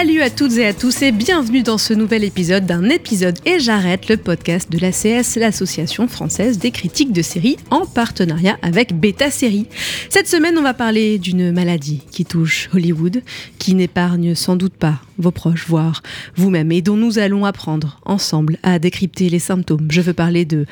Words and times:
Salut 0.00 0.22
à 0.22 0.30
toutes 0.30 0.56
et 0.56 0.66
à 0.66 0.72
tous 0.72 1.02
et 1.02 1.12
bienvenue 1.12 1.62
dans 1.62 1.76
ce 1.76 1.92
nouvel 1.92 2.24
épisode 2.24 2.64
d'un 2.64 2.88
épisode 2.88 3.38
et 3.44 3.60
j'arrête 3.60 4.08
le 4.08 4.16
podcast 4.16 4.72
de 4.72 4.78
l'ACS, 4.78 5.36
l'association 5.36 6.08
française 6.08 6.58
des 6.58 6.70
critiques 6.70 7.12
de 7.12 7.20
séries 7.20 7.58
en 7.70 7.84
partenariat 7.84 8.56
avec 8.62 8.98
Beta 8.98 9.30
Série. 9.30 9.66
Cette 10.08 10.26
semaine, 10.26 10.56
on 10.56 10.62
va 10.62 10.72
parler 10.72 11.18
d'une 11.18 11.52
maladie 11.52 12.02
qui 12.10 12.24
touche 12.24 12.70
Hollywood, 12.72 13.20
qui 13.58 13.74
n'épargne 13.74 14.34
sans 14.34 14.56
doute 14.56 14.72
pas 14.72 15.00
vos 15.18 15.32
proches, 15.32 15.66
voire 15.68 16.02
vous-même, 16.34 16.72
et 16.72 16.80
dont 16.80 16.96
nous 16.96 17.18
allons 17.18 17.44
apprendre 17.44 18.00
ensemble 18.06 18.56
à 18.62 18.78
décrypter 18.78 19.28
les 19.28 19.38
symptômes. 19.38 19.88
Je 19.90 20.00
veux 20.00 20.14
parler 20.14 20.46
de 20.46 20.64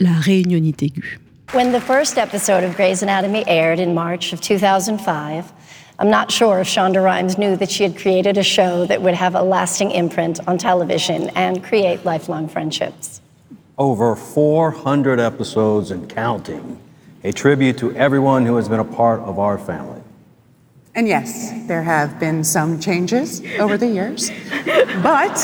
la 0.00 0.12
réunionite 0.12 0.82
aiguë. 0.82 1.18
When 1.54 1.72
the 1.72 1.80
first 1.80 2.18
episode 2.18 2.62
of 2.62 2.76
Grey's 2.76 3.02
Anatomy 3.02 3.42
aired 3.46 3.80
in 3.80 3.94
March 3.94 4.34
of 4.34 4.42
2005, 4.42 5.44
I'm 5.98 6.10
not 6.10 6.30
sure 6.30 6.60
if 6.60 6.68
Shonda 6.68 7.02
Rhimes 7.02 7.38
knew 7.38 7.56
that 7.56 7.70
she 7.70 7.82
had 7.82 7.96
created 7.96 8.36
a 8.36 8.42
show 8.42 8.84
that 8.84 9.00
would 9.00 9.14
have 9.14 9.34
a 9.34 9.42
lasting 9.42 9.92
imprint 9.92 10.46
on 10.46 10.58
television 10.58 11.30
and 11.30 11.64
create 11.64 12.04
lifelong 12.04 12.48
friendships. 12.48 13.22
Over 13.78 14.14
400 14.14 15.18
episodes 15.18 15.90
and 15.90 16.08
counting. 16.08 16.78
A 17.24 17.32
tribute 17.32 17.78
to 17.78 17.94
everyone 17.96 18.44
who 18.44 18.56
has 18.56 18.68
been 18.68 18.80
a 18.80 18.84
part 18.84 19.20
of 19.20 19.38
our 19.38 19.56
family. 19.56 19.95
And 20.96 21.06
yes, 21.06 21.52
there 21.66 21.82
have 21.82 22.18
been 22.18 22.42
some 22.42 22.80
changes 22.80 23.42
over 23.58 23.76
the 23.76 23.86
years. 23.86 24.30
But 25.02 25.36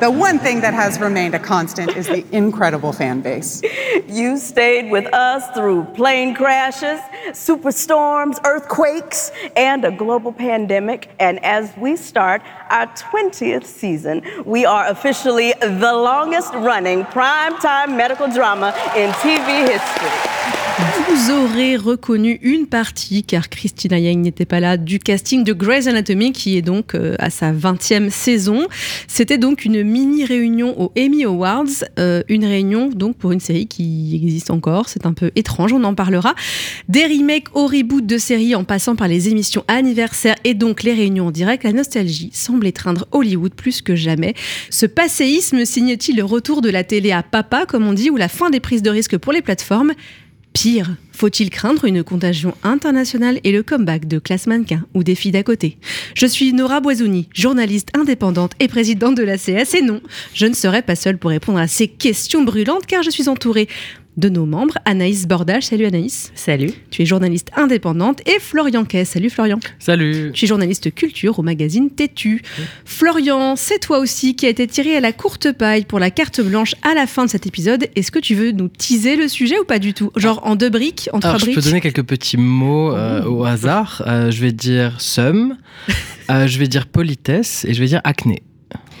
the 0.00 0.10
one 0.10 0.40
thing 0.40 0.60
that 0.62 0.74
has 0.74 0.98
remained 0.98 1.36
a 1.36 1.38
constant 1.38 1.96
is 1.96 2.08
the 2.08 2.26
incredible 2.32 2.92
fan 2.92 3.20
base. 3.20 3.62
You 4.08 4.36
stayed 4.36 4.90
with 4.90 5.06
us 5.14 5.48
through 5.54 5.84
plane 5.94 6.34
crashes, 6.34 6.98
superstorms, 7.28 8.44
earthquakes, 8.44 9.30
and 9.54 9.84
a 9.84 9.92
global 9.92 10.32
pandemic. 10.32 11.08
And 11.20 11.38
as 11.44 11.72
we 11.76 11.94
start 11.94 12.42
our 12.70 12.88
20th 12.88 13.64
season, 13.64 14.22
we 14.44 14.66
are 14.66 14.88
officially 14.88 15.54
the 15.60 15.92
longest 15.92 16.52
running 16.54 17.04
primetime 17.04 17.96
medical 17.96 18.26
drama 18.26 18.74
in 18.96 19.12
TV 19.12 19.68
history. 19.70 20.55
Vous 20.78 21.30
aurez 21.30 21.76
reconnu 21.76 22.38
une 22.42 22.66
partie, 22.66 23.22
car 23.22 23.48
Christina 23.48 23.98
Yang 23.98 24.18
n'était 24.18 24.44
pas 24.44 24.60
là, 24.60 24.76
du 24.76 24.98
casting 24.98 25.42
de 25.42 25.54
Grey's 25.54 25.86
Anatomy, 25.86 26.32
qui 26.32 26.58
est 26.58 26.62
donc 26.62 26.94
euh, 26.94 27.14
à 27.18 27.30
sa 27.30 27.50
20e 27.50 28.10
saison. 28.10 28.66
C'était 29.08 29.38
donc 29.38 29.64
une 29.64 29.82
mini-réunion 29.82 30.78
aux 30.78 30.92
Emmy 30.98 31.24
Awards, 31.24 31.64
euh, 31.98 32.22
une 32.28 32.44
réunion 32.44 32.90
donc 32.90 33.16
pour 33.16 33.32
une 33.32 33.40
série 33.40 33.66
qui 33.66 34.20
existe 34.22 34.50
encore, 34.50 34.90
c'est 34.90 35.06
un 35.06 35.14
peu 35.14 35.30
étrange, 35.34 35.72
on 35.72 35.82
en 35.82 35.94
parlera. 35.94 36.34
Des 36.90 37.06
remakes 37.06 37.56
au 37.56 37.66
reboot 37.66 38.04
de 38.04 38.18
séries 38.18 38.54
en 38.54 38.64
passant 38.64 38.96
par 38.96 39.08
les 39.08 39.30
émissions 39.30 39.64
anniversaires 39.68 40.36
et 40.44 40.52
donc 40.52 40.82
les 40.82 40.92
réunions 40.92 41.28
en 41.28 41.30
direct, 41.30 41.64
la 41.64 41.72
nostalgie 41.72 42.30
semble 42.34 42.66
étreindre 42.66 43.06
Hollywood 43.12 43.54
plus 43.54 43.80
que 43.80 43.96
jamais. 43.96 44.34
Ce 44.68 44.84
passéisme 44.84 45.64
signe-t-il 45.64 46.18
le 46.18 46.24
retour 46.24 46.60
de 46.60 46.68
la 46.68 46.84
télé 46.84 47.12
à 47.12 47.22
papa, 47.22 47.64
comme 47.64 47.86
on 47.86 47.94
dit, 47.94 48.10
ou 48.10 48.16
la 48.16 48.28
fin 48.28 48.50
des 48.50 48.60
prises 48.60 48.82
de 48.82 48.90
risque 48.90 49.16
pour 49.16 49.32
les 49.32 49.40
plateformes? 49.40 49.94
Pire, 50.56 50.96
faut-il 51.12 51.50
craindre 51.50 51.84
une 51.84 52.02
contagion 52.02 52.54
internationale 52.62 53.40
et 53.44 53.52
le 53.52 53.62
comeback 53.62 54.08
de 54.08 54.18
classe 54.18 54.46
mannequin 54.46 54.86
ou 54.94 55.04
des 55.04 55.14
filles 55.14 55.32
d'à 55.32 55.42
côté? 55.42 55.76
Je 56.14 56.24
suis 56.24 56.54
Nora 56.54 56.80
Boisouni, 56.80 57.28
journaliste 57.34 57.90
indépendante 57.94 58.52
et 58.58 58.66
présidente 58.66 59.18
de 59.18 59.22
l'ACS 59.22 59.74
et 59.74 59.82
non, 59.82 60.00
je 60.32 60.46
ne 60.46 60.54
serai 60.54 60.80
pas 60.80 60.96
seule 60.96 61.18
pour 61.18 61.28
répondre 61.28 61.58
à 61.58 61.68
ces 61.68 61.88
questions 61.88 62.42
brûlantes 62.42 62.86
car 62.86 63.02
je 63.02 63.10
suis 63.10 63.28
entourée 63.28 63.68
de 64.16 64.28
nos 64.28 64.46
membres, 64.46 64.78
Anaïs 64.84 65.26
Bordage. 65.26 65.64
Salut 65.64 65.84
Anaïs. 65.86 66.32
Salut. 66.34 66.70
Tu 66.90 67.02
es 67.02 67.06
journaliste 67.06 67.50
indépendante 67.56 68.20
et 68.26 68.38
Florian 68.40 68.84
Kay. 68.84 69.04
Salut 69.04 69.30
Florian. 69.30 69.58
Salut. 69.78 70.30
Tu 70.32 70.44
es 70.44 70.48
journaliste 70.48 70.94
culture 70.94 71.38
au 71.38 71.42
magazine 71.42 71.90
Tétu. 71.90 72.42
Florian, 72.84 73.56
c'est 73.56 73.78
toi 73.78 73.98
aussi 73.98 74.34
qui 74.36 74.46
a 74.46 74.48
été 74.48 74.66
tiré 74.66 74.96
à 74.96 75.00
la 75.00 75.12
courte 75.12 75.52
paille 75.52 75.84
pour 75.84 75.98
la 75.98 76.10
carte 76.10 76.40
blanche 76.40 76.74
à 76.82 76.94
la 76.94 77.06
fin 77.06 77.24
de 77.26 77.30
cet 77.30 77.46
épisode. 77.46 77.88
Est-ce 77.94 78.10
que 78.10 78.18
tu 78.18 78.34
veux 78.34 78.52
nous 78.52 78.68
teaser 78.68 79.16
le 79.16 79.28
sujet 79.28 79.58
ou 79.58 79.64
pas 79.64 79.78
du 79.78 79.92
tout? 79.92 80.10
Genre 80.16 80.40
en 80.44 80.56
deux 80.56 80.70
briques, 80.70 81.10
en 81.12 81.20
trois 81.20 81.30
Alors, 81.30 81.40
je 81.40 81.44
briques? 81.46 81.56
peux 81.56 81.62
donner 81.62 81.80
quelques 81.80 82.04
petits 82.04 82.36
mots 82.38 82.94
euh, 82.94 83.24
au 83.24 83.44
hasard. 83.44 84.02
Euh, 84.06 84.30
je 84.30 84.40
vais 84.40 84.52
dire 84.52 85.00
somme, 85.00 85.56
euh, 86.30 86.46
je 86.46 86.58
vais 86.58 86.68
dire 86.68 86.86
politesse 86.86 87.64
et 87.68 87.74
je 87.74 87.80
vais 87.80 87.86
dire 87.86 88.00
acné. 88.04 88.42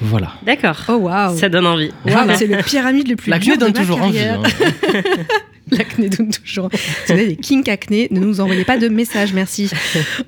Voilà. 0.00 0.32
D'accord. 0.42 0.76
Oh 0.88 0.92
waouh. 0.96 1.36
Ça 1.36 1.48
donne 1.48 1.66
envie. 1.66 1.90
C'est 2.36 2.46
le 2.46 2.62
pyramide 2.62 3.08
le 3.08 3.16
plus 3.16 3.30
L'acné 3.30 3.46
dur 3.46 3.54
de 3.56 3.60
donne 3.60 3.72
ma 3.72 3.78
toujours 3.80 4.02
envie. 4.02 4.18
hein. 4.20 4.42
L'acné 5.72 6.08
donne 6.08 6.30
toujours. 6.30 6.70
Si 6.72 6.78
vous 7.06 7.12
avez 7.12 7.26
des 7.26 7.36
kinks 7.36 7.68
acné, 7.68 8.06
ne 8.12 8.20
nous 8.20 8.40
envoyez 8.40 8.64
pas 8.64 8.78
de 8.78 8.86
messages, 8.86 9.32
merci. 9.32 9.68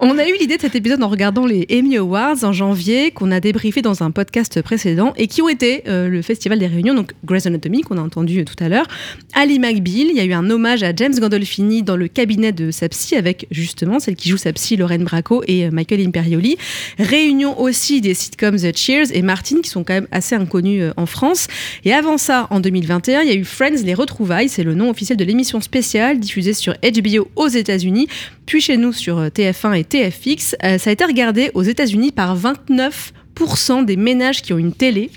On 0.00 0.18
a 0.18 0.26
eu 0.26 0.36
l'idée 0.36 0.56
de 0.56 0.62
cet 0.62 0.74
épisode 0.74 1.00
en 1.00 1.08
regardant 1.08 1.46
les 1.46 1.64
Emmy 1.70 1.96
Awards 1.96 2.42
en 2.42 2.52
janvier, 2.52 3.12
qu'on 3.12 3.30
a 3.30 3.38
débriefé 3.38 3.80
dans 3.80 4.02
un 4.02 4.10
podcast 4.10 4.60
précédent, 4.62 5.12
et 5.16 5.28
qui 5.28 5.40
ont 5.40 5.48
été 5.48 5.84
euh, 5.86 6.08
le 6.08 6.22
festival 6.22 6.58
des 6.58 6.66
réunions, 6.66 6.94
donc 6.94 7.12
Grey's 7.24 7.46
Anatomy, 7.46 7.82
qu'on 7.82 7.98
a 7.98 8.00
entendu 8.00 8.44
tout 8.44 8.56
à 8.58 8.68
l'heure, 8.68 8.86
Ali 9.32 9.60
McBeal, 9.60 10.08
il 10.10 10.16
y 10.16 10.20
a 10.20 10.24
eu 10.24 10.32
un 10.32 10.50
hommage 10.50 10.82
à 10.82 10.92
James 10.92 11.14
Gandolfini 11.16 11.84
dans 11.84 11.96
le 11.96 12.08
cabinet 12.08 12.50
de 12.50 12.72
sa 12.72 12.88
psy, 12.88 13.14
avec 13.14 13.46
justement 13.52 14.00
celle 14.00 14.16
qui 14.16 14.28
joue 14.28 14.38
sa 14.38 14.52
psy, 14.52 14.76
Lorraine 14.76 15.04
Bracco, 15.04 15.44
et 15.46 15.66
euh, 15.66 15.70
Michael 15.70 16.04
Imperioli. 16.04 16.56
Réunion 16.98 17.60
aussi 17.60 18.00
des 18.00 18.14
sitcoms 18.14 18.56
The 18.56 18.76
Cheers 18.76 19.12
et 19.12 19.22
Martin, 19.22 19.60
qui 19.62 19.70
sont 19.70 19.84
quand 19.84 19.94
même 19.94 20.08
assez 20.10 20.34
inconnus 20.34 20.82
euh, 20.82 20.92
en 20.96 21.06
France. 21.06 21.46
Et 21.84 21.92
avant 21.92 22.18
ça, 22.18 22.48
en 22.50 22.58
2021, 22.58 23.22
il 23.22 23.28
y 23.28 23.32
a 23.32 23.36
eu 23.36 23.44
Friends, 23.44 23.84
les 23.84 23.94
retrouvailles, 23.94 24.48
c'est 24.48 24.64
le 24.64 24.74
nom 24.74 24.90
officiel 24.90 25.16
de 25.16 25.27
l'émission 25.28 25.60
spéciale 25.60 26.18
diffusée 26.18 26.54
sur 26.54 26.74
HBO 26.74 27.28
aux 27.36 27.48
États-Unis, 27.48 28.08
puis 28.46 28.60
chez 28.60 28.76
nous 28.78 28.92
sur 28.92 29.18
euh, 29.18 29.28
TF1 29.28 29.78
et 29.78 29.84
TFX. 29.84 30.56
Euh, 30.64 30.78
ça 30.78 30.90
a 30.90 30.92
été 30.92 31.04
regardé 31.04 31.50
aux 31.54 31.62
États-Unis 31.62 32.12
par 32.12 32.36
29% 32.36 33.84
des 33.84 33.96
ménages 33.96 34.42
qui 34.42 34.52
ont 34.52 34.58
une 34.58 34.72
télé. 34.72 35.10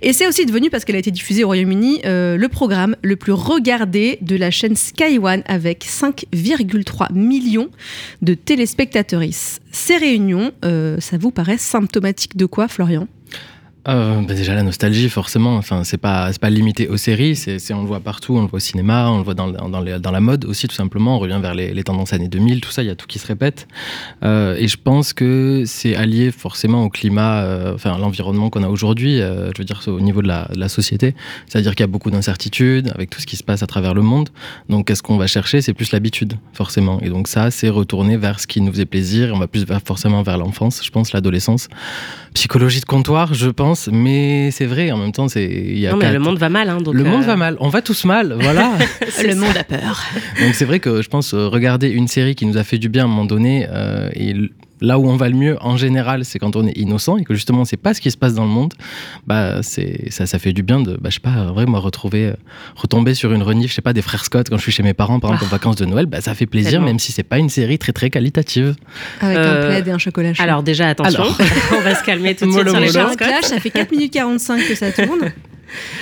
Et 0.00 0.14
c'est 0.14 0.26
aussi 0.26 0.46
devenu, 0.46 0.70
parce 0.70 0.86
qu'elle 0.86 0.96
a 0.96 1.00
été 1.00 1.10
diffusée 1.10 1.44
au 1.44 1.48
Royaume-Uni, 1.48 2.00
euh, 2.06 2.38
le 2.38 2.48
programme 2.48 2.96
le 3.02 3.16
plus 3.16 3.32
regardé 3.32 4.16
de 4.22 4.36
la 4.36 4.50
chaîne 4.50 4.74
Sky 4.74 5.18
One 5.22 5.42
avec 5.44 5.84
5,3 5.84 7.12
millions 7.12 7.68
de 8.22 8.32
téléspectatrices. 8.32 9.60
Ces 9.70 9.98
réunions, 9.98 10.52
ça 10.62 11.18
vous 11.18 11.30
paraît 11.30 11.58
symptomatique 11.58 12.38
de 12.38 12.46
quoi, 12.46 12.68
Florian? 12.68 13.06
Euh, 13.88 14.20
bah 14.20 14.34
déjà 14.34 14.54
la 14.54 14.62
nostalgie 14.62 15.08
forcément. 15.08 15.56
Enfin 15.56 15.84
c'est 15.84 15.96
pas 15.96 16.30
c'est 16.32 16.40
pas 16.40 16.50
limité 16.50 16.88
aux 16.88 16.98
séries. 16.98 17.34
C'est 17.34 17.58
c'est- 17.58 17.72
on 17.72 17.80
le 17.82 17.86
voit 17.88 18.00
partout. 18.00 18.36
On 18.36 18.42
le 18.42 18.46
voit 18.46 18.58
au 18.58 18.60
cinéma. 18.60 19.10
On 19.10 19.18
le 19.18 19.24
voit 19.24 19.34
dans 19.34 19.48
dans, 19.48 20.10
la 20.10 20.20
mode 20.20 20.44
aussi 20.44 20.68
tout 20.68 20.74
simplement. 20.74 21.16
On 21.16 21.18
revient 21.18 21.38
vers 21.40 21.54
les, 21.54 21.82
tendances 21.82 22.12
années 22.12 22.28
2000. 22.28 22.60
Tout 22.60 22.70
ça 22.70 22.82
il 22.82 22.86
y 22.86 22.90
a 22.90 22.94
tout 22.94 23.06
qui 23.06 23.18
se 23.18 23.26
répète. 23.26 23.68
Euh, 24.22 24.54
et 24.58 24.68
je 24.68 24.76
pense 24.76 25.12
que 25.14 25.64
c'est 25.66 25.96
allié 25.96 26.30
forcément 26.30 26.84
au 26.84 26.90
climat, 26.90 27.42
euh, 27.42 27.74
enfin 27.74 27.92
à 27.94 27.98
l'environnement 27.98 28.50
qu'on 28.50 28.62
a 28.62 28.68
aujourd'hui. 28.68 29.18
je 29.18 29.58
veux 29.58 29.64
dire 29.64 29.80
au 29.86 30.00
niveau 30.00 30.20
de 30.20 30.28
la, 30.28 30.48
de 30.52 30.58
la 30.58 30.68
société. 30.68 31.14
C'est-à-dire 31.46 31.74
qu'il 31.74 31.82
y 31.82 31.84
a 31.84 31.92
beaucoup 31.94 32.10
d'incertitudes 32.10 32.92
avec 32.94 33.08
tout 33.10 33.20
ce 33.20 33.26
qui 33.26 33.36
se 33.36 33.44
passe 33.44 33.62
à 33.62 33.66
travers 33.66 33.94
le 33.94 34.02
monde. 34.02 34.28
Donc 34.68 34.88
qu'est-ce 34.88 35.02
qu'on 35.02 35.16
va 35.16 35.26
chercher? 35.26 35.62
C'est 35.62 35.74
plus 35.74 35.92
l'habitude 35.92 36.34
forcément. 36.52 37.00
Et 37.00 37.08
donc 37.08 37.28
ça 37.28 37.50
c'est 37.50 37.70
retourner 37.70 38.18
vers 38.18 38.40
ce 38.40 38.46
qui 38.46 38.60
nous 38.60 38.72
faisait 38.72 38.86
plaisir. 38.86 39.32
On 39.34 39.38
va 39.38 39.46
plus 39.46 39.64
forcément 39.86 40.22
vers 40.22 40.36
l'enfance. 40.36 40.82
Je 40.84 40.90
pense 40.90 41.12
l'adolescence. 41.12 41.68
Psychologie 42.34 42.80
de 42.80 42.84
comptoir, 42.84 43.34
je 43.34 43.50
pense, 43.50 43.79
mais 43.92 44.50
c'est 44.50 44.66
vrai, 44.66 44.90
en 44.90 44.96
même 44.96 45.12
temps, 45.12 45.28
c'est. 45.28 45.44
il 45.44 45.78
Y 45.78 45.86
a 45.86 45.92
Non, 45.92 45.96
mais 45.96 46.12
le 46.12 46.18
monde 46.18 46.38
va 46.38 46.48
mal. 46.48 46.68
Hein, 46.68 46.78
donc, 46.80 46.94
le 46.94 47.04
monde 47.04 47.22
euh, 47.22 47.26
va 47.26 47.36
mal, 47.36 47.56
on 47.60 47.68
va 47.68 47.82
tous 47.82 48.04
mal, 48.04 48.36
voilà. 48.38 48.72
Le 49.22 49.34
monde 49.34 49.56
a 49.56 49.64
peur. 49.64 50.02
Donc 50.40 50.54
c'est 50.54 50.64
vrai 50.64 50.80
que 50.80 51.02
je 51.02 51.08
pense 51.08 51.34
euh, 51.34 51.48
regarder 51.48 51.88
une 51.88 52.08
série 52.08 52.34
qui 52.34 52.46
nous 52.46 52.56
a 52.56 52.64
fait 52.64 52.78
du 52.78 52.88
bien 52.88 53.02
à 53.02 53.04
un 53.06 53.08
moment 53.08 53.24
donné, 53.24 53.66
euh, 53.70 54.10
et 54.14 54.34
là 54.80 54.98
où 54.98 55.08
on 55.08 55.16
va 55.16 55.28
le 55.28 55.36
mieux 55.36 55.56
en 55.60 55.76
général, 55.76 56.24
c'est 56.24 56.38
quand 56.38 56.56
on 56.56 56.66
est 56.66 56.76
innocent 56.76 57.16
et 57.16 57.24
que 57.24 57.34
justement 57.34 57.60
on 57.60 57.64
sait 57.64 57.76
pas 57.76 57.94
ce 57.94 58.00
qui 58.00 58.10
se 58.10 58.16
passe 58.16 58.34
dans 58.34 58.44
le 58.44 58.50
monde. 58.50 58.72
Bah 59.26 59.62
c'est 59.62 60.10
ça, 60.10 60.26
ça 60.26 60.38
fait 60.38 60.52
du 60.52 60.62
bien 60.62 60.80
de, 60.80 60.92
bah 61.00 61.10
je 61.10 61.14
sais 61.14 61.20
pas, 61.20 61.44
vrai 61.52 61.66
moi 61.66 61.80
retrouver, 61.80 62.26
euh, 62.26 62.32
retomber 62.76 63.14
sur 63.14 63.32
une 63.32 63.42
renif, 63.42 63.70
je 63.70 63.74
sais 63.76 63.82
pas 63.82 63.92
des 63.92 64.02
frères 64.02 64.24
Scott 64.24 64.48
quand 64.48 64.56
je 64.56 64.62
suis 64.62 64.72
chez 64.72 64.82
mes 64.82 64.94
parents 64.94 65.20
par 65.20 65.30
exemple 65.32 65.46
en 65.46 65.48
vacances 65.48 65.76
de 65.76 65.84
Noël, 65.86 66.06
bah 66.06 66.20
ça 66.20 66.34
fait 66.34 66.46
plaisir 66.46 66.70
Tellement. 66.72 66.86
même 66.86 66.98
si 66.98 67.12
c'est 67.12 67.22
pas 67.22 67.38
une 67.38 67.48
série 67.48 67.78
très 67.78 67.92
très 67.92 68.10
qualitative. 68.10 68.74
Avec 69.20 69.36
un 69.36 69.40
Euh, 69.40 69.66
plaid 69.68 69.88
et 69.88 69.90
un 69.90 69.98
chocolat 69.98 70.34
chaud. 70.34 70.42
Alors 70.42 70.62
déjà, 70.62 70.88
attention, 70.88 71.22
Alors. 71.22 71.38
on 71.76 71.80
va 71.82 71.94
se 71.94 72.04
calmer 72.04 72.34
tout 72.34 72.46
de 72.46 72.50
suite 72.52 72.64
Mollo, 72.64 72.70
sur 72.70 72.80
les 72.80 72.86
mollo. 72.86 72.92
J'ai 72.92 73.00
un 73.00 73.12
Scott. 73.12 73.28
clash, 73.28 73.44
ça 73.44 73.60
fait 73.60 73.70
4 73.70 73.90
minutes 73.92 74.12
45 74.12 74.66
que 74.66 74.74
ça 74.74 74.90
tourne. 74.92 75.32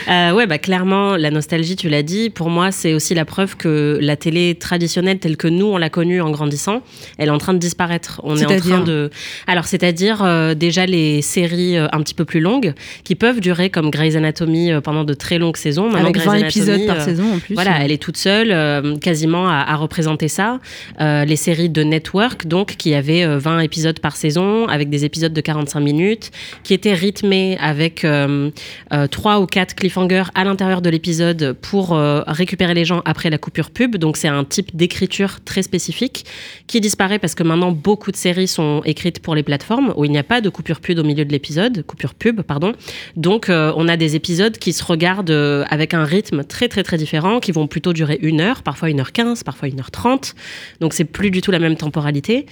Euh, 0.09 0.33
ouais, 0.33 0.47
bah 0.47 0.59
clairement, 0.59 1.17
la 1.17 1.31
nostalgie, 1.31 1.77
tu 1.77 1.89
l'as 1.89 2.03
dit. 2.03 2.31
Pour 2.31 2.51
moi, 2.51 2.71
c'est 2.71 2.95
aussi 2.95 3.15
la 3.15 3.25
preuve 3.25 3.57
que 3.57 3.99
la 4.01 4.17
télé 4.17 4.55
traditionnelle, 4.55 5.19
telle 5.19 5.37
que 5.37 5.49
nous 5.49 5.67
on 5.67 5.77
l'a 5.77 5.91
connue 5.91 6.21
en 6.21 6.31
grandissant, 6.31 6.83
elle 7.19 7.29
est 7.29 7.33
en 7.33 7.39
train 7.39 7.55
de 7.55 7.59
disparaître. 7.59 8.21
On 8.25 8.37
est 8.37 8.45
en 8.45 8.57
train 8.57 8.81
de. 8.81 9.11
Alors, 9.47 9.67
c'est-à-dire 9.67 10.23
euh, 10.23 10.55
déjà 10.55 10.87
les 10.87 11.23
séries 11.23 11.77
euh, 11.77 11.87
un 11.93 12.03
petit 12.03 12.15
peu 12.15 12.25
plus 12.25 12.41
longues 12.41 12.75
qui 13.05 13.15
peuvent 13.15 13.41
durer 13.41 13.71
comme 13.71 13.91
Grey's 13.91 14.17
Anatomy 14.17 14.73
euh, 14.73 14.81
pendant 14.81 15.05
de 15.05 15.15
très 15.15 15.39
longues 15.39 15.57
saisons. 15.57 15.85
Maintenant, 15.91 16.01
Avec 16.01 16.17
Grey's 16.17 16.27
20 16.27 16.33
Anatomy, 16.33 16.49
épisodes 16.49 16.87
par 16.87 17.03
saison 17.03 17.35
en 17.35 17.39
plus. 17.39 17.55
Voilà, 17.55 17.79
elle 17.83 17.93
est 17.93 18.03
toute 18.03 18.17
seule, 18.17 18.99
quasiment 19.01 19.49
à, 19.49 19.65
à 19.67 19.77
représenter 19.77 20.29
ça. 20.29 20.61
Les 20.99 21.37
séries 21.37 21.69
de 21.69 21.83
Network, 21.83 22.47
donc, 22.47 22.77
qui 22.77 22.95
avaient 22.95 23.25
euh, 23.25 23.39
20 23.39 23.61
épisodes 23.61 23.99
par 24.01 24.17
saison, 24.17 24.67
avec 24.67 24.91
des 24.91 25.05
épisodes 25.05 25.33
de 25.33 25.41
45 25.41 25.81
minutes, 25.81 26.31
qui 26.63 26.75
étaient 26.75 26.95
rythmés 26.95 27.57
avec 27.61 28.05
euh, 28.05 28.51
euh, 28.93 29.07
trois 29.07 29.39
cliffhangers 29.67 30.25
à 30.35 30.45
l'intérieur 30.45 30.83
de 30.83 30.91
l'épisode 30.91 31.57
pour 31.61 31.93
euh, 31.93 32.23
récupérer 32.27 32.75
les 32.75 32.85
gens 32.85 33.03
après 33.05 33.31
la 33.31 33.39
coupure 33.39 33.71
pub. 33.71 33.97
Donc, 33.97 34.17
c'est 34.17 34.29
un 34.29 34.45
type 34.45 34.75
d'écriture 34.77 35.41
très 35.45 35.63
spécifique 35.63 36.25
qui 36.67 36.81
disparaît 36.81 37.19
parce 37.19 37.35
que 37.35 37.43
maintenant, 37.43 37.73
beaucoup 37.73 38.13
de 38.13 38.17
séries 38.17 38.49
sont 38.49 38.83
écrites 38.85 39.21
pour 39.21 39.35
les 39.35 39.43
plateformes 39.43 39.93
où 39.97 40.05
il 40.05 40.11
n'y 40.11 40.19
a 40.19 40.23
pas 40.23 40.41
de 40.41 40.49
coupure 40.49 40.81
pub 40.81 40.99
au 40.99 41.03
milieu 41.03 41.25
de 41.25 41.33
l'épisode, 41.33 41.85
coupure 41.87 42.15
pub, 42.15 42.43
pardon. 42.43 42.73
Donc, 43.17 43.49
euh, 43.49 43.73
on 43.77 43.89
a 43.89 43.97
des 43.97 44.17
épisodes 44.17 44.57
qui 44.59 44.73
se 44.73 44.85
regardent 44.85 45.31
euh, 45.31 45.65
avec 45.71 45.95
un 45.95 46.05
rythme 46.05 46.45
très, 46.45 46.69
très, 46.69 46.83
très 46.83 46.97
différent, 46.97 47.41
qui 47.41 47.53
vont 47.53 47.67
plutôt 47.67 47.93
durer 47.93 48.19
une 48.23 48.41
heure, 48.41 48.63
parfois 48.63 48.91
une 48.91 49.01
heure 49.01 49.13
quinze, 49.13 49.43
parfois 49.43 49.69
une 49.69 49.81
heure 49.81 49.91
trente. 49.91 50.35
Donc, 50.81 50.93
c'est 50.93 51.05
plus 51.05 51.31
du 51.31 51.41
tout 51.41 51.51
la 51.51 51.59
même 51.59 51.77
temporalité. 51.77 52.47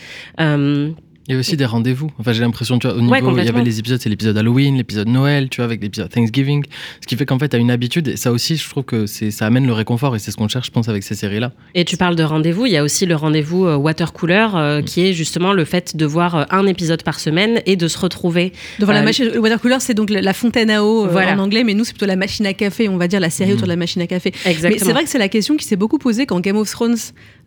Il 1.29 1.33
y 1.33 1.37
a 1.37 1.41
aussi 1.41 1.57
des 1.57 1.65
rendez-vous. 1.65 2.11
Enfin, 2.21 2.33
j'ai 2.33 2.43
l'impression, 2.43 2.79
tu 2.79 2.87
vois, 2.87 2.97
au 2.97 3.01
niveau, 3.01 3.13
Ouais, 3.13 3.21
il 3.43 3.45
y 3.45 3.49
avait 3.49 3.65
les 3.65 3.81
épisodes, 3.81 4.01
c'est 4.01 4.09
l'épisode 4.09 4.37
Halloween, 4.39 4.77
l'épisode 4.77 5.09
Noël, 5.09 5.49
tu 5.49 5.57
vois, 5.57 5.65
avec 5.65 5.83
l'épisode 5.83 6.09
Thanksgiving. 6.09 6.65
Ce 7.01 7.07
qui 7.07 7.17
fait 7.17 7.27
qu'en 7.27 7.39
fait, 7.39 7.49
tu 7.49 7.57
as 7.57 7.59
une 7.59 7.71
habitude. 7.73 8.07
Et 8.09 8.17
ça 8.17 8.31
aussi, 8.31 8.57
je 8.57 8.69
trouve 8.69 8.85
que 8.85 9.07
c'est, 9.07 9.33
ça 9.33 9.47
amène 9.47 9.67
le 9.67 9.73
réconfort. 9.73 10.15
Et 10.15 10.21
c'est 10.21 10.31
ce 10.31 10.37
qu'on 10.37 10.47
cherche, 10.47 10.67
je 10.67 10.71
pense, 10.71 10.89
avec 10.89 11.03
ces 11.03 11.17
séries-là. 11.17 11.51
Et 11.75 11.85
tu 11.85 11.97
parles 11.97 12.15
de 12.15 12.23
rendez-vous, 12.23 12.67
il 12.67 12.73
y 12.73 12.77
a 12.77 12.85
aussi 12.85 13.07
le 13.07 13.17
rendez-vous 13.17 13.67
euh, 13.67 13.75
water 13.77 14.13
cooler, 14.13 14.47
euh, 14.55 14.83
qui 14.83 15.05
est 15.05 15.13
justement 15.15 15.53
le 15.53 15.65
fait 15.65 15.97
de 15.97 16.07
voir 16.07 16.35
euh, 16.37 16.45
un 16.51 16.67
épisode 16.69 17.03
par 17.03 17.19
semaine 17.19 17.61
et 17.67 17.75
de 17.75 17.89
se 17.89 17.99
retrouver. 17.99 18.53
Devant 18.79 18.93
la 18.93 19.01
euh, 19.01 19.05
machine, 19.05 19.25
le 19.27 19.41
water 19.41 19.61
cooler, 19.61 19.79
c'est 19.81 19.95
donc 19.95 20.11
la- 20.11 20.21
la 20.23 20.33
fontaine 20.33 20.71
à 20.71 20.85
eau 20.85 21.07
euh, 21.07 21.09
Voilà. 21.09 21.33
en 21.35 21.39
anglais, 21.41 21.65
mais 21.65 21.75
nous, 21.75 21.83
c'est 21.85 21.93
plutôt 21.93 22.07
la 22.07 22.15
machine 22.17 22.47
à 22.47 22.53
café, 22.55 22.89
on 22.89 22.99
va 22.99 23.09
dire 23.09 23.19
la 23.19 23.31
série 23.31 23.53
autour 23.53 23.65
de 23.65 23.71
la 23.73 23.77
machine 23.77 24.01
à 24.03 24.07
café. 24.07 24.33
Exactement. 24.45 24.71
Mais 24.71 24.79
c'est 24.79 24.93
vrai 24.93 25.03
que 25.03 25.11
c'est 25.11 25.19
la 25.19 25.29
question 25.29 25.57
qui 25.57 25.65
s'est 25.67 25.75
beaucoup 25.77 25.99
posée 25.99 26.25
quand 26.27 26.39
Game 26.41 26.57
of 26.57 26.71
Thrones 26.71 26.97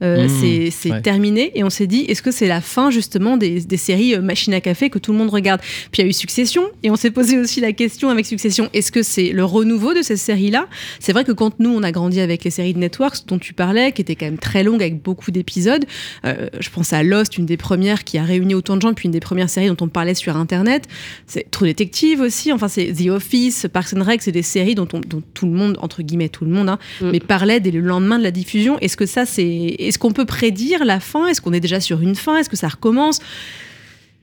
euh, 0.01 0.25
Mmh, 0.25 0.29
c'est 0.41 0.71
c'est 0.71 0.91
ouais. 0.91 1.01
terminé 1.01 1.51
et 1.55 1.63
on 1.63 1.69
s'est 1.69 1.87
dit, 1.87 2.05
est-ce 2.07 2.21
que 2.21 2.31
c'est 2.31 2.47
la 2.47 2.61
fin 2.61 2.89
justement 2.91 3.37
des, 3.37 3.59
des 3.61 3.77
séries 3.77 4.15
euh, 4.15 4.21
machine 4.21 4.53
à 4.53 4.61
café 4.61 4.89
que 4.89 4.99
tout 4.99 5.11
le 5.11 5.17
monde 5.17 5.29
regarde? 5.29 5.59
Puis 5.91 6.01
il 6.01 6.05
y 6.05 6.05
a 6.05 6.09
eu 6.09 6.13
Succession 6.13 6.63
et 6.83 6.89
on 6.91 6.95
s'est 6.95 7.11
posé 7.11 7.37
aussi 7.37 7.59
la 7.61 7.73
question 7.73 8.09
avec 8.09 8.25
Succession, 8.25 8.69
est-ce 8.73 8.91
que 8.91 9.03
c'est 9.03 9.29
le 9.31 9.43
renouveau 9.43 9.93
de 9.93 10.01
ces 10.01 10.15
séries-là 10.17 10.67
C'est 10.99 11.11
vrai 11.13 11.23
que 11.23 11.31
quand 11.31 11.59
nous, 11.59 11.69
on 11.71 11.83
a 11.83 11.91
grandi 11.91 12.19
avec 12.19 12.43
les 12.43 12.51
séries 12.51 12.73
de 12.73 12.79
Networks 12.79 13.25
dont 13.27 13.39
tu 13.39 13.53
parlais, 13.53 13.91
qui 13.91 14.01
étaient 14.01 14.15
quand 14.15 14.25
même 14.27 14.37
très 14.37 14.63
longues 14.63 14.81
avec 14.81 15.01
beaucoup 15.01 15.31
d'épisodes, 15.31 15.85
euh, 16.25 16.47
je 16.59 16.69
pense 16.69 16.93
à 16.93 17.03
Lost, 17.03 17.37
une 17.37 17.45
des 17.45 17.57
premières 17.57 18.03
qui 18.03 18.17
a 18.17 18.23
réuni 18.23 18.53
autant 18.55 18.75
de 18.77 18.81
gens, 18.81 18.93
puis 18.93 19.05
une 19.07 19.11
des 19.11 19.19
premières 19.19 19.49
séries 19.49 19.67
dont 19.67 19.77
on 19.81 19.87
parlait 19.89 20.13
sur 20.15 20.37
Internet. 20.37 20.85
C'est 21.27 21.49
True 21.51 21.67
Detective 21.67 22.21
aussi, 22.21 22.51
enfin 22.53 22.67
c'est 22.67 22.93
The 22.93 23.07
Office, 23.09 23.67
Parks 23.71 23.93
and 23.95 24.03
Rec, 24.03 24.21
c'est 24.21 24.31
des 24.31 24.41
séries 24.43 24.75
dont, 24.75 24.87
on- 24.93 24.99
dont 25.01 25.21
tout 25.33 25.45
le 25.45 25.51
monde, 25.53 25.77
entre 25.81 26.01
guillemets 26.03 26.29
tout 26.29 26.45
le 26.45 26.51
monde, 26.51 26.69
hein, 26.69 26.79
Mm. 27.01 27.09
mais 27.11 27.19
parlait 27.19 27.59
dès 27.59 27.71
le 27.71 27.79
lendemain 27.81 28.17
de 28.17 28.23
la 28.23 28.31
diffusion. 28.31 28.77
Est-ce 28.79 28.95
que 28.97 29.05
ça 29.05 29.25
c'est, 29.25 29.75
est-ce 29.89 29.97
qu'on 29.97 30.11
peut 30.11 30.25
prédire 30.25 30.85
la 30.85 30.99
fin? 30.99 31.25
Est-ce 31.25 31.41
qu'on 31.41 31.51
est 31.51 31.59
déjà 31.59 31.79
sur 31.79 32.01
une 32.01 32.15
fin? 32.15 32.37
Est-ce 32.37 32.49
que 32.49 32.55
ça 32.55 32.67
recommence? 32.67 33.19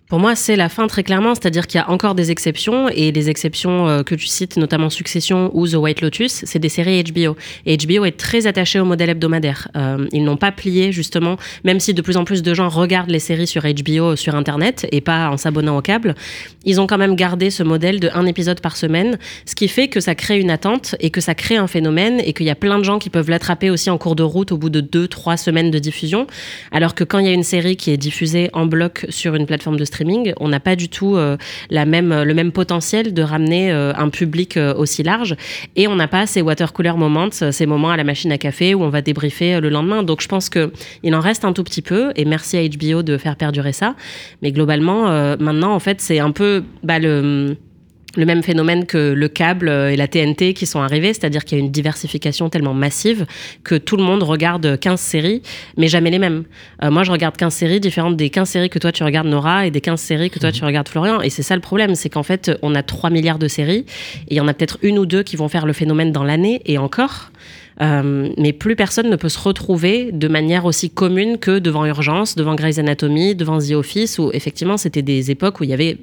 Pour 0.08 0.20
moi, 0.20 0.36
c'est 0.36 0.54
la 0.54 0.68
fin 0.68 0.86
très 0.86 1.02
clairement, 1.02 1.34
c'est-à-dire 1.34 1.66
qu'il 1.66 1.80
y 1.80 1.82
a 1.82 1.90
encore 1.90 2.14
des 2.14 2.30
exceptions, 2.30 2.88
et 2.88 3.10
les 3.10 3.28
exceptions 3.28 3.88
euh, 3.88 4.02
que 4.04 4.14
tu 4.14 4.28
cites, 4.28 4.56
notamment 4.56 4.88
Succession 4.88 5.50
ou 5.52 5.66
The 5.66 5.74
White 5.74 6.00
Lotus, 6.00 6.44
c'est 6.44 6.60
des 6.60 6.68
séries 6.68 7.02
HBO. 7.02 7.36
Et 7.66 7.76
HBO 7.76 8.04
est 8.04 8.16
très 8.16 8.46
attaché 8.46 8.78
au 8.78 8.84
modèle 8.84 9.10
hebdomadaire. 9.10 9.66
Euh, 9.76 10.06
ils 10.12 10.22
n'ont 10.22 10.36
pas 10.36 10.52
plié, 10.52 10.92
justement, 10.92 11.38
même 11.64 11.80
si 11.80 11.92
de 11.92 12.00
plus 12.02 12.16
en 12.16 12.24
plus 12.24 12.42
de 12.42 12.54
gens 12.54 12.68
regardent 12.68 13.10
les 13.10 13.18
séries 13.18 13.48
sur 13.48 13.62
HBO 13.64 14.14
sur 14.14 14.36
Internet 14.36 14.86
et 14.92 15.00
pas 15.00 15.28
en 15.28 15.36
s'abonnant 15.36 15.76
au 15.76 15.82
câble, 15.82 16.14
ils 16.64 16.80
ont 16.80 16.86
quand 16.86 16.98
même 16.98 17.16
gardé 17.16 17.50
ce 17.50 17.64
modèle 17.64 17.98
de 17.98 18.08
un 18.14 18.26
épisode 18.26 18.60
par 18.60 18.76
semaine, 18.76 19.18
ce 19.44 19.56
qui 19.56 19.66
fait 19.66 19.88
que 19.88 19.98
ça 19.98 20.14
crée 20.14 20.38
une 20.38 20.50
attente 20.50 20.94
et 21.00 21.10
que 21.10 21.20
ça 21.20 21.34
crée 21.34 21.56
un 21.56 21.66
phénomène 21.66 22.20
et 22.20 22.32
qu'il 22.32 22.46
y 22.46 22.50
a 22.50 22.54
plein 22.54 22.78
de 22.78 22.84
gens 22.84 23.00
qui 23.00 23.10
peuvent 23.10 23.28
l'attraper 23.28 23.70
aussi 23.70 23.90
en 23.90 23.98
cours 23.98 24.14
de 24.14 24.22
route 24.22 24.52
au 24.52 24.56
bout 24.56 24.70
de 24.70 24.80
deux, 24.80 25.08
trois 25.08 25.36
semaines 25.36 25.72
de 25.72 25.80
diffusion. 25.80 26.28
Alors 26.70 26.94
que 26.94 27.02
quand 27.02 27.18
il 27.18 27.26
y 27.26 27.28
a 27.28 27.32
une 27.32 27.42
série 27.42 27.76
qui 27.76 27.90
est 27.90 27.96
diffusée 27.96 28.50
en 28.52 28.66
bloc 28.66 29.04
sur 29.08 29.34
une 29.34 29.46
plateforme 29.46 29.76
de 29.76 29.84
streaming, 29.84 29.95
on 30.38 30.48
n'a 30.48 30.60
pas 30.60 30.76
du 30.76 30.88
tout 30.88 31.16
euh, 31.16 31.36
la 31.70 31.84
même, 31.84 32.22
le 32.22 32.34
même 32.34 32.52
potentiel 32.52 33.14
de 33.14 33.22
ramener 33.22 33.72
euh, 33.72 33.92
un 33.96 34.08
public 34.08 34.56
euh, 34.56 34.74
aussi 34.74 35.02
large. 35.02 35.36
Et 35.76 35.88
on 35.88 35.96
n'a 35.96 36.08
pas 36.08 36.26
ces 36.26 36.42
water 36.42 36.72
cooler 36.72 36.96
moments, 36.96 37.28
ces 37.30 37.66
moments 37.66 37.90
à 37.90 37.96
la 37.96 38.04
machine 38.04 38.32
à 38.32 38.38
café 38.38 38.74
où 38.74 38.82
on 38.82 38.88
va 38.88 39.02
débriefer 39.02 39.60
le 39.60 39.68
lendemain. 39.68 40.02
Donc 40.02 40.22
je 40.22 40.28
pense 40.28 40.48
qu'il 40.48 41.14
en 41.14 41.20
reste 41.20 41.44
un 41.44 41.52
tout 41.52 41.64
petit 41.64 41.82
peu. 41.82 42.12
Et 42.16 42.24
merci 42.24 42.56
à 42.56 42.66
HBO 42.66 43.02
de 43.02 43.16
faire 43.18 43.36
perdurer 43.36 43.72
ça. 43.72 43.94
Mais 44.42 44.52
globalement, 44.52 45.36
maintenant, 45.38 45.74
en 45.74 45.80
fait, 45.80 46.00
c'est 46.00 46.18
un 46.18 46.30
peu 46.30 46.64
bah, 46.82 46.98
le 46.98 47.56
le 48.16 48.24
même 48.24 48.42
phénomène 48.42 48.86
que 48.86 49.12
le 49.12 49.28
câble 49.28 49.68
et 49.68 49.96
la 49.96 50.08
TNT 50.08 50.54
qui 50.54 50.66
sont 50.66 50.80
arrivés, 50.80 51.12
c'est-à-dire 51.12 51.44
qu'il 51.44 51.58
y 51.58 51.60
a 51.60 51.64
une 51.64 51.70
diversification 51.70 52.48
tellement 52.48 52.74
massive 52.74 53.26
que 53.64 53.74
tout 53.74 53.96
le 53.96 54.02
monde 54.02 54.22
regarde 54.22 54.78
15 54.78 55.00
séries, 55.00 55.42
mais 55.76 55.88
jamais 55.88 56.10
les 56.10 56.18
mêmes. 56.18 56.44
Euh, 56.82 56.90
moi, 56.90 57.02
je 57.04 57.12
regarde 57.12 57.36
15 57.36 57.52
séries 57.52 57.80
différentes 57.80 58.16
des 58.16 58.30
15 58.30 58.48
séries 58.48 58.70
que 58.70 58.78
toi 58.78 58.92
tu 58.92 59.04
regardes 59.04 59.26
Nora 59.26 59.66
et 59.66 59.70
des 59.70 59.80
15 59.80 60.00
séries 60.00 60.30
que 60.30 60.38
toi 60.38 60.52
tu 60.52 60.64
regardes 60.64 60.88
Florian. 60.88 61.20
Et 61.20 61.30
c'est 61.30 61.42
ça 61.42 61.54
le 61.54 61.60
problème, 61.60 61.94
c'est 61.94 62.08
qu'en 62.08 62.22
fait, 62.22 62.50
on 62.62 62.74
a 62.74 62.82
3 62.82 63.10
milliards 63.10 63.38
de 63.38 63.48
séries 63.48 63.84
et 64.28 64.34
il 64.34 64.36
y 64.36 64.40
en 64.40 64.48
a 64.48 64.54
peut-être 64.54 64.78
une 64.82 64.98
ou 64.98 65.06
deux 65.06 65.22
qui 65.22 65.36
vont 65.36 65.48
faire 65.48 65.66
le 65.66 65.72
phénomène 65.72 66.12
dans 66.12 66.24
l'année 66.24 66.62
et 66.64 66.78
encore. 66.78 67.30
Euh, 67.82 68.30
mais 68.38 68.52
plus 68.54 68.74
personne 68.74 69.10
ne 69.10 69.16
peut 69.16 69.28
se 69.28 69.38
retrouver 69.38 70.10
de 70.10 70.28
manière 70.28 70.64
aussi 70.64 70.88
commune 70.88 71.36
que 71.36 71.58
devant 71.58 71.84
Urgence, 71.84 72.34
devant 72.34 72.54
Grey's 72.54 72.78
Anatomy, 72.78 73.34
devant 73.34 73.58
The 73.58 73.72
Office, 73.72 74.18
où 74.18 74.30
effectivement 74.32 74.78
c'était 74.78 75.02
des 75.02 75.30
époques 75.30 75.60
où 75.60 75.64
il 75.64 75.70
y 75.70 75.74
avait 75.74 75.98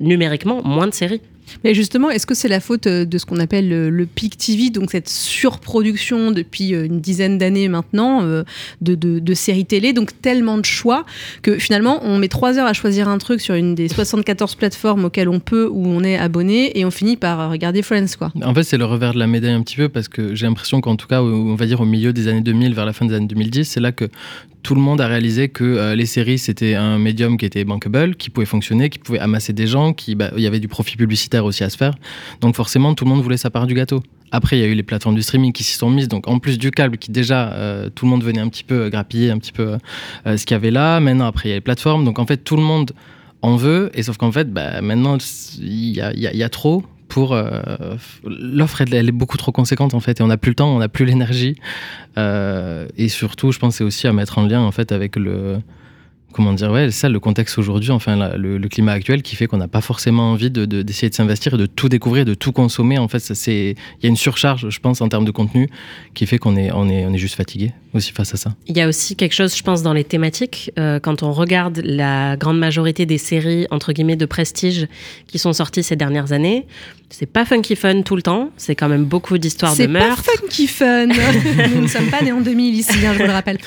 numériquement 0.00 0.62
moins 0.62 0.86
de 0.86 0.94
séries. 0.94 1.20
Mais 1.64 1.74
justement, 1.74 2.10
est-ce 2.10 2.26
que 2.26 2.34
c'est 2.34 2.48
la 2.48 2.60
faute 2.60 2.86
euh, 2.86 3.04
de 3.04 3.18
ce 3.18 3.26
qu'on 3.26 3.40
appelle 3.40 3.68
le, 3.68 3.90
le 3.90 4.06
peak 4.06 4.36
TV, 4.36 4.70
donc 4.70 4.90
cette 4.90 5.08
surproduction 5.08 6.30
depuis 6.30 6.74
euh, 6.74 6.86
une 6.86 7.00
dizaine 7.00 7.38
d'années 7.38 7.68
maintenant 7.68 8.22
euh, 8.22 8.44
de, 8.80 9.34
séries 9.34 9.66
télé, 9.66 9.92
donc 9.92 10.20
tellement 10.20 10.58
de 10.58 10.64
choix 10.64 11.04
que 11.42 11.58
finalement 11.58 12.00
on 12.02 12.18
met 12.18 12.28
trois 12.28 12.58
heures 12.58 12.66
à 12.66 12.72
choisir 12.72 13.08
un 13.08 13.18
truc 13.18 13.40
sur 13.40 13.54
une 13.54 13.74
des 13.74 13.88
74 13.88 14.54
plateformes 14.56 15.04
auxquelles 15.04 15.28
on 15.28 15.40
peut 15.40 15.68
ou 15.70 15.86
on 15.86 16.02
est 16.02 16.16
abonné 16.16 16.78
et 16.78 16.84
on 16.84 16.90
finit 16.90 17.16
par 17.16 17.40
euh, 17.40 17.48
regarder 17.48 17.82
Friends 17.82 18.16
quoi. 18.18 18.32
En 18.42 18.54
fait, 18.54 18.64
c'est 18.64 18.78
le 18.78 18.84
revers 18.84 19.14
de 19.14 19.18
la 19.18 19.26
médaille 19.26 19.52
un 19.52 19.62
petit 19.62 19.76
peu 19.76 19.88
parce 19.88 20.08
que 20.08 20.34
j'ai 20.34 20.46
l'impression 20.46 20.80
qu'en 20.80 20.96
tout 20.96 21.06
cas, 21.06 21.22
on 21.22 21.54
va 21.54 21.66
dire 21.66 21.80
au 21.80 21.84
milieu 21.84 22.12
des 22.12 22.28
années 22.28 22.40
2000, 22.40 22.74
vers 22.74 22.86
la 22.86 22.92
fin 22.92 23.06
des 23.06 23.14
années 23.14 23.26
2010, 23.26 23.64
c'est 23.64 23.80
là 23.80 23.92
que 23.92 24.08
tout 24.62 24.74
le 24.74 24.80
monde 24.80 25.00
a 25.00 25.06
réalisé 25.06 25.48
que 25.48 25.64
euh, 25.64 25.94
les 25.94 26.06
séries, 26.06 26.38
c'était 26.38 26.74
un 26.74 26.98
médium 26.98 27.36
qui 27.36 27.46
était 27.46 27.64
bankable, 27.64 28.16
qui 28.16 28.30
pouvait 28.30 28.46
fonctionner, 28.46 28.90
qui 28.90 28.98
pouvait 28.98 29.18
amasser 29.18 29.52
des 29.52 29.66
gens, 29.66 29.92
qui, 29.92 30.14
bah, 30.14 30.30
il 30.36 30.42
y 30.42 30.46
avait 30.46 30.60
du 30.60 30.68
profit 30.68 30.96
publicitaire 30.96 31.37
aussi 31.44 31.64
à 31.64 31.70
se 31.70 31.76
faire. 31.76 31.94
Donc 32.40 32.56
forcément, 32.56 32.94
tout 32.94 33.04
le 33.04 33.10
monde 33.10 33.22
voulait 33.22 33.36
sa 33.36 33.50
part 33.50 33.66
du 33.66 33.74
gâteau. 33.74 34.02
Après, 34.30 34.58
il 34.58 34.60
y 34.60 34.64
a 34.64 34.66
eu 34.66 34.74
les 34.74 34.82
plateformes 34.82 35.14
du 35.14 35.22
streaming 35.22 35.52
qui 35.52 35.64
s'y 35.64 35.74
sont 35.74 35.90
mises. 35.90 36.08
Donc, 36.08 36.28
en 36.28 36.38
plus 36.38 36.58
du 36.58 36.70
câble, 36.70 36.98
qui 36.98 37.10
déjà, 37.10 37.50
euh, 37.52 37.88
tout 37.88 38.04
le 38.04 38.10
monde 38.10 38.22
venait 38.22 38.40
un 38.40 38.48
petit 38.48 38.64
peu 38.64 38.90
grappiller 38.90 39.30
un 39.30 39.38
petit 39.38 39.52
peu 39.52 39.78
euh, 40.26 40.36
ce 40.36 40.44
qu'il 40.44 40.54
y 40.54 40.56
avait 40.56 40.70
là. 40.70 41.00
Maintenant, 41.00 41.26
après, 41.26 41.48
il 41.48 41.50
y 41.50 41.52
a 41.52 41.56
les 41.56 41.62
plateformes. 41.62 42.04
Donc, 42.04 42.18
en 42.18 42.26
fait, 42.26 42.36
tout 42.36 42.56
le 42.56 42.62
monde 42.62 42.92
en 43.42 43.56
veut. 43.56 43.90
Et 43.94 44.02
sauf 44.02 44.16
qu'en 44.16 44.32
fait, 44.32 44.52
bah, 44.52 44.80
maintenant, 44.80 45.16
il 45.60 45.92
y 45.94 46.42
a, 46.42 46.48
trop 46.48 46.84
pour 47.08 47.32
euh, 47.32 47.96
l'offre 48.26 48.82
elle, 48.82 48.92
elle 48.92 49.08
est 49.08 49.12
beaucoup 49.12 49.38
trop 49.38 49.50
conséquente 49.50 49.94
en 49.94 50.00
fait 50.00 50.20
et 50.20 50.22
on 50.22 50.26
n'a 50.26 50.36
plus 50.36 50.50
le 50.50 50.56
temps 50.56 50.76
on 50.76 50.78
n'a 50.78 50.90
plus 50.90 51.06
l'énergie 51.06 51.56
Euh, 52.18 52.86
et 52.98 53.08
surtout 53.08 53.50
je 53.50 53.58
pense 53.58 53.80
aussi 53.80 54.06
à 54.06 54.12
mettre 54.12 54.36
en 54.36 54.42
lien 54.42 54.60
en 54.60 54.72
fait 54.72 54.92
avec 54.92 55.16
le 55.16 55.60
comment 56.32 56.52
dire 56.52 56.70
ouais 56.70 56.90
ça 56.90 57.08
le 57.08 57.20
contexte 57.20 57.58
aujourd'hui 57.58 57.90
enfin 57.90 58.36
le, 58.36 58.58
climat 58.68 58.92
actuel 58.92 59.22
qui 59.22 59.34
fait 59.36 59.46
qu'on 59.46 59.56
n'a 59.56 59.68
pas 59.68 59.80
forcément 59.80 60.32
envie 60.32 60.50
de- 60.50 60.66
de- 60.66 60.82
d'essayer 60.82 61.08
de, 61.08 61.14
s'investir 61.14 61.54
et 61.54 61.58
de 61.58 61.66
tout 61.66 61.88
découvrir 61.88 62.24
de 62.24 62.34
tout 62.34 62.52
consommer. 62.52 62.98
En 62.98 63.08
fait 63.08 63.18
il 63.46 63.74
y 64.02 64.06
a 64.06 64.08
une 64.08 64.16
surcharge 64.16 64.68
je 64.68 64.80
pense 64.80 65.00
en 65.00 65.08
termes 65.08 65.24
de 65.24 65.30
contenu 65.30 65.68
qui 66.14 66.26
fait 66.26 66.38
qu'on 66.38 66.56
est 66.56 66.70
on 66.72 66.88
est 66.88 67.06
on 67.06 67.12
est 67.12 67.18
juste 67.18 67.34
fatigué 67.36 67.72
aussi 67.94 68.12
face 68.12 68.34
à 68.34 68.36
ça 68.36 68.54
Il 68.66 68.76
y 68.76 68.80
a 68.80 68.88
aussi 68.88 69.16
quelque 69.16 69.34
chose, 69.34 69.56
je 69.56 69.62
pense, 69.62 69.82
dans 69.82 69.92
les 69.92 70.04
thématiques. 70.04 70.72
Euh, 70.78 71.00
quand 71.00 71.22
on 71.22 71.32
regarde 71.32 71.80
la 71.84 72.36
grande 72.36 72.58
majorité 72.58 73.06
des 73.06 73.18
séries, 73.18 73.66
entre 73.70 73.92
guillemets, 73.92 74.16
de 74.16 74.26
prestige 74.26 74.86
qui 75.26 75.38
sont 75.38 75.52
sorties 75.52 75.82
ces 75.82 75.96
dernières 75.96 76.32
années, 76.32 76.66
c'est 77.10 77.26
pas 77.26 77.46
funky 77.46 77.74
fun 77.74 78.02
tout 78.02 78.16
le 78.16 78.22
temps. 78.22 78.50
C'est 78.56 78.74
quand 78.74 78.88
même 78.88 79.04
beaucoup 79.04 79.38
d'histoires 79.38 79.72
de 79.72 79.76
C'est 79.78 79.88
pas 79.88 80.14
funky 80.16 80.66
fun. 80.66 81.06
Nous 81.74 81.82
ne 81.82 81.86
sommes 81.86 82.10
pas 82.10 82.20
nés 82.22 82.32
en 82.32 82.40
2000 82.40 82.74
ici, 82.74 82.92
hein, 83.06 83.12
je 83.14 83.20
vous 83.20 83.26
le 83.26 83.32
rappelle. 83.32 83.58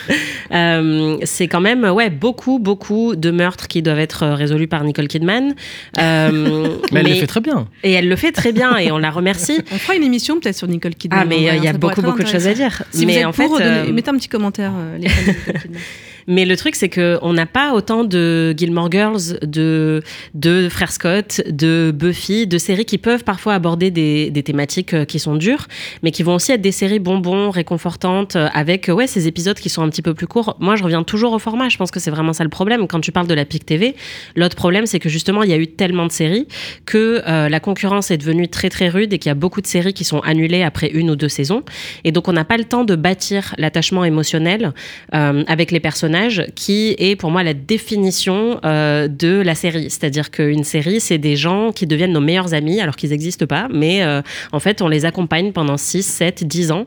Euh, 0.52 1.18
c'est 1.24 1.48
quand 1.48 1.62
même 1.62 1.84
ouais 1.84 2.10
beaucoup 2.10 2.60
beaucoup 2.60 3.16
de 3.16 3.32
meurtres 3.32 3.68
qui 3.68 3.82
doivent 3.82 4.00
être 4.00 4.24
euh, 4.24 4.36
résolus 4.36 4.68
par 4.68 4.84
Nicole 4.84 5.08
Kidman. 5.08 5.56
Euh, 5.98 6.78
mais 6.92 7.00
elle 7.00 7.10
le 7.10 7.16
fait 7.16 7.28
très 7.28 7.42
bien 7.42 7.68
Et 7.84 7.94
elle 7.94 8.08
le 8.08 8.16
fait 8.16 8.32
très 8.32 8.52
bien 8.52 8.78
et 8.78 8.92
on 8.92 9.00
la 9.00 9.10
remercie. 9.10 9.60
On 9.72 9.78
fera 9.78 9.96
une 9.96 10.04
émission 10.04 10.40
peut-être 10.40 10.58
sur 10.58 10.68
Nicole 10.68 10.96
Kidman. 10.96 11.22
Ah 11.24 11.26
mais 11.26 11.50
euh, 11.50 11.56
il 11.56 11.64
y 11.64 11.68
a 11.68 11.74
beaucoup 11.74 12.02
beaucoup 12.02 12.24
de 12.24 12.28
choses 12.28 12.48
à 12.48 12.54
dire. 12.54 12.84
Si 12.92 13.06
mais 13.06 13.14
vous 13.14 13.20
êtes 13.20 13.26
en 13.26 13.32
pour, 13.32 13.58
fait, 13.58 13.64
euh, 13.64 13.86
un 14.12 14.18
petit 14.18 14.30
commentaire. 14.30 14.74
euh, 14.76 14.98
les 14.98 15.10
fans. 15.10 15.32
Mais 16.28 16.46
le 16.46 16.56
truc, 16.58 16.76
c'est 16.76 16.90
que 16.90 17.18
on 17.22 17.34
n'a 17.34 17.46
pas 17.46 17.74
autant 17.74 18.04
de 18.04 18.54
Gilmore 18.58 18.92
Girls, 18.92 19.40
de, 19.42 20.02
de 20.34 20.70
Frère 20.70 20.92
Scott, 20.92 21.42
de 21.50 21.92
Buffy, 21.94 22.48
de 22.48 22.58
séries 22.58 22.86
qui 22.86 22.98
peuvent 22.98 23.24
parfois 23.24 23.54
aborder 23.54 23.92
des, 23.92 24.30
des 24.30 24.44
thématiques 24.44 24.94
euh, 24.94 25.06
qui 25.06 25.20
sont 25.20 25.36
dures, 25.36 25.68
mais 26.04 26.12
qui 26.12 26.24
vont 26.24 26.36
aussi 26.36 26.52
être 26.52 26.62
des 26.62 26.72
séries 26.72 27.00
bonbons, 27.00 27.50
réconfortantes, 27.50 28.36
euh, 28.36 28.48
avec 28.54 28.90
ouais, 28.90 29.08
ces 29.08 29.28
épisodes 29.28 29.58
qui 29.58 29.70
sont 29.70 29.82
un 29.82 29.90
petit 29.90 30.02
peu 30.02 30.14
plus 30.14 30.28
courts. 30.28 30.56
Moi, 30.60 30.76
je 30.76 30.84
reviens 30.84 31.04
toujours 31.04 31.34
au 31.34 31.40
format. 31.40 31.70
Je 31.70 31.78
pense 31.78 31.92
que 31.92 32.00
c'est 32.00 32.12
vraiment 32.12 32.34
ça 32.34 32.44
le 32.44 32.50
problème. 32.50 32.88
Quand 32.88 33.00
tu 33.00 33.12
parles 33.12 33.28
de 33.28 33.34
la 33.34 33.46
PIC 33.46 33.66
TV, 33.66 33.96
l'autre 34.36 34.56
problème, 34.56 34.86
c'est 34.86 35.00
que 35.00 35.10
justement, 35.10 35.44
il 35.44 35.50
y 35.50 35.54
a 35.54 35.58
eu 35.58 35.68
tellement 35.68 36.06
de 36.06 36.12
séries 36.12 36.48
que 36.86 37.22
euh, 37.28 37.50
la 37.50 37.60
concurrence 37.60 38.12
est 38.12 38.18
devenue 38.18 38.48
très 38.48 38.70
très 38.70 38.90
rude 38.90 39.14
et 39.14 39.20
qu'il 39.20 39.30
y 39.30 39.32
a 39.32 39.36
beaucoup 39.36 39.62
de 39.62 39.68
séries 39.68 39.94
qui 39.94 40.04
sont 40.04 40.20
annulées 40.20 40.64
après 40.64 40.90
une 40.90 41.10
ou 41.10 41.16
deux 41.16 41.30
saisons. 41.30 41.64
Et 42.04 42.12
donc, 42.12 42.28
on 42.28 42.34
n'a 42.34 42.46
pas 42.46 42.58
le 42.58 42.66
temps 42.66 42.84
de 42.84 42.96
bâtir 42.96 43.56
l'attachement 43.58 44.04
émotionnel 44.04 44.74
euh, 45.14 45.44
avec 45.48 45.72
les 45.72 45.80
personnages, 45.80 46.11
qui 46.56 46.96
est 46.98 47.16
pour 47.16 47.32
moi 47.32 47.44
la 47.44 47.54
définition 47.54 48.60
euh, 48.64 49.08
de 49.08 49.42
la 49.42 49.56
série. 49.56 49.90
C'est-à-dire 49.90 50.32
qu'une 50.32 50.64
série, 50.64 51.00
c'est 51.00 51.18
des 51.18 51.36
gens 51.36 51.72
qui 51.72 51.88
deviennent 51.88 52.14
nos 52.14 52.22
meilleurs 52.22 52.54
amis, 52.54 52.82
alors 52.82 52.96
qu'ils 52.96 53.12
n'existent 53.12 53.48
pas, 53.48 53.68
mais 53.72 54.04
euh, 54.04 54.22
en 54.52 54.60
fait, 54.60 54.82
on 54.82 54.88
les 54.88 55.06
accompagne 55.06 55.52
pendant 55.52 55.78
6, 55.78 56.04
7, 56.04 56.44
10 56.44 56.72
ans. 56.72 56.86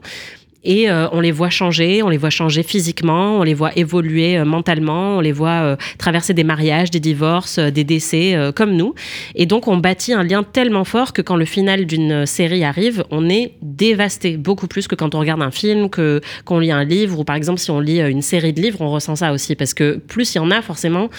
Et 0.65 0.89
euh, 0.89 1.09
on 1.13 1.21
les 1.21 1.31
voit 1.31 1.51
changer, 1.51 2.03
on 2.03 2.09
les 2.09 2.17
voit 2.17 2.31
changer 2.31 2.63
physiquement, 2.63 3.39
on 3.39 3.43
les 3.43 3.55
voit 3.55 3.77
évoluer 3.77 4.39
euh, 4.39 4.45
mentalement, 4.45 5.19
on 5.19 5.21
les 5.21 5.33
voit 5.33 5.51
euh, 5.51 5.77
traverser 5.99 6.33
des 6.33 6.45
mariages, 6.45 6.91
des 6.91 7.01
divorces, 7.01 7.59
des 7.59 7.85
décès, 7.85 8.37
comme 8.55 8.75
nous. 8.75 8.95
Et 9.35 9.47
donc 9.47 9.69
on 9.69 9.77
bâtit 9.77 10.13
un 10.13 10.23
lien 10.23 10.43
tellement 10.43 10.85
fort 10.85 11.13
que 11.13 11.23
quand 11.23 11.37
le 11.37 11.45
final 11.45 11.87
d'une 11.87 12.27
série 12.27 12.65
arrive, 12.65 13.05
on 13.11 13.29
est 13.29 13.53
dévasté, 13.63 14.37
beaucoup 14.37 14.67
plus 14.67 14.89
que 14.89 14.95
quand 14.95 15.15
on 15.15 15.21
regarde 15.21 15.43
un 15.43 15.51
film, 15.51 15.91
que 15.91 16.21
qu'on 16.45 16.59
lit 16.59 16.73
un 16.73 16.85
livre, 16.85 17.19
ou 17.19 17.25
par 17.25 17.37
exemple 17.37 17.61
si 17.61 17.71
on 17.71 17.81
lit 17.81 18.01
une 18.01 18.23
série 18.23 18.53
de 18.53 18.61
livres, 18.61 18.81
on 18.81 18.91
ressent 18.91 19.17
ça 19.17 19.33
aussi, 19.33 19.55
parce 19.55 19.75
que 19.75 19.97
plus 19.97 20.35
il 20.35 20.39
y 20.39 20.41
en 20.41 20.51
a 20.51 20.63
forcément, 20.63 21.11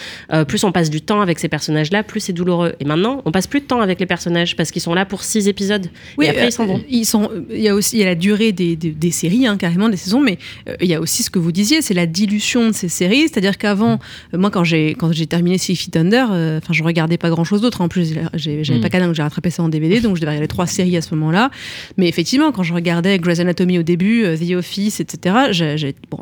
plus 0.48 0.64
on 0.64 0.72
passe 0.72 0.90
du 0.90 1.00
temps 1.00 1.20
avec 1.20 1.38
ces 1.38 1.48
personnages-là, 1.48 2.02
plus 2.02 2.20
c'est 2.20 2.32
douloureux. 2.32 2.74
Et 2.80 2.84
maintenant, 2.84 3.22
on 3.24 3.32
passe 3.32 3.46
plus 3.46 3.60
de 3.60 3.66
temps 3.66 3.80
avec 3.80 4.00
les 4.00 4.06
personnages, 4.06 4.56
parce 4.56 4.70
qu'ils 4.70 4.82
sont 4.82 4.94
là 4.94 5.04
pour 5.04 5.22
six 5.22 5.48
épisodes, 5.48 5.86
et 6.20 6.28
après 6.28 6.48
ils 6.48 6.52
s'en 6.52 6.66
vont. 6.66 6.80
Ils 6.88 7.06
sont, 7.06 7.30
il 7.50 7.60
y 7.60 7.68
a 7.68 7.74
aussi 7.74 7.96
il 7.96 8.00
y 8.00 8.02
a 8.02 8.06
la 8.06 8.14
durée 8.14 8.52
des, 8.52 8.76
des, 8.76 8.90
des 8.90 9.10
séries, 9.10 9.35
hein, 9.44 9.56
carrément 9.58 9.88
des 9.90 9.96
saisons, 9.98 10.20
mais 10.20 10.38
euh, 10.68 10.76
il 10.80 10.86
y 10.86 10.94
a 10.94 11.00
aussi 11.00 11.22
ce 11.22 11.30
que 11.30 11.38
vous 11.38 11.52
disiez, 11.52 11.82
c'est 11.82 11.92
la 11.94 12.06
dilution 12.06 12.68
de 12.68 12.72
ces 12.72 12.88
séries. 12.88 13.22
C'est-à-dire 13.28 13.58
qu'avant, 13.58 13.98
euh, 14.32 14.38
moi, 14.38 14.50
quand 14.50 14.64
j'ai 14.64 14.94
quand 14.94 15.12
j'ai 15.12 15.26
terminé 15.26 15.58
Six 15.58 15.76
Feet 15.76 15.96
Under, 15.96 16.28
euh, 16.32 16.58
enfin, 16.62 16.72
je 16.72 16.82
regardais 16.82 17.18
pas 17.18 17.28
grand-chose 17.28 17.60
d'autre. 17.60 17.80
En 17.82 17.88
plus, 17.88 18.14
j'avais 18.34 18.62
Mm. 18.62 18.80
pas 18.80 18.88
Canal, 18.88 19.08
donc 19.08 19.16
j'ai 19.16 19.22
rattrapé 19.22 19.50
ça 19.50 19.62
en 19.62 19.68
DVD, 19.68 20.00
donc 20.00 20.14
je 20.16 20.20
devais 20.22 20.30
regarder 20.30 20.48
trois 20.48 20.66
séries 20.66 20.96
à 20.96 21.02
ce 21.02 21.14
moment-là. 21.16 21.50
Mais 21.98 22.08
effectivement, 22.08 22.52
quand 22.52 22.62
je 22.62 22.72
regardais 22.72 23.18
Grey's 23.18 23.40
Anatomy 23.40 23.78
au 23.80 23.82
début, 23.82 24.24
The 24.38 24.52
Office, 24.52 25.00
etc., 25.00 25.34
j'ai- 25.50 25.94
bon, 26.10 26.20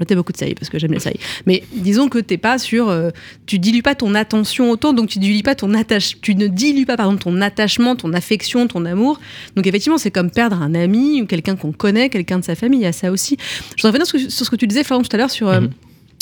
mettais 0.00 0.14
beaucoup 0.16 0.32
de 0.32 0.36
séries 0.38 0.54
parce 0.54 0.68
que 0.70 0.78
j'aime 0.78 0.92
les 0.92 0.98
séries. 1.00 1.20
Mais 1.46 1.62
disons 1.74 2.08
que 2.08 2.18
t'es 2.18 2.36
pas 2.38 2.58
sur, 2.58 2.88
euh, 2.88 3.10
tu 3.46 3.58
dilues 3.58 3.82
pas 3.82 3.94
ton 3.94 4.14
attention 4.14 4.70
autant, 4.70 4.92
donc 4.92 5.08
tu 5.08 5.18
dilues 5.18 5.42
pas 5.42 5.54
ton 5.54 5.74
attache, 5.74 6.20
tu 6.20 6.34
ne 6.34 6.46
dilues 6.46 6.86
pas 6.86 6.96
pardon 6.96 7.16
ton 7.16 7.40
attachement, 7.40 7.94
ton 7.96 8.12
affection, 8.12 8.66
ton 8.66 8.84
amour. 8.84 9.20
Donc 9.56 9.66
effectivement, 9.66 9.98
c'est 9.98 10.10
comme 10.10 10.30
perdre 10.30 10.60
un 10.62 10.74
ami 10.74 11.22
ou 11.22 11.26
quelqu'un 11.26 11.56
qu'on 11.56 11.72
connaît, 11.72 12.08
quelqu'un 12.08 12.38
de 12.38 12.44
sa 12.44 12.54
famille. 12.54 12.80
Il 12.80 12.84
y 12.84 12.86
a 12.86 12.92
ça 12.92 13.10
aussi. 13.12 13.36
Je 13.76 13.82
sur, 13.82 14.06
ce 14.06 14.12
que- 14.12 14.28
sur 14.30 14.46
ce 14.46 14.50
que 14.50 14.56
tu 14.56 14.66
disais, 14.66 14.82
Florent, 14.84 15.02
tout 15.02 15.14
à 15.14 15.18
l'heure 15.18 15.30
sur. 15.30 15.48
euh, 15.48 15.60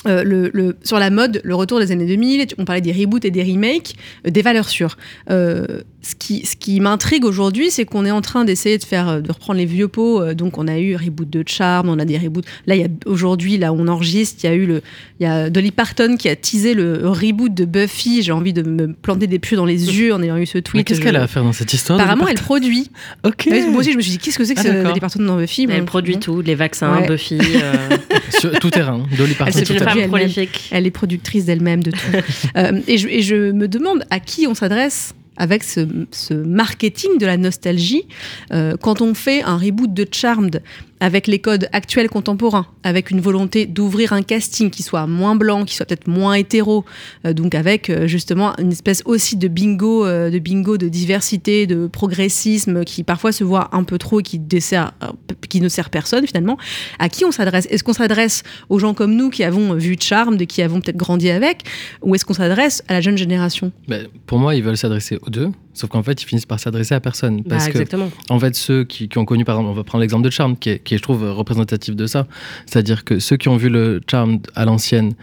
euh, 0.07 0.23
le, 0.23 0.49
le- 0.55 0.77
sur 0.85 1.01
la 1.01 1.11
mode, 1.11 1.41
le 1.43 1.55
retour 1.57 1.81
des 1.81 1.91
années 1.91 2.07
2000, 2.07 2.47
on 2.59 2.65
parlait 2.65 2.81
des 2.81 2.93
reboots 2.93 3.25
et 3.25 3.33
des 3.33 3.43
remakes, 3.43 3.97
euh, 4.27 4.31
des 4.31 4.43
valeurs 4.43 4.69
sûres. 4.69 4.97
Euh, 5.29 5.81
ce 6.09 6.15
qui, 6.15 6.47
ce 6.47 6.57
qui 6.57 6.81
m'intrigue 6.81 7.25
aujourd'hui, 7.25 7.71
c'est 7.71 7.85
qu'on 7.85 8.05
est 8.07 8.11
en 8.11 8.21
train 8.21 8.45
d'essayer 8.45 8.79
de 8.79 8.85
faire, 8.85 9.09
euh, 9.09 9.21
de 9.21 9.31
reprendre 9.31 9.59
les 9.59 9.67
vieux 9.67 9.89
pots. 9.89 10.23
euh, 10.23 10.33
donc, 10.35 10.57
on 10.57 10.67
a 10.67 10.79
eu 10.79 10.97
reboot 10.97 11.29
de 11.29 11.45
Charm, 11.47 11.89
on 11.89 11.99
a 11.99 12.05
des 12.05 12.17
reboots. 12.17 12.45
Là, 12.67 12.77
il 12.77 12.81
y 12.81 12.85
a 12.85 12.89
aujourd'hui, 13.07 13.59
là, 13.59 13.73
où 13.73 13.77
on 13.81 13.89
enregistre, 13.89 14.41
il 14.43 14.47
y 14.47 14.51
a 14.51 14.55
eu 14.55 14.65
le, 14.67 14.83
il 15.21 15.25
y 15.25 15.27
a 15.27 15.51
Dolly 15.51 15.71
Parton 15.71 16.17
qui 16.17 16.29
a 16.29 16.37
teasé 16.37 16.73
le 16.75 17.09
reboot 17.09 17.53
de 17.53 17.65
Buffy. 17.65 18.23
J'ai 18.23 18.33
envie 18.33 18.53
de 18.53 18.63
me 18.63 18.93
planter 18.95 19.27
des 19.27 19.39
pieux 19.39 19.57
dans 19.57 19.67
les 19.67 19.99
yeux 19.99 20.15
en 20.15 20.23
ayant 20.23 20.37
eu 20.39 20.47
ce 20.47 20.59
tweet. 20.59 20.75
Mais 20.77 20.85
qu'est-ce 20.85 21.01
Je- 21.01 21.05
qu'elle 21.05 21.17
a 21.17 21.23
à 21.23 21.27
faire 21.27 21.45
dans 21.45 21.53
cette 21.53 21.73
histoire 21.73 21.99
Apparemment, 21.99 22.23
Dolly 22.25 22.35
elle 22.39 22.43
produit. 22.45 22.91
Ok. 23.25 23.49
Ouais, 23.51 23.67
Moi 23.69 23.81
aussi, 23.81 23.93
je 23.93 23.97
me 23.97 24.03
suis 24.03 24.13
dit, 24.13 24.19
qu'est-ce 24.19 24.39
que 24.39 24.45
c'est 24.45 24.55
que 24.55 24.61
Ah, 24.61 24.83
ce. 24.83 24.83
Dolly 24.85 25.01
Parton 25.01 25.23
dans 25.23 25.37
Buffy? 25.37 25.67
Elle 25.69 25.81
Bon, 25.81 25.85
produit 25.87 26.15
bon. 26.15 26.21
tout, 26.21 26.41
les 26.41 26.55
vaccins, 26.55 27.01
Ouais. 27.01 27.07
Buffy. 27.07 27.39
euh, 27.41 27.97
Sur 28.31 28.53
tout 28.61 28.71
terrain, 28.71 29.03
Dolly 29.17 29.33
Elle 29.33 29.37
Parton. 29.37 29.59
se 29.59 29.65
tout 29.65 29.73
une 29.75 29.79
femme 29.81 30.09
prolifique. 30.09 30.69
Elle 30.71 30.87
est 30.87 30.91
productrice 30.91 31.45
d'elle-même 31.45 31.83
de 31.83 31.91
tout. 31.91 31.99
Euh, 32.57 32.81
et, 32.89 32.99
je, 32.99 33.09
et 33.09 33.21
je 33.23 33.53
me 33.53 33.69
demande 33.69 34.05
à 34.11 34.21
qui 34.21 34.47
on 34.47 34.55
s'adresse 34.55 35.15
avec 35.39 35.65
ce, 35.65 36.35
marketing 36.35 37.19
de 37.19 37.27
la 37.27 37.37
nostalgie 37.37 38.05
euh, 38.53 38.77
quand 38.77 39.01
on 39.01 39.15
fait 39.15 39.43
un 39.43 39.57
reboot 39.57 39.93
de 39.93 40.07
Charmed 40.11 40.63
avec 41.01 41.27
les 41.27 41.39
codes 41.39 41.69
actuels 41.73 42.09
contemporains, 42.09 42.67
avec 42.83 43.11
une 43.11 43.21
volonté 43.21 43.67
d'ouvrir 43.67 44.13
un 44.13 44.23
casting 44.23 44.71
qui 44.71 44.83
soit 44.83 45.07
moins 45.07 45.37
blanc, 45.37 45.65
qui 45.65 45.75
soit 45.75 45.87
peut-être 45.87 46.09
moins 46.09 46.35
hétéro, 46.35 46.85
euh, 47.25 47.33
donc 47.33 47.55
avec 47.55 47.91
euh, 47.91 48.07
justement 48.07 48.55
une 48.59 48.73
espèce 48.73 49.03
aussi 49.05 49.37
de 49.37 49.49
bingo, 49.49 50.07
euh, 50.07 50.31
de 50.31 50.39
bingo 50.39 50.77
de 50.77 50.89
diversité, 50.89 51.67
de 51.67 51.87
progressisme 51.87 52.85
qui 52.85 53.05
parfois 53.05 53.33
se 53.33 53.45
voit 53.45 53.69
un 53.73 53.85
peu 53.85 53.99
trop 53.99 54.21
et 54.21 54.23
qui, 54.23 54.41
ne 54.41 55.69
sert 55.69 55.91
personne 55.91 56.27
finalement. 56.27 56.59
À 56.99 57.09
qui 57.09 57.25
on 57.25 57.33
s'adresse? 57.33 57.67
Est-ce 57.71 57.85
qu'on 57.85 57.93
s'adresse 57.93 58.43
aux 58.69 58.79
gens 58.79 58.95
comme 58.95 59.15
nous 59.15 59.31
qui 59.31 59.45
avons 59.45 59.75
vu 59.75 59.97
Charmed 59.99 60.47
qui 60.47 60.63
avons 60.63 60.81
peut-être 60.81 60.97
grandi 60.97 61.31
avec, 61.31 61.63
ou 62.03 62.15
est-ce 62.15 62.25
qu'on 62.25 62.35
s'adresse 62.35 62.83
à 62.89 62.95
la 62.95 63.01
jeune 63.01 63.19
génération? 63.19 63.73
Ben, 63.87 64.07
pour 64.27 64.39
moi, 64.39 64.55
ils 64.55 64.63
veulent 64.63 64.77
s'adresser 64.77 65.19
aux 65.23 65.31
deux, 65.31 65.51
sauf 65.79 65.91
qu'en 65.91 66.03
fait, 66.03 66.23
ils 66.23 66.27
finissent 66.27 66.47
par 66.47 66.61
s'adresser 66.61 66.95
à 66.95 67.01
personne. 67.01 67.43
Parce 67.45 67.65
Bah, 67.67 67.73
que, 67.73 67.79
exactement. 67.79 68.11
en 68.29 68.39
fait, 68.39 68.55
ceux 68.55 68.85
qui, 68.85 69.09
qui 69.09 69.19
ont 69.19 69.25
connu, 69.25 69.45
par 69.45 69.57
exemple, 69.57 69.71
on 69.71 69.75
va 69.75 69.85
prendre 69.85 70.03
l'exemple 70.03 70.25
de 70.25 70.31
Charmed, 70.31 70.59
qui 70.59 70.71
est, 70.71 70.79
qui 70.81 70.95
est, 70.95 70.99
je 70.99 71.03
trouve, 71.03 71.23
représentatif 71.31 71.95
de 71.97 72.07
ça. 72.07 72.27
C'est-à-dire 72.67 73.05
que 73.05 73.19
ceux 73.19 73.37
qui 73.37 73.49
ont 73.49 73.57
vu 73.57 73.69
le 73.69 74.01
Charmed 74.11 74.47
à 74.55 74.65
l'ancienne, 74.65 75.15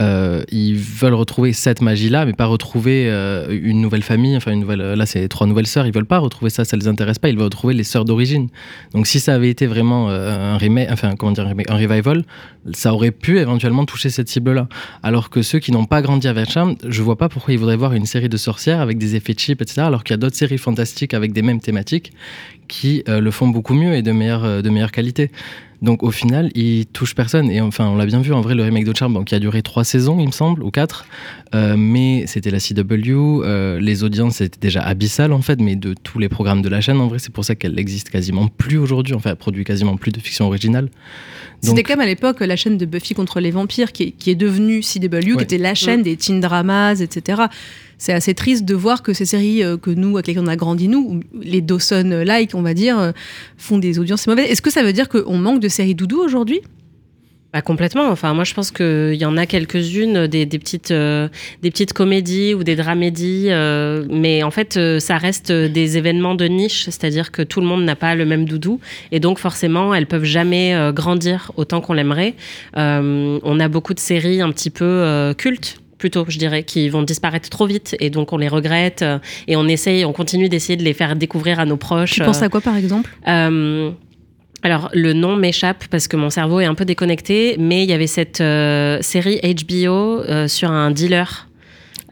euh, 0.00 0.42
ils 0.50 0.76
veulent 0.76 1.14
retrouver 1.14 1.52
cette 1.52 1.80
magie-là, 1.80 2.24
mais 2.24 2.32
pas 2.32 2.46
retrouver 2.46 3.08
euh, 3.10 3.46
une 3.50 3.80
nouvelle 3.80 4.02
famille, 4.02 4.36
enfin, 4.36 4.52
une 4.52 4.60
nouvelle. 4.60 4.80
Là, 4.80 5.06
c'est 5.06 5.26
trois 5.28 5.46
nouvelles 5.46 5.66
sœurs, 5.66 5.86
ils 5.86 5.92
veulent 5.92 6.06
pas 6.06 6.18
retrouver 6.18 6.50
ça, 6.50 6.64
ça 6.64 6.76
les 6.76 6.88
intéresse 6.88 7.18
pas, 7.18 7.28
ils 7.28 7.34
veulent 7.34 7.44
retrouver 7.44 7.74
les 7.74 7.84
sœurs 7.84 8.04
d'origine. 8.04 8.48
Donc, 8.94 9.06
si 9.06 9.20
ça 9.20 9.34
avait 9.34 9.50
été 9.50 9.66
vraiment 9.66 10.08
euh, 10.10 10.54
un 10.54 10.56
remake, 10.56 10.88
enfin, 10.90 11.16
comment 11.16 11.32
dire, 11.32 11.46
un 11.46 11.76
revival, 11.76 12.24
ça 12.72 12.92
aurait 12.92 13.10
pu 13.10 13.38
éventuellement 13.38 13.84
toucher 13.84 14.10
cette 14.10 14.28
cible-là. 14.28 14.68
Alors 15.02 15.30
que 15.30 15.42
ceux 15.42 15.58
qui 15.58 15.72
n'ont 15.72 15.86
pas 15.86 16.02
grandi 16.02 16.28
avec 16.28 16.50
Charmed, 16.50 16.76
je 16.86 17.02
vois 17.02 17.16
pas 17.16 17.28
pourquoi 17.28 17.54
ils 17.54 17.58
voudraient 17.58 17.76
voir 17.76 17.92
une 17.92 18.06
série 18.06 18.28
de 18.28 18.36
sorcières 18.36 18.80
avec 18.80 18.98
des 18.98 19.16
effets 19.16 19.34
cheap, 19.36 19.62
etc. 19.62 19.80
Alors 19.82 19.97
qu'il 20.04 20.12
y 20.12 20.14
a 20.14 20.18
d'autres 20.18 20.36
séries 20.36 20.58
fantastiques 20.58 21.14
avec 21.14 21.32
des 21.32 21.42
mêmes 21.42 21.60
thématiques 21.60 22.12
qui 22.68 23.02
euh, 23.08 23.20
le 23.20 23.30
font 23.30 23.48
beaucoup 23.48 23.74
mieux 23.74 23.94
et 23.94 24.02
de 24.02 24.12
meilleure, 24.12 24.44
euh, 24.44 24.62
de 24.62 24.70
meilleure 24.70 24.92
qualité. 24.92 25.30
Donc 25.80 26.02
au 26.02 26.10
final, 26.10 26.50
il 26.56 26.86
touche 26.86 27.14
personne. 27.14 27.50
Et 27.50 27.60
enfin, 27.60 27.86
on 27.86 27.96
l'a 27.96 28.04
bien 28.04 28.20
vu 28.20 28.32
en 28.32 28.40
vrai, 28.40 28.54
le 28.54 28.64
remake 28.64 28.84
de 28.84 28.96
Charmed, 28.96 29.14
bon, 29.16 29.22
qui 29.22 29.34
a 29.34 29.38
duré 29.38 29.62
trois 29.62 29.84
saisons, 29.84 30.18
il 30.18 30.26
me 30.26 30.32
semble, 30.32 30.62
ou 30.64 30.70
quatre. 30.70 31.06
Euh, 31.54 31.76
mais 31.78 32.24
c'était 32.26 32.50
la 32.50 32.58
CW. 32.58 33.44
euh, 33.44 33.78
les 33.80 34.02
audiences 34.02 34.40
étaient 34.40 34.58
déjà 34.60 34.82
abyssales 34.82 35.32
en 35.32 35.40
fait, 35.40 35.60
mais 35.60 35.76
de 35.76 35.94
tous 35.94 36.18
les 36.18 36.28
programmes 36.28 36.62
de 36.62 36.68
la 36.68 36.80
chaîne, 36.80 37.00
en 37.00 37.06
vrai, 37.06 37.20
c'est 37.20 37.32
pour 37.32 37.44
ça 37.44 37.54
qu'elle 37.54 37.74
n'existe 37.74 38.10
quasiment 38.10 38.48
plus 38.48 38.76
aujourd'hui. 38.78 39.14
Enfin, 39.14 39.30
elle 39.30 39.36
produit 39.36 39.64
quasiment 39.64 39.96
plus 39.96 40.10
de 40.10 40.18
fiction 40.20 40.46
originale. 40.46 40.88
C'était 41.60 41.82
quand 41.82 41.94
même 41.94 42.00
à 42.00 42.06
l'époque 42.06 42.40
la 42.40 42.56
chaîne 42.56 42.76
de 42.76 42.86
Buffy 42.86 43.14
contre 43.14 43.40
les 43.40 43.50
vampires 43.50 43.92
qui 43.92 44.02
est, 44.04 44.10
qui 44.12 44.30
est 44.30 44.36
devenue 44.36 44.80
CW, 44.80 45.36
qui 45.36 45.42
était 45.42 45.58
la 45.58 45.74
chaîne 45.74 46.00
Mm. 46.00 46.04
des 46.04 46.16
teen 46.16 46.40
dramas, 46.40 46.94
etc. 46.96 47.42
C'est 47.98 48.12
assez 48.12 48.32
triste 48.32 48.64
de 48.64 48.74
voir 48.74 49.02
que 49.02 49.12
ces 49.12 49.24
séries 49.24 49.62
euh, 49.62 49.76
que 49.76 49.90
nous, 49.90 50.16
avec 50.16 50.28
lesquelles 50.28 50.44
on 50.44 50.46
a 50.46 50.56
grandi, 50.56 50.86
nous, 50.88 51.20
les 51.42 51.60
Dawson-like, 51.60 52.54
on 52.54 52.62
va 52.62 52.72
dire, 52.72 52.98
euh, 52.98 53.12
font 53.56 53.78
des 53.78 53.98
audiences 53.98 54.26
mauvaises. 54.28 54.48
Est-ce 54.48 54.62
que 54.62 54.70
ça 54.70 54.84
veut 54.84 54.92
dire 54.92 55.08
qu'on 55.08 55.36
manque 55.36 55.60
de 55.60 55.68
séries 55.68 55.96
doudou 55.96 56.20
aujourd'hui? 56.20 56.60
Bah, 57.52 57.60
complètement. 57.60 58.08
Enfin, 58.08 58.34
moi, 58.34 58.44
je 58.44 58.54
pense 58.54 58.70
qu'il 58.70 59.14
y 59.14 59.24
en 59.24 59.36
a 59.36 59.46
quelques-unes, 59.46 60.28
des, 60.28 60.46
petites, 60.46 60.92
euh, 60.92 61.28
des 61.62 61.70
petites 61.72 61.92
comédies 61.92 62.54
ou 62.54 62.62
des 62.62 62.76
dramédies, 62.76 63.48
mais 64.10 64.42
en 64.42 64.50
fait, 64.50 64.78
ça 65.00 65.16
reste 65.16 65.50
des 65.50 65.96
événements 65.96 66.34
de 66.34 66.44
niche, 66.44 66.84
c'est-à-dire 66.84 67.32
que 67.32 67.42
tout 67.42 67.62
le 67.62 67.66
monde 67.66 67.84
n'a 67.84 67.96
pas 67.96 68.14
le 68.14 68.26
même 68.26 68.44
doudou, 68.44 68.80
et 69.12 69.18
donc 69.18 69.38
forcément, 69.38 69.94
elles 69.94 70.06
peuvent 70.06 70.24
jamais 70.24 70.90
grandir 70.94 71.50
autant 71.56 71.80
qu'on 71.80 71.94
l'aimerait. 71.94 72.34
On 72.76 73.60
a 73.60 73.68
beaucoup 73.68 73.94
de 73.94 74.00
séries 74.00 74.42
un 74.42 74.52
petit 74.52 74.70
peu 74.70 75.32
cultes 75.38 75.80
plutôt, 75.98 76.24
je 76.28 76.38
dirais, 76.38 76.62
qui 76.62 76.88
vont 76.88 77.02
disparaître 77.02 77.48
trop 77.50 77.66
vite 77.66 77.96
et 78.00 78.08
donc 78.10 78.32
on 78.32 78.38
les 78.38 78.48
regrette 78.48 79.02
euh, 79.02 79.18
et 79.48 79.56
on 79.56 79.66
essaye, 79.68 80.04
on 80.04 80.12
continue 80.12 80.48
d'essayer 80.48 80.76
de 80.76 80.84
les 80.84 80.94
faire 80.94 81.16
découvrir 81.16 81.58
à 81.60 81.64
nos 81.66 81.76
proches. 81.76 82.12
Tu 82.12 82.22
penses 82.22 82.40
euh, 82.42 82.46
à 82.46 82.48
quoi, 82.48 82.60
par 82.60 82.76
exemple? 82.76 83.10
euh, 83.26 83.90
alors, 84.64 84.90
le 84.92 85.12
nom 85.12 85.36
m'échappe 85.36 85.84
parce 85.88 86.08
que 86.08 86.16
mon 86.16 86.30
cerveau 86.30 86.58
est 86.58 86.64
un 86.64 86.74
peu 86.74 86.84
déconnecté, 86.84 87.54
mais 87.60 87.84
il 87.84 87.88
y 87.90 87.92
avait 87.92 88.08
cette 88.08 88.40
euh, 88.40 88.98
série 89.02 89.40
HBO 89.40 89.86
euh, 90.22 90.48
sur 90.48 90.70
un 90.72 90.90
dealer. 90.90 91.46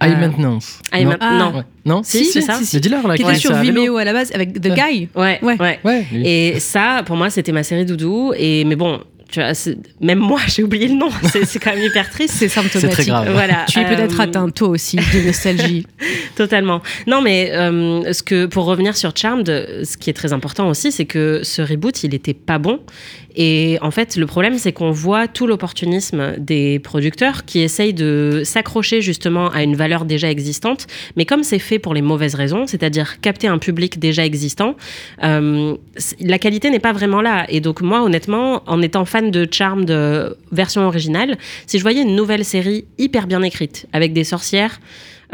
High 0.00 0.12
Euh, 0.12 0.16
maintenance. 0.21 0.78
High 0.95 1.05
non. 1.07 1.14
Ma- 1.19 1.38
non. 1.38 1.57
Ouais. 1.57 1.62
Non 1.87 2.02
Si, 2.05 2.25
c'est 2.26 2.43
ça. 2.43 2.59
Le 2.73 2.78
dealer, 2.81 3.07
là, 3.09 3.16
Qui 3.16 3.25
qui 3.25 3.31
était 3.31 3.38
sur. 3.40 3.55
Vimeo 3.57 3.97
à 3.97 4.05
la 4.05 4.12
base 4.12 4.31
avec 4.33 4.61
The 4.61 4.66
Ouais. 4.66 4.75
Guy 4.75 5.09
Ouais, 5.16 5.40
ouais. 5.43 5.81
Ouais. 5.85 6.07
Et 6.25 6.61
ça, 6.61 7.02
pour 7.05 7.16
moi, 7.16 7.31
c'était 7.31 7.50
ma 7.52 7.62
série 7.64 7.85
doudou. 7.85 8.33
Et 8.37 8.64
mais 8.64 8.76
bon, 8.76 9.00
Tu 9.30 9.40
vois, 9.40 9.52
même 10.00 10.18
moi, 10.18 10.40
j'ai 10.47 10.62
oublié 10.62 10.88
le 10.88 10.95
nom. 10.95 11.09
C'est 11.45 11.59
quand 11.59 11.75
même 11.75 11.85
hyper 11.85 12.09
triste. 12.11 12.35
C'est 12.38 12.49
symptomatique. 12.49 13.09
Voilà. 13.09 13.64
Tu 13.68 13.80
es 13.80 13.85
peut-être 13.85 14.21
Euh, 14.21 14.23
atteint 14.23 14.49
toi 14.50 14.68
aussi 14.68 14.97
de 14.97 15.26
nostalgie. 15.26 15.87
Totalement. 16.37 16.80
Non, 17.06 17.21
mais 17.23 17.50
euh, 17.52 18.12
ce 18.12 18.23
que, 18.23 18.47
pour 18.47 18.66
revenir 18.66 18.97
sur 18.97 19.16
Charmed, 19.16 19.47
ce 19.47 19.97
qui 19.97 20.11
est 20.11 20.14
très 20.14 20.33
important 20.33 20.68
aussi, 20.68 20.92
c'est 20.92 21.06
que 21.06 21.40
ce 21.42 21.61
reboot, 21.62 22.04
il 22.04 22.14
était 22.14 22.35
pas 22.35 22.59
bon. 22.59 22.80
Et 23.37 23.78
en 23.83 23.90
fait, 23.90 24.16
le 24.16 24.26
problème, 24.26 24.59
c'est 24.59 24.73
qu'on 24.73 24.90
voit 24.90 25.28
tout 25.28 25.47
l'opportunisme 25.47 26.35
des 26.38 26.78
producteurs 26.78 27.45
qui 27.45 27.61
essayent 27.61 27.95
de 27.95 28.43
s'accrocher 28.45 29.02
justement 29.02 29.50
à 29.50 29.62
une 29.62 29.76
valeur 29.76 30.07
déjà 30.07 30.31
existante. 30.31 30.87
Mais 31.16 31.26
comme 31.26 31.43
c'est 31.43 31.59
fait 31.59 31.78
pour 31.78 31.93
les 31.93 32.02
mauvaises 32.02 32.35
raisons, 32.35 32.66
c'est-à-dire 32.66 33.21
capter 33.21 33.47
un 33.47 33.59
public 33.59 33.99
déjà 33.99 34.25
existant, 34.25 34.75
euh, 35.23 35.76
la 36.21 36.38
qualité 36.38 36.71
n'est 36.71 36.81
pas 36.81 36.93
vraiment 36.93 37.21
là. 37.21 37.45
Et 37.50 37.61
donc, 37.61 37.83
moi, 37.83 38.02
honnêtement, 38.02 38.62
en 38.66 38.81
étant 38.81 39.05
fan 39.05 39.31
de 39.31 39.47
Charmed 39.50 39.90
euh, 39.90 40.31
version 40.50 40.87
originale, 40.87 41.37
si 41.66 41.78
je 41.78 41.83
voyais 41.83 42.02
une 42.02 42.16
nouvelle 42.16 42.45
série 42.45 42.87
hyper 42.99 43.26
bien 43.26 43.43
écrite, 43.43 43.87
avec 43.93 44.14
des 44.14 44.25
sorcières, 44.25 44.81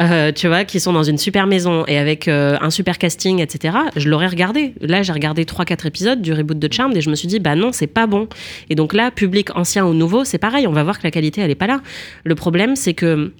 euh, 0.01 0.33
tu 0.33 0.49
vois, 0.49 0.65
qui 0.65 0.81
sont 0.81 0.93
dans 0.93 1.03
une 1.03 1.19
super 1.19 1.47
maison 1.47 1.85
et 1.87 1.99
avec 1.99 2.29
euh, 2.29 2.57
un 2.61 2.71
super 2.71 2.99
casting, 2.99 3.41
etc., 3.41 3.77
je 3.97 4.09
l'aurais 4.09 4.29
regardé. 4.29 4.75
Là, 4.81 5.03
j'ai 5.03 5.13
regardé 5.13 5.45
3-4 5.45 5.87
épisodes 5.87 6.23
du 6.23 6.33
reboot 6.33 6.59
de 6.59 6.73
Charmed 6.73 6.97
et 6.97 7.01
je 7.01 7.11
me 7.11 7.15
suis 7.15 7.29
dit, 7.29 7.39
bah 7.39 7.55
non, 7.55 7.73
c'est 7.73 7.87
pas 7.87 8.07
bon. 8.07 8.29
Et 8.71 8.75
donc 8.75 8.95
là, 8.95 9.11
public 9.11 9.55
ancien 9.57 9.85
ou 9.87 9.93
nouveau, 9.93 10.25
c'est 10.25 10.39
pareil, 10.39 10.67
on 10.67 10.73
va 10.73 10.83
voir 10.83 10.99
que 10.99 11.05
la 11.05 11.11
qualité, 11.11 11.41
elle 11.41 11.51
est 11.51 11.55
pas 11.55 11.67
là. 11.67 11.81
Le 12.25 12.35
problème, 12.35 12.77
c'est 12.77 12.95
que. 12.95 13.33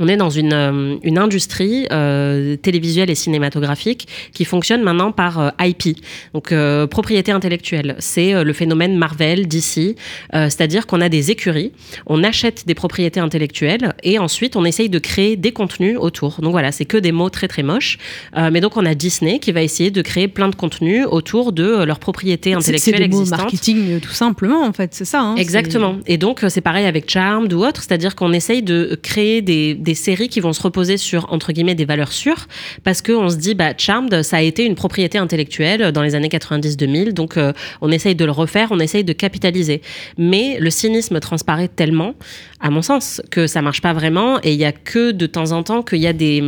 On 0.00 0.08
est 0.08 0.16
dans 0.16 0.30
une, 0.30 0.52
euh, 0.54 0.96
une 1.02 1.18
industrie 1.18 1.86
euh, 1.92 2.56
télévisuelle 2.56 3.10
et 3.10 3.14
cinématographique 3.14 4.08
qui 4.32 4.46
fonctionne 4.46 4.82
maintenant 4.82 5.12
par 5.12 5.38
euh, 5.38 5.50
IP, 5.60 5.98
donc 6.34 6.52
euh, 6.52 6.86
propriété 6.86 7.32
intellectuelle. 7.32 7.96
C'est 7.98 8.42
le 8.42 8.52
phénomène 8.54 8.96
Marvel, 8.96 9.46
DC, 9.46 9.94
c'est-à-dire 10.32 10.86
qu'on 10.86 11.00
a 11.02 11.08
des 11.08 11.30
écuries, 11.30 11.72
on 12.06 12.24
achète 12.24 12.66
des 12.66 12.74
propriétés 12.74 13.20
intellectuelles 13.20 13.94
et 14.02 14.18
ensuite 14.18 14.56
on 14.56 14.64
essaye 14.64 14.88
de 14.88 14.98
créer 14.98 15.36
des 15.36 15.52
contenus 15.52 15.96
autour. 16.00 16.40
Donc 16.40 16.52
voilà, 16.52 16.72
c'est 16.72 16.86
que 16.86 16.96
des 16.96 17.12
mots 17.12 17.28
très 17.28 17.46
très 17.48 17.62
moches. 17.62 17.98
Mais 18.36 18.60
donc 18.60 18.76
on 18.76 18.86
a 18.86 18.94
Disney 18.94 19.38
qui 19.38 19.52
va 19.52 19.62
essayer 19.62 19.90
de 19.90 20.02
créer 20.02 20.28
plein 20.28 20.48
de 20.48 20.54
contenus 20.54 21.06
autour 21.10 21.52
de 21.52 21.84
leurs 21.84 21.98
propriétés 21.98 22.54
C'est 22.58 22.72
c'est 22.72 22.78
intellectuelles 22.78 23.10
des 23.10 23.16
mots 23.16 23.26
marketing 23.26 24.00
tout 24.00 24.12
simplement 24.12 24.64
en 24.64 24.72
fait, 24.72 24.94
c'est 24.94 25.04
ça. 25.04 25.20
hein, 25.20 25.36
Exactement. 25.36 25.96
Et 26.06 26.16
donc, 26.16 26.44
c'est 26.48 26.60
pareil 26.60 26.86
avec 26.86 27.10
Charmed 27.10 27.52
ou 27.52 27.64
autre, 27.64 27.82
c'est-à-dire 27.82 28.14
qu'on 28.16 28.32
essaye 28.32 28.62
de 28.62 28.98
créer 29.02 29.42
des, 29.42 29.74
des 29.74 29.89
séries 29.94 30.28
qui 30.28 30.40
vont 30.40 30.52
se 30.52 30.62
reposer 30.62 30.96
sur, 30.96 31.32
entre 31.32 31.52
guillemets, 31.52 31.74
des 31.74 31.84
valeurs 31.84 32.12
sûres, 32.12 32.46
parce 32.84 33.02
qu'on 33.02 33.28
se 33.28 33.36
dit, 33.36 33.54
bah, 33.54 33.72
Charmed, 33.76 34.22
ça 34.22 34.38
a 34.38 34.42
été 34.42 34.64
une 34.64 34.74
propriété 34.74 35.18
intellectuelle 35.18 35.92
dans 35.92 36.02
les 36.02 36.14
années 36.14 36.28
90-2000, 36.28 37.12
donc 37.12 37.36
euh, 37.36 37.52
on 37.80 37.90
essaye 37.90 38.14
de 38.14 38.24
le 38.24 38.32
refaire, 38.32 38.68
on 38.70 38.80
essaye 38.80 39.04
de 39.04 39.12
capitaliser. 39.12 39.82
Mais 40.18 40.58
le 40.60 40.70
cynisme 40.70 41.20
transparaît 41.20 41.68
tellement, 41.68 42.14
à 42.62 42.70
mon 42.70 42.82
sens, 42.82 43.22
que 43.30 43.46
ça 43.46 43.62
marche 43.62 43.80
pas 43.80 43.92
vraiment, 43.92 44.38
et 44.42 44.52
il 44.52 44.58
y 44.58 44.64
a 44.64 44.72
que 44.72 45.12
de 45.12 45.26
temps 45.26 45.52
en 45.52 45.62
temps 45.62 45.82
qu'il 45.82 45.98
y 46.00 46.06
a 46.06 46.12
des, 46.12 46.42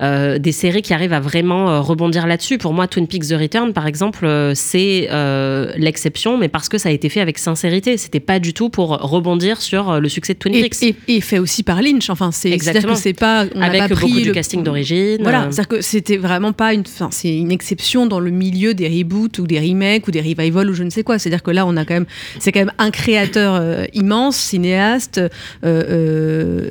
euh, 0.00 0.38
des 0.38 0.52
séries 0.52 0.82
qui 0.82 0.94
arrivent 0.94 1.12
à 1.12 1.20
vraiment 1.20 1.68
euh, 1.70 1.80
rebondir 1.80 2.26
là-dessus. 2.26 2.58
Pour 2.58 2.72
moi, 2.72 2.86
Twin 2.86 3.06
Peaks 3.06 3.28
The 3.28 3.32
Return, 3.40 3.72
par 3.72 3.86
exemple, 3.86 4.24
euh, 4.26 4.52
c'est 4.54 5.08
euh, 5.10 5.72
l'exception, 5.76 6.38
mais 6.38 6.48
parce 6.48 6.68
que 6.68 6.78
ça 6.78 6.88
a 6.88 6.92
été 6.92 7.08
fait 7.08 7.20
avec 7.20 7.38
sincérité. 7.38 7.96
C'était 7.96 8.20
pas 8.20 8.38
du 8.38 8.54
tout 8.54 8.68
pour 8.70 8.90
rebondir 8.90 9.60
sur 9.60 10.00
le 10.00 10.08
succès 10.08 10.34
de 10.34 10.38
Twin 10.38 10.54
Et, 10.54 10.62
Peaks. 10.62 10.82
et- 10.82 10.94
et 11.08 11.20
fait 11.20 11.38
aussi 11.38 11.62
par 11.62 11.82
Lynch. 11.82 12.10
Enfin, 12.10 12.30
c'est 12.32 12.50
Exactement. 12.50 12.94
c'est 12.94 13.12
pas 13.12 13.44
on 13.54 13.60
Avec 13.60 13.80
pas 13.80 13.88
pris 13.88 14.06
beaucoup 14.06 14.20
du 14.20 14.28
le- 14.28 14.32
casting 14.32 14.62
d'origine. 14.62 15.18
Voilà, 15.22 15.40
Euh, 15.42 15.44
c'est-à-dire 15.50 15.68
que 15.68 15.80
c'était 15.80 16.16
vraiment 16.16 16.52
pas 16.52 16.74
une, 16.74 16.82
enfin, 16.86 17.08
c'est 17.10 17.34
une 17.36 17.50
exception 17.50 18.06
dans 18.06 18.20
le 18.20 18.30
milieu 18.30 18.74
des 18.74 18.86
reboots 18.88 19.38
ou 19.38 19.46
des 19.46 19.58
remakes 19.58 20.06
ou 20.06 20.10
des 20.12 20.20
revivals 20.20 20.70
ou 20.70 20.74
je 20.74 20.82
ne 20.84 20.90
sais 20.90 21.02
quoi. 21.02 21.18
C'est-à-dire 21.18 21.42
que 21.42 21.50
là, 21.50 21.66
on 21.66 21.76
a 21.76 21.84
quand 21.84 21.94
même, 21.94 22.06
c'est 22.38 22.52
quand 22.52 22.60
même 22.60 22.72
un 22.78 22.90
créateur 22.90 23.86
immense, 23.94 24.36
cinéaste, 24.36 25.20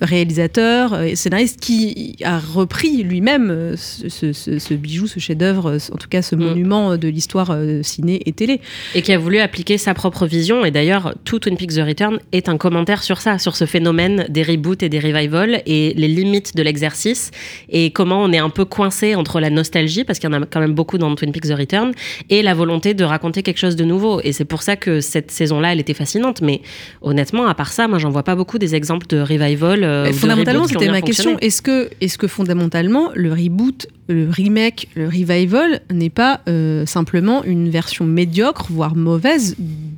réalisateur, 0.01 0.93
euh, 0.93 1.15
scénariste 1.15 1.59
qui 1.59 2.15
a 2.23 2.39
repris 2.39 3.03
lui-même 3.03 3.49
euh, 3.49 3.75
ce, 3.77 4.09
ce- 4.09 4.33
ce- 4.33 4.59
ce 4.59 4.73
bijou, 4.73 5.07
ce 5.07 5.19
chef-d'œuvre, 5.19 5.71
euh, 5.71 5.77
en 5.93 5.97
tout 5.97 6.07
cas 6.09 6.21
ce 6.21 6.35
Mm. 6.35 6.39
monument 6.43 6.97
de 6.97 7.07
l'histoire 7.07 7.51
euh, 7.51 7.81
ciné 7.83 8.21
et 8.25 8.31
télé. 8.33 8.61
et 8.95 9.01
qui 9.01 9.11
a 9.13 9.17
voulu 9.17 9.39
appliquer 9.39 9.77
sa 9.77 9.93
propre 9.93 10.25
vision. 10.25 10.65
Et 10.65 10.71
d'ailleurs, 10.71 11.13
tout 11.25 11.39
Twin 11.39 11.57
Peaks 11.57 11.73
The 11.75 11.81
Return 11.87 12.19
est 12.31 12.49
un 12.49 12.57
commentaire 12.57 13.03
sur 13.03 13.19
ça, 13.21 13.37
sur 13.37 13.55
ce 13.55 13.65
phénomène 13.65 14.25
des 14.29 14.43
reboots 14.43 14.83
et 14.83 14.89
des 14.89 14.99
revivals 14.99 15.61
et 15.65 15.93
les 15.95 16.07
limites 16.07 16.55
de 16.55 16.63
l'exercice 16.63 17.31
et 17.69 17.91
comment 17.91 18.21
on 18.21 18.31
est 18.31 18.37
un 18.37 18.49
peu 18.49 18.65
coincé 18.65 19.15
entre 19.15 19.39
la 19.39 19.49
nostalgie, 19.49 20.03
parce 20.03 20.19
qu'il 20.19 20.29
y 20.29 20.33
en 20.33 20.41
a 20.41 20.45
quand 20.45 20.59
même 20.59 20.73
beaucoup 20.73 20.97
dans 20.97 21.13
Twin 21.15 21.31
Peaks 21.31 21.47
The 21.47 21.53
Return, 21.57 21.91
et 22.29 22.41
la 22.41 22.53
volonté 22.53 22.93
de 22.93 23.03
raconter 23.03 23.43
quelque 23.43 23.57
chose 23.57 23.75
de 23.75 23.83
nouveau. 23.83 24.21
Et 24.23 24.31
c'est 24.33 24.45
pour 24.45 24.61
ça 24.63 24.75
que 24.75 25.01
cette 25.01 25.31
saison-là, 25.31 25.73
elle 25.73 25.79
était 25.79 25.93
fascinante. 25.93 26.41
Mais 26.41 26.61
honnêtement, 27.01 27.47
à 27.47 27.55
part 27.55 27.71
ça, 27.71 27.87
moi, 27.87 27.97
j'en 27.99 28.09
vois 28.09 28.23
pas 28.23 28.35
beaucoup 28.35 28.58
des 28.59 28.75
exemples 28.75 29.07
de 29.07 29.19
revival. 29.21 29.83
euh, 29.83 30.11
fondamentalement, 30.13 30.67
c'était 30.67 30.89
ma 30.91 31.01
question. 31.01 31.37
Est-ce 31.39 31.61
que, 31.61 31.89
est-ce 32.01 32.17
que 32.17 32.27
fondamentalement, 32.27 33.09
le 33.15 33.31
reboot, 33.33 33.87
le 34.07 34.29
remake, 34.29 34.87
le 34.95 35.05
revival 35.07 35.81
n'est 35.91 36.09
pas 36.11 36.41
euh, 36.47 36.85
simplement 36.85 37.43
une 37.43 37.69
version 37.69 38.05
médiocre, 38.05 38.67
voire 38.69 38.95
mauvaise 38.95 39.55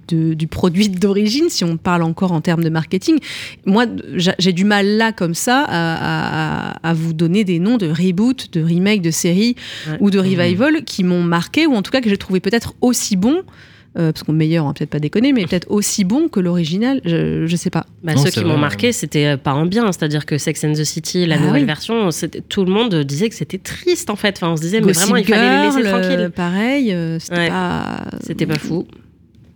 de- 0.07 0.33
du 0.33 0.47
produit 0.47 0.89
d'origine, 1.03 1.49
si 1.49 1.63
on 1.63 1.77
parle 1.77 2.03
encore 2.03 2.31
en 2.31 2.41
termes 2.41 2.63
de 2.63 2.69
marketing? 2.69 3.17
Moi, 3.65 3.85
j'a- 4.15 4.35
j'ai 4.39 4.53
du 4.53 4.63
mal 4.65 4.85
là, 4.87 5.11
comme 5.11 5.33
ça, 5.33 5.65
à, 5.67 6.71
à- 6.71 6.89
à 6.89 6.93
vous 6.93 7.13
donner 7.13 7.43
des 7.43 7.59
noms 7.59 7.77
de 7.77 7.87
reboot, 7.89 8.49
de 8.53 8.61
remake, 8.61 9.01
de 9.01 9.11
Ouais. 9.11 9.97
ou 9.99 10.09
de 10.09 10.19
revival 10.19 10.83
qui 10.85 11.03
m'ont 11.03 11.23
marqué, 11.23 11.65
ou 11.67 11.73
en 11.75 11.81
tout 11.81 11.91
cas 11.91 12.01
que 12.01 12.09
j'ai 12.09 12.17
trouvé 12.17 12.39
peut-être 12.39 12.73
aussi 12.81 13.15
bon. 13.15 13.41
Euh, 13.97 14.11
parce 14.11 14.23
qu'on 14.23 14.31
meilleur, 14.33 14.63
on 14.65 14.69
va 14.69 14.73
peut-être 14.73 14.89
pas 14.89 14.99
déconner, 14.99 15.33
mais 15.33 15.45
peut-être 15.45 15.69
aussi 15.69 16.03
bon 16.03 16.29
que 16.29 16.39
l'original, 16.39 17.01
je, 17.03 17.45
je 17.45 17.55
sais 17.55 17.69
pas. 17.69 17.85
Bah, 18.03 18.13
Non, 18.15 18.23
ceux 18.23 18.29
qui 18.31 18.43
m'ont 18.45 18.57
marqué, 18.57 18.91
c'était 18.93 19.25
euh, 19.25 19.37
pas 19.37 19.53
en 19.53 19.65
bien. 19.65 19.91
C'est-à-dire 19.91 20.25
que 20.25 20.37
Sex 20.37 20.63
and 20.63 20.73
the 20.73 20.83
City, 20.83 21.25
la 21.25 21.35
Ah 21.35 21.39
nouvelle 21.39 21.61
oui. 21.63 21.65
version, 21.67 22.09
tout 22.49 22.63
le 22.65 22.71
monde 22.71 22.95
disait 23.03 23.27
que 23.29 23.35
c'était 23.35 23.57
triste 23.57 24.09
en 24.09 24.15
fait. 24.15 24.37
Enfin, 24.37 24.49
on 24.51 24.55
se 24.57 24.61
disait, 24.61 24.79
mais 24.81 24.93
vraiment, 24.93 25.17
il 25.17 25.25
fallait 25.25 25.57
les 25.57 25.65
laisser 25.67 25.83
Girl, 25.83 25.87
euh, 25.95 26.07
tranquilles. 26.07 26.31
pareil, 26.35 26.93
euh, 26.93 27.19
c'était 27.19 27.35
Ouais. 27.37 27.49
pas. 27.49 28.05
C'était 28.21 28.45
pas 28.45 28.57
fou. 28.59 28.85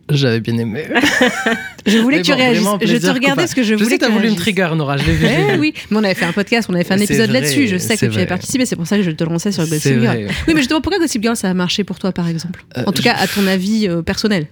J'avais 0.09 0.39
bien 0.39 0.57
aimé. 0.57 0.85
Je 1.87 1.97
voulais 1.99 2.17
Mais 2.17 2.21
que 2.21 2.27
tu 2.27 2.33
réagisses. 2.33 2.67
Je 2.83 2.97
te 2.97 3.07
regardais 3.07 3.41
parce 3.41 3.53
que 3.53 3.63
je, 3.63 3.69
Je 3.69 3.73
voulais 3.75 3.89
sais 3.89 3.97
que 3.97 4.05
tu 4.05 4.11
voulu 4.11 4.23
une 4.27 4.29
réagisses. 4.33 4.39
trigger, 4.55 4.69
Nora, 4.75 4.97
je 4.97 5.05
l'ai 5.05 5.13
vu. 5.13 5.25
je 5.27 5.53
Eh 5.55 5.57
oui, 5.59 5.73
mais 5.91 5.97
on 5.97 6.03
avait 6.03 6.13
fait 6.15 6.25
un 6.25 6.31
podcast, 6.31 6.67
on 6.69 6.73
avait 6.73 6.83
fait 6.83 6.93
un 6.93 6.99
épisode 6.99 7.29
là-dessus. 7.31 7.67
Je 7.67 7.77
sais 7.77 7.95
que 7.97 8.05
tu 8.07 8.15
avais 8.17 8.25
participé, 8.25 8.65
c'est 8.65 8.75
pour 8.75 8.87
ça 8.87 8.97
que 8.97 9.03
je 9.03 9.11
te 9.11 9.23
lançais 9.23 9.51
sur 9.51 9.65
Gossip 9.67 9.83
Girl. 9.99 10.03
vrai. 10.05 10.27
Oui, 10.47 10.53
mais 10.53 10.61
justement, 10.61 10.81
pourquoi 10.81 10.99
Gossip 10.99 11.21
Girl 11.21 11.35
ça 11.35 11.49
a 11.49 11.53
marché 11.53 11.83
pour 11.83 11.99
toi, 11.99 12.11
par 12.11 12.27
exemple? 12.27 12.63
Euh, 12.77 12.83
En 12.85 12.91
tout 12.91 13.01
cas, 13.03 13.13
à 13.15 13.27
ton 13.27 13.45
avis 13.47 13.87
euh, 13.87 14.01
personnel. 14.01 14.47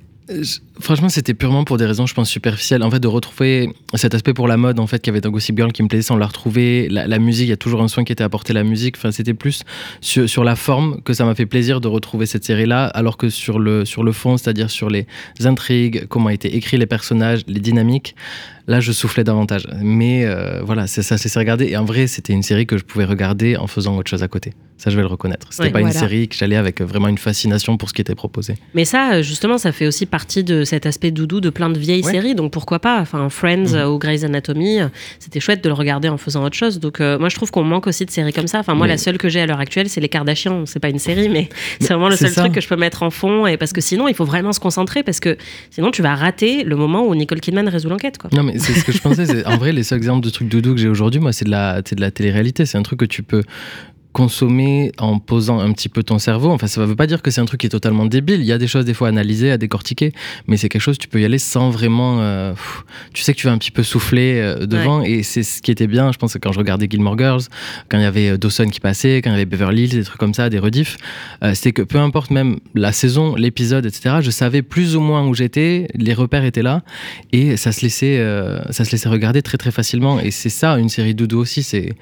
Franchement, 0.80 1.10
c'était 1.10 1.34
purement 1.34 1.66
pour 1.66 1.78
des 1.78 1.86
raisons, 1.86 2.06
je 2.06 2.14
pense, 2.14 2.30
superficielles. 2.30 2.82
En 2.84 2.90
fait, 2.90 3.00
de 3.00 3.08
retrouver 3.08 3.74
cet 3.94 4.16
aspect 4.16 4.34
pour 4.34 4.48
la 4.48 4.58
mode, 4.58 4.80
en 4.80 4.88
fait, 4.88 5.00
qu'il 5.00 5.12
y 5.12 5.14
avait 5.14 5.22
dans 5.22 5.30
Gossip 5.30 5.56
Girl 5.58 5.72
qui 5.72 5.84
me 5.84 5.88
plaisait, 5.88 6.12
on 6.12 6.18
l'a 6.18 6.28
retrouvé. 6.28 6.88
La, 6.90 7.20
musique, 7.20 7.48
il 7.48 7.50
y 7.50 7.54
a 7.54 7.58
toujours 7.58 7.82
un 7.82 7.88
soin 7.88 8.04
qui 8.04 8.14
était 8.14 8.24
apporté 8.24 8.52
à 8.52 8.54
la 8.56 8.64
musique. 8.64 8.96
Enfin, 8.98 9.12
c'était 9.12 9.34
plus 9.34 9.64
sur, 10.02 10.30
sur 10.30 10.44
la 10.44 10.56
forme 10.56 11.02
que 11.02 11.14
ça 11.14 11.26
m'a 11.26 11.36
fait 11.36 11.46
plaisir 11.46 11.82
de 11.82 11.88
retrouver 11.88 12.26
cette 12.26 12.46
série-là, 12.46 12.86
alors 12.86 13.18
que 13.18 13.30
sur 13.30 13.60
le, 13.60 13.86
sur 13.86 14.04
le 14.04 14.12
fond, 14.14 14.38
c'est-à-dire 14.38 14.70
sur 14.70 14.90
les 14.90 15.08
intrigues, 15.44 16.08
comment 16.08 16.30
étaient 16.30 16.56
écrits 16.56 16.78
les 16.78 16.86
personnages, 16.86 17.42
les 17.48 17.60
dynamiques, 17.60 18.16
là, 18.68 18.80
je 18.80 18.92
soufflais 18.92 19.24
davantage. 19.24 19.68
Mais 19.82 20.26
euh, 20.26 20.62
voilà, 20.64 20.88
ça, 20.88 21.02
c'est 21.18 21.30
ça 21.30 21.40
regarder. 21.40 21.66
Et 21.68 21.78
en 21.78 21.86
vrai, 21.86 22.08
c'était 22.08 22.34
une 22.34 22.44
série 22.44 22.66
que 22.66 22.78
je 22.78 22.84
pouvais 22.84 23.06
regarder 23.06 23.58
en 23.58 23.68
faisant 23.68 23.98
autre 23.98 24.10
chose 24.10 24.24
à 24.24 24.28
côté. 24.28 24.54
Ça, 24.78 24.90
je 24.90 24.96
vais 24.98 25.02
le 25.02 25.08
reconnaître. 25.08 25.48
C'était 25.52 25.66
Ouais. 25.66 25.70
pas 25.72 25.80
une 25.82 25.92
série 25.92 26.28
que 26.28 26.36
j'allais 26.36 26.58
avec 26.58 26.82
vraiment 26.82 27.08
une 27.08 27.18
fascination 27.18 27.78
pour 27.78 27.88
ce 27.90 27.94
qui 27.94 28.02
était 28.02 28.16
proposé. 28.16 28.56
Mais 28.74 28.84
ça, 28.84 29.14
euh, 29.14 29.22
justement, 29.24 29.58
ça 29.58 29.72
fait 29.72 29.88
aussi 29.88 30.06
partie 30.06 30.44
de 30.44 30.66
cet 30.66 30.86
aspect 30.86 31.12
doudou 31.12 31.40
de 31.40 31.50
plein 31.50 31.70
de 31.70 31.78
vieilles 31.80 32.04
Ouais. 32.04 32.12
séries. 32.12 32.36
Donc 32.36 32.52
pourquoi 32.52 32.80
pas? 32.80 33.00
Enfin, 33.00 33.30
Friends 33.30 33.70
Mhm. 33.72 33.76
euh, 33.76 33.88
ou 33.90 33.98
Grey's 34.00 34.24
Anatomy, 34.26 34.82
euh, 34.82 34.88
c'était 35.20 35.40
chouette 35.40 35.64
de 35.64 35.70
le 35.70 35.74
regarder 35.74 36.10
en 36.10 36.18
faisant 36.18 36.44
autre 36.44 36.58
chose. 36.58 36.80
Donc 36.80 37.00
euh, 37.00 37.18
moi, 37.18 37.30
je 37.30 37.36
trouve 37.36 37.50
qu'on 37.52 37.64
manque 37.64 37.88
aussi 37.88 38.06
de 38.06 38.12
séries 38.12 38.34
comme 38.34 38.48
ça. 38.48 38.60
Enfin, 38.60 38.74
moi, 38.74 38.88
Mais- 38.88 38.94
la 38.94 38.98
seule 38.98 39.18
que 39.18 39.30
j'ai 39.30 39.40
à 39.40 39.46
l'heure 39.46 39.60
actuelle, 39.60 39.88
c'est 39.88 40.02
Les 40.02 40.10
Kardashians. 40.10 40.66
C'est 40.66 40.80
pas 40.80 40.90
une 40.90 41.00
série, 41.00 41.30
mais 41.30 41.48
c'est 41.80 41.94
vraiment 41.94 42.10
le 42.10 42.18
seul 42.18 42.32
ça. 42.32 42.42
truc 42.42 42.54
que 42.54 42.60
je 42.62 42.68
peux 42.68 42.76
mettre 42.76 43.04
en 43.04 43.10
fond. 43.12 43.46
Et 43.48 43.56
parce 43.58 43.72
que 43.72 43.80
sinon, 43.82 44.08
il 44.10 44.16
faut 44.16 44.26
vraiment 44.26 44.52
se 44.52 44.60
concentrer 44.60 45.04
parce 45.04 45.22
que 45.22 45.38
sinon, 45.70 45.92
tu 45.92 46.02
vas 46.02 46.16
rater 46.16 46.64
le 46.66 46.76
moment 46.76 47.06
où 47.08 47.16
Nicole 47.16 47.40
Kidman 47.40 47.70
résout 47.70 47.90
l'enquête. 47.90 48.18
Non, 48.34 48.44
mais 48.44 48.53
c'est 48.60 48.74
ce 48.74 48.84
que 48.84 48.92
je 48.92 49.00
pensais. 49.00 49.46
En 49.46 49.58
vrai, 49.58 49.72
les 49.72 49.84
seuls 49.84 49.98
exemples 49.98 50.24
de 50.26 50.30
trucs 50.30 50.48
doudou 50.48 50.74
que 50.74 50.80
j'ai 50.80 50.90
aujourd'hui, 50.90 51.20
moi, 51.20 51.34
c'est 51.34 51.46
de 51.46 51.52
la, 51.52 51.82
c'est 51.86 51.96
de 51.96 52.02
la 52.02 52.12
télé-réalité. 52.12 52.66
C'est 52.66 52.78
un 52.78 52.84
truc 52.84 53.00
que 53.00 53.06
tu 53.06 53.24
peux 53.24 53.44
consommer 54.14 54.92
en 55.00 55.20
posant 55.20 55.60
un 55.60 55.72
petit 55.74 55.90
peu 55.90 56.04
ton 56.04 56.20
cerveau. 56.20 56.52
Enfin, 56.52 56.68
ça 56.68 56.82
ne 56.82 56.86
veut 56.86 56.96
pas 56.96 57.08
dire 57.08 57.22
que 57.22 57.32
c'est 57.32 57.42
un 57.42 57.46
truc 57.46 57.60
qui 57.62 57.68
est 57.68 57.72
totalement 57.72 58.06
débile. 58.06 58.40
Il 58.40 58.46
y 58.46 58.52
a 58.52 58.58
des 58.58 58.68
choses 58.68 58.86
des 58.86 58.94
fois 58.94 59.08
à 59.08 59.10
analyser, 59.10 59.52
à 59.52 59.58
décortiquer, 59.58 60.14
mais 60.48 60.56
c'est 60.58 60.70
quelque 60.70 60.82
chose 60.82 60.98
tu 60.98 61.08
peux 61.08 61.20
y 61.20 61.26
aller 61.26 61.40
sans 61.40 61.70
vraiment. 61.70 62.20
euh, 62.22 62.54
pff, 62.54 62.84
tu 63.14 63.24
sais 63.24 63.34
que 63.34 63.40
tu 63.40 63.48
vas 63.48 63.54
un 63.54 63.58
petit 63.58 63.72
peu 63.72 63.84
souffler 63.84 64.40
euh, 64.40 64.66
devant, 64.66 65.02
et 65.02 65.24
c'est 65.24 65.44
ce 65.44 65.62
qui 65.62 65.72
était 65.72 65.88
bien. 65.88 66.12
Je 66.12 66.18
pense 66.18 66.34
que 66.34 66.40
quand 66.40 66.52
je 66.52 66.60
regardais 66.60 66.88
Gilmore 66.90 67.18
Girls, 67.18 67.42
quand 67.90 67.98
il 67.98 68.04
y 68.04 68.06
avait 68.06 68.30
euh, 68.30 68.38
Dawson 68.38 68.68
qui 68.68 68.80
passait, 68.80 69.22
quand 69.24 69.32
il 69.32 69.34
y 69.34 69.36
avait 69.36 69.46
Beverly 69.46 69.84
Hills, 69.84 69.96
des 69.96 70.04
trucs 70.04 70.20
comme 70.20 70.34
ça, 70.34 70.50
des 70.50 70.60
rediffs, 70.60 70.98
euh, 71.44 71.54
c'était 71.54 71.72
que 71.72 71.82
peu 71.82 71.98
importe 71.98 72.32
même 72.32 72.60
la 72.76 72.92
saison, 72.92 73.36
l'épisode, 73.36 73.86
etc. 73.86 74.18
Je 74.22 74.32
savais 74.32 74.62
plus 74.62 74.96
ou 74.96 75.02
moins 75.02 75.28
où 75.28 75.34
j'étais, 75.34 75.88
les 75.96 76.14
repères 76.14 76.46
étaient 76.46 76.62
là, 76.62 76.84
et 77.32 77.58
ça 77.58 77.72
se 77.72 77.82
laissait, 77.82 78.24
ça 78.70 78.86
se 78.86 78.92
laissait 78.92 79.10
regarder 79.10 79.42
très 79.42 79.58
très 79.58 79.72
facilement. 79.72 80.20
Et 80.20 80.32
c'est 80.32 80.50
ça 80.50 80.78
une 80.78 80.90
série 80.90 81.16
doudou 81.16 81.40
aussi, 81.40 81.64
c'est 81.64 81.94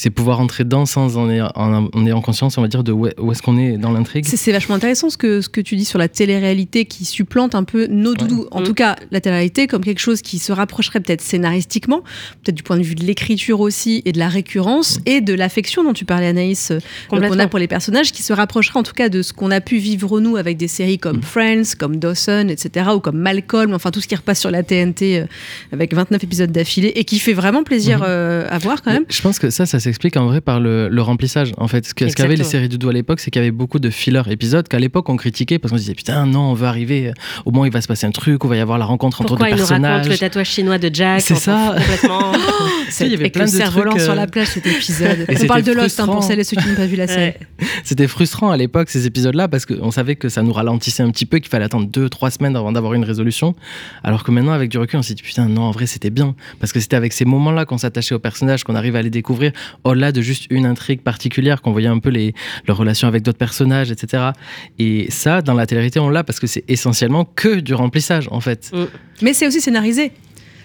c'est 0.00 0.10
pouvoir 0.10 0.40
entrer 0.40 0.64
dedans 0.64 0.86
sans 0.86 1.18
en, 1.18 1.28
en, 1.54 1.84
en, 1.84 1.88
en 1.92 2.06
ayant 2.06 2.20
conscience, 2.20 2.56
on 2.58 2.62
va 2.62 2.68
dire, 2.68 2.84
de 2.84 2.92
où, 2.92 3.06
est- 3.06 3.18
où 3.20 3.30
est-ce 3.32 3.42
qu'on 3.42 3.58
est 3.58 3.76
dans 3.78 3.92
l'intrigue. 3.92 4.24
C'est 4.26 4.36
c'est 4.36 4.52
vachement 4.52 4.74
intéressant 4.76 5.10
ce 5.10 5.16
que, 5.16 5.40
ce 5.40 5.48
que 5.48 5.60
tu 5.60 5.76
dis 5.76 5.84
sur 5.84 5.98
la 5.98 6.08
télé-réalité 6.08 6.84
qui 6.84 7.04
supplante 7.04 7.54
un 7.54 7.64
peu 7.64 7.86
nos 7.88 8.14
doudous. 8.14 8.46
En 8.50 8.62
tout 8.62 8.74
cas, 8.74 8.96
la 9.10 9.20
télé-réalité 9.20 9.66
comme 9.66 9.82
quelque 9.84 9.98
chose 10.00 10.22
qui 10.22 10.38
se 10.38 10.52
rapprocherait 10.52 11.00
peut-être 11.00 11.20
scénaristiquement, 11.20 12.00
peut-être 12.42 12.54
du 12.56 12.62
point 12.62 12.76
de 12.78 12.82
vue 12.82 12.94
de 12.94 13.04
l'écriture 13.04 13.60
aussi 13.60 14.02
et 14.04 14.12
de 14.12 14.18
la 14.18 14.28
récurrence 14.28 15.00
et 15.06 15.20
de 15.20 15.34
l'affection 15.34 15.84
dont 15.84 15.92
tu 15.92 16.04
parlais 16.04 16.26
Anaïs, 16.26 16.70
euh, 16.70 16.78
qu'on 17.08 17.16
Complètement. 17.16 17.44
a 17.44 17.48
pour 17.48 17.58
les 17.58 17.68
personnages, 17.68 18.12
qui 18.12 18.22
se 18.22 18.32
rapprocherait 18.32 18.78
en 18.78 18.82
tout 18.82 18.92
cas 18.92 19.08
de 19.08 19.22
ce 19.22 19.32
qu'on 19.32 19.50
a 19.50 19.60
pu 19.60 19.78
vivre 19.78 20.20
nous 20.20 20.36
avec 20.36 20.56
des 20.56 20.68
séries 20.68 20.98
comme 20.98 21.22
Friends, 21.22 21.74
comme 21.78 21.96
Dawson, 21.96 22.46
etc. 22.48 22.86
ou 22.94 23.00
comme 23.00 23.18
Malcolm, 23.18 23.72
enfin 23.74 23.90
tout 23.90 24.00
ce 24.00 24.08
qui 24.08 24.14
repasse 24.16 24.40
sur 24.40 24.50
la 24.50 24.62
TNT 24.62 25.20
euh, 25.20 25.26
avec 25.72 25.94
29 25.94 26.22
épisodes 26.24 26.52
d'affilée 26.52 26.92
et 26.94 27.04
qui 27.04 27.18
fait 27.18 27.32
vraiment 27.32 27.62
plaisir 27.62 28.02
euh, 28.06 28.46
à 28.50 28.58
voir 28.58 28.82
quand 28.82 28.92
même. 28.92 29.04
Je 29.08 29.20
pense 29.22 29.38
que 29.38 29.50
ça, 29.50 29.66
ça 29.66 29.80
s'explique 29.80 30.16
en 30.16 30.26
vrai 30.26 30.40
par 30.40 30.60
le, 30.60 30.88
le 30.88 31.02
remplissage. 31.02 31.39
En 31.56 31.68
fait, 31.68 31.86
ce 31.86 31.94
qu'avaient 31.94 32.36
les 32.36 32.44
séries 32.44 32.68
doudou 32.68 32.88
à 32.88 32.92
l'époque, 32.92 33.20
c'est 33.20 33.30
qu'il 33.30 33.40
y 33.40 33.44
avait 33.44 33.50
beaucoup 33.50 33.78
de 33.78 33.90
filler 33.90 34.10
épisodes 34.28 34.66
qu'à 34.66 34.78
l'époque 34.78 35.08
on 35.08 35.16
critiquait 35.16 35.58
parce 35.58 35.70
qu'on 35.70 35.76
se 35.78 35.82
disait 35.82 35.94
putain 35.94 36.26
non, 36.26 36.50
on 36.50 36.54
veut 36.54 36.66
arriver, 36.66 37.08
euh, 37.08 37.12
au 37.44 37.50
moins 37.50 37.66
il 37.66 37.72
va 37.72 37.80
se 37.80 37.88
passer 37.88 38.06
un 38.06 38.10
truc, 38.10 38.44
on 38.44 38.48
va 38.48 38.56
y 38.56 38.60
avoir 38.60 38.78
la 38.78 38.84
rencontre 38.84 39.20
entre 39.20 39.28
Pourquoi 39.28 39.46
deux 39.46 39.52
il 39.52 39.56
nous 39.56 39.58
personnages. 39.58 40.02
raconte 40.02 40.12
le 40.12 40.18
tatouage 40.18 40.48
chinois 40.48 40.78
de 40.78 40.90
Jack 40.92 41.20
C'est 41.20 41.34
ça. 41.36 41.76
complètement. 41.78 42.32
il 43.00 43.06
y 43.08 43.14
avait 43.14 43.30
plein 43.30 43.44
le 43.44 43.50
de 43.50 43.56
cerf-volant 43.56 43.90
trucs, 43.92 44.02
sur 44.02 44.12
euh, 44.12 44.16
la 44.16 44.26
plage 44.26 44.48
cet 44.48 44.66
épisode. 44.66 45.26
Et 45.28 45.36
On 45.42 45.46
parle 45.46 45.60
c'était 45.60 45.74
de 45.74 45.76
Lost 45.76 46.00
hein, 46.00 46.04
pour 46.06 46.14
frustrant. 46.14 46.28
celles 46.28 46.40
et 46.40 46.44
ceux 46.44 46.56
qui 46.56 46.68
n'ont 46.68 46.74
pas 46.74 46.86
vu 46.86 46.96
la 46.96 47.06
série. 47.06 47.32
C'était 47.84 48.08
frustrant 48.08 48.50
à 48.50 48.56
l'époque 48.56 48.90
ces 48.90 49.06
épisodes-là 49.06 49.48
parce 49.48 49.66
qu'on 49.66 49.90
savait 49.90 50.16
que 50.16 50.28
ça 50.28 50.42
nous 50.42 50.52
ralentissait 50.52 51.02
un 51.02 51.10
petit 51.10 51.26
peu, 51.26 51.38
qu'il 51.38 51.50
fallait 51.50 51.64
attendre 51.64 51.86
deux, 51.88 52.08
trois 52.08 52.30
semaines 52.30 52.56
avant 52.56 52.72
d'avoir 52.72 52.94
une 52.94 53.04
résolution. 53.04 53.54
Alors 54.02 54.24
que 54.24 54.30
maintenant, 54.30 54.52
avec 54.52 54.70
du 54.70 54.78
recul, 54.78 54.98
on 54.98 55.02
s'est 55.02 55.14
dit 55.14 55.22
putain, 55.22 55.46
non, 55.46 55.62
en 55.62 55.70
vrai, 55.70 55.86
c'était 55.86 56.10
bien 56.10 56.34
parce 56.58 56.72
que 56.72 56.80
c'était 56.80 56.96
avec 56.96 57.12
ces 57.12 57.24
moments-là 57.24 57.64
qu'on 57.64 57.78
s'attachait 57.78 58.14
aux 58.14 58.18
personnages, 58.18 58.64
qu'on 58.64 58.74
arrivait 58.74 58.98
à 58.98 59.02
les 59.02 59.10
découvrir 59.10 59.52
au-delà 59.84 60.12
de 60.12 60.20
juste 60.20 60.46
une 60.50 60.66
intrigue 60.66 61.00
particulière, 61.02 61.29
qu'on 61.62 61.72
voyait 61.72 61.88
un 61.88 61.98
peu 61.98 62.10
les, 62.10 62.34
leurs 62.66 62.76
relations 62.76 63.08
avec 63.08 63.22
d'autres 63.22 63.38
personnages, 63.38 63.90
etc. 63.90 64.30
Et 64.78 65.10
ça, 65.10 65.42
dans 65.42 65.54
la 65.54 65.66
télé-réalité, 65.66 66.00
on 66.00 66.10
l'a 66.10 66.24
parce 66.24 66.40
que 66.40 66.46
c'est 66.46 66.64
essentiellement 66.68 67.24
que 67.24 67.60
du 67.60 67.74
remplissage 67.74 68.28
en 68.30 68.40
fait. 68.40 68.70
Mais 69.22 69.32
c'est 69.32 69.46
aussi 69.46 69.60
scénarisé. 69.60 70.12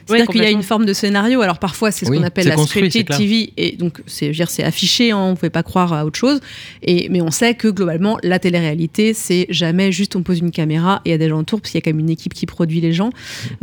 C'est-à-dire 0.08 0.28
qu'il 0.28 0.44
y 0.44 0.46
a 0.46 0.50
une 0.52 0.64
forme 0.64 0.86
de 0.86 0.94
scénario. 0.94 1.42
Alors 1.42 1.58
parfois, 1.60 1.92
c'est 1.92 2.06
ce 2.06 2.12
Oui, 2.12 2.18
qu'on 2.18 2.24
appelle 2.24 2.48
la 2.48 2.58
scripted. 2.58 3.08
TV. 3.08 3.52
Et 3.58 3.76
donc, 3.76 4.02
c'est 4.06 4.26
je 4.28 4.32
veux 4.32 4.36
dire, 4.36 4.50
c'est 4.50 4.64
affiché, 4.64 5.12
hein, 5.12 5.18
on 5.18 5.30
ne 5.32 5.36
pouvait 5.36 5.50
pas 5.50 5.64
croire 5.64 5.94
à 5.94 6.06
autre 6.06 6.18
chose. 6.20 6.40
Et, 6.84 7.08
mais 7.10 7.22
on 7.22 7.32
sait 7.32 7.56
que 7.56 7.68
globalement, 7.68 8.18
la 8.24 8.40
télé-réalité, 8.40 9.14
c'est 9.14 9.48
jamais 9.50 9.92
juste 9.92 10.16
on 10.16 10.24
pose 10.24 10.40
une 10.40 10.52
caméra 10.52 11.02
et 11.06 11.10
il 11.10 11.12
y 11.12 11.16
a 11.16 11.18
des 11.18 11.30
gens 11.30 11.40
autour, 11.40 11.62
parce 11.62 11.72
qu'il 11.72 11.80
y 11.80 11.84
a 11.84 11.86
quand 11.86 11.92
même 11.96 12.00
une 12.00 12.10
équipe 12.10 12.34
qui 12.34 12.46
produit 12.46 12.82
les 12.82 12.94
gens. 12.94 13.10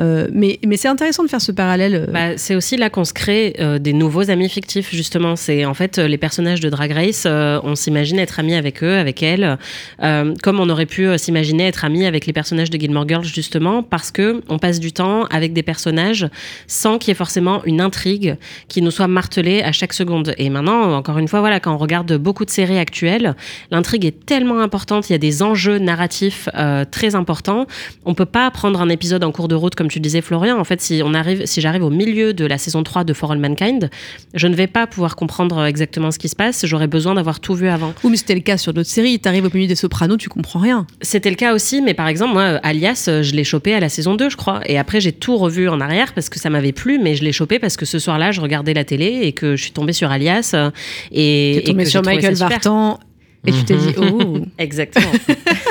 Euh, 0.01 0.29
mais 0.33 0.59
mais 0.67 0.77
c'est 0.77 0.89
intéressant 0.89 1.23
de 1.25 1.29
faire 1.29 1.41
ce 1.41 1.53
parallèle. 1.53 1.95
euh, 2.09 2.13
Bah, 2.13 2.37
c'est 2.37 2.55
aussi 2.55 2.77
là 2.77 2.91
qu'on 2.91 3.05
se 3.05 3.13
crée 3.13 3.55
euh, 3.61 3.79
des 3.79 3.93
nouveaux 3.93 4.31
amis 4.31 4.49
fictifs, 4.49 4.95
justement. 4.95 5.37
C'est 5.37 5.65
en 5.65 5.75
fait 5.75 5.99
les 5.99 6.19
personnages 6.19 6.61
de 6.61 6.69
Drag 6.71 6.91
Race, 6.93 7.25
euh, 7.27 7.61
on 7.65 7.75
s'imagine 7.75 8.19
être 8.19 8.39
amis 8.41 8.55
avec 8.55 8.83
eux, 8.83 8.97
avec 8.97 9.23
elles, 9.23 9.59
euh, 10.03 10.35
comme 10.43 10.61
on 10.61 10.69
aurait 10.69 10.87
pu 10.87 11.07
euh, 11.07 11.19
s'imaginer 11.19 11.65
être 11.67 11.85
amis 11.85 12.07
avec 12.07 12.27
les 12.27 12.33
personnages 12.33 12.71
de 12.71 12.79
Gilmore 12.79 13.09
Girls, 13.09 13.25
justement, 13.25 13.83
parce 13.83 14.11
que 14.11 14.43
on 14.49 14.59
passe 14.59 14.81
du 14.81 14.93
temps 14.93 15.25
avec 15.25 15.53
des 15.53 15.63
personnages 15.63 16.27
sans 16.67 16.99
qu'il 16.99 17.09
y 17.09 17.13
ait 17.13 17.15
forcément 17.15 17.65
une 17.65 17.81
intrigue 17.81 18.37
qui 18.69 18.83
nous 18.83 18.91
soit 18.91 19.09
martelée 19.09 19.63
à 19.63 19.73
chaque 19.73 19.93
seconde. 19.93 20.35
Et 20.39 20.51
maintenant, 20.51 20.95
encore 20.95 21.19
une 21.19 21.29
fois, 21.29 21.41
voilà, 21.41 21.61
quand 21.61 21.75
on 21.75 21.79
regarde 21.79 22.17
beaucoup 22.17 22.45
de 22.45 22.51
séries 22.51 22.79
actuelles, 22.79 23.35
l'intrigue 23.71 24.05
est 24.05 24.25
tellement 24.27 24.61
importante, 24.61 25.09
il 25.11 25.13
y 25.13 25.15
a 25.15 25.19
des 25.19 25.43
enjeux 25.43 25.79
narratifs 25.79 26.49
euh, 26.55 26.85
très 26.91 27.15
importants. 27.15 27.67
On 28.05 28.15
peut 28.15 28.27
pas 28.27 28.51
prendre 28.51 28.81
un 28.81 28.89
épisode 28.89 29.25
en 29.25 29.33
cours 29.33 29.49
de 29.49 29.55
route, 29.55 29.75
comme 29.75 29.89
tu 29.89 30.01
disais, 30.01 30.21
Florian. 30.21 30.59
En 30.59 30.65
fait, 30.65 30.81
si 30.81 31.03
on 31.05 31.15
arrive, 31.15 31.47
si 31.47 31.61
j'arrive 31.61 31.85
au 31.85 31.91
milieu 31.91 32.35
de 32.35 32.45
la 32.45 32.59
saison 32.59 32.83
3 32.83 33.05
de 33.05 33.13
For 33.13 33.33
All 33.33 33.39
Mankind, 33.39 33.91
je 34.35 34.47
ne 34.47 34.55
vais 34.55 34.67
pas 34.67 34.87
pouvoir 34.87 35.17
comprendre 35.17 35.65
exactement 35.65 36.11
ce 36.11 36.19
qui 36.19 36.29
se 36.29 36.37
passe. 36.37 36.65
J'aurais 36.67 36.87
besoin 36.87 37.15
d'avoir 37.15 37.41
tout 37.41 37.55
vu 37.55 37.69
avant. 37.69 37.95
Ou 38.05 38.09
mais 38.09 38.17
c'était 38.17 38.35
le 38.35 38.41
cas 38.41 38.57
sur 38.57 38.73
d'autres 38.73 38.89
séries. 38.89 39.19
T'arrives 39.19 39.45
au 39.45 39.51
milieu 39.53 39.67
des 39.67 39.75
Sopranos, 39.75 40.17
tu 40.17 40.29
comprends 40.29 40.61
rien. 40.61 40.87
C'était 41.01 41.31
le 41.31 41.37
cas 41.37 41.55
aussi, 41.55 41.83
mais 41.83 41.95
par 41.95 42.09
exemple, 42.09 42.35
moi, 42.35 42.61
Alias, 42.63 43.07
euh, 43.09 43.23
je 43.23 43.35
l'ai 43.35 43.45
chopé 43.45 43.75
à 43.75 43.81
la 43.81 43.89
saison 43.89 44.15
2, 44.15 44.31
je 44.31 44.37
crois. 44.37 44.61
Et 44.67 44.79
après, 44.79 45.01
j'ai 45.01 45.13
tout 45.13 45.37
revu 45.37 45.69
en 45.69 45.81
arrière 45.81 46.13
parce 46.15 46.22
que 46.31 46.39
ça 46.39 46.51
m'avait 46.51 46.73
plu, 46.73 46.99
mais 46.99 47.15
je 47.15 47.25
l'ai 47.25 47.33
chopé 47.33 47.59
parce 47.59 47.77
que 47.77 47.85
ce 47.85 47.99
soir-là, 47.99 48.33
je 48.33 48.41
regardais 48.41 48.75
la 48.75 48.85
télé 48.85 49.21
et 49.23 49.33
que 49.33 49.57
je 49.57 49.63
suis 49.63 49.73
tombée 49.73 49.93
sur 49.93 50.11
Alias. 50.11 50.53
euh, 50.55 50.71
Et, 51.11 51.63
T'es 51.65 51.71
tombée 51.71 51.83
et 51.83 51.85
que 51.85 51.91
sur 51.91 52.03
Michael. 52.03 52.35
Vartan. 52.35 52.99
Et 53.45 53.51
tu 53.51 53.65
t'es 53.65 53.75
dit, 53.75 53.93
oh. 54.01 54.39
Exactement. 54.59 55.11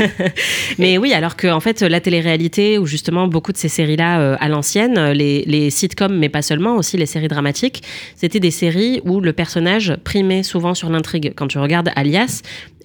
Mais 0.78 0.98
oui, 0.98 1.14
alors 1.14 1.38
que 1.38 1.48
en 1.48 1.62
fait, 1.62 1.82
la 1.82 2.02
télé-réalité, 2.02 2.78
ou 2.78 2.86
justement 2.86 3.30
beaucoup 3.30 3.54
de 3.54 3.58
ces 3.58 3.70
séries-là 3.70 4.20
euh, 4.20 4.36
à 4.42 4.50
l'ancienne, 4.50 4.98
euh, 4.98 5.14
les, 5.14 5.44
les 5.48 5.70
sitcoms, 5.70 6.18
mais 6.18 6.28
pas 6.28 6.42
seulement, 6.42 6.76
aussi 6.76 6.98
les 6.98 7.06
séries 7.06 7.30
dramatiques, 7.30 7.82
c'était 8.18 8.42
des 8.42 8.52
séries 8.52 9.00
où 9.06 9.22
le 9.22 9.32
personnage 9.32 9.96
primait 10.04 10.44
souvent 10.44 10.74
sur 10.74 10.90
l'intrigue. 10.90 11.32
Quand 11.34 11.48
tu 11.48 11.60
regardes 11.60 11.92
Alias, 11.96 12.42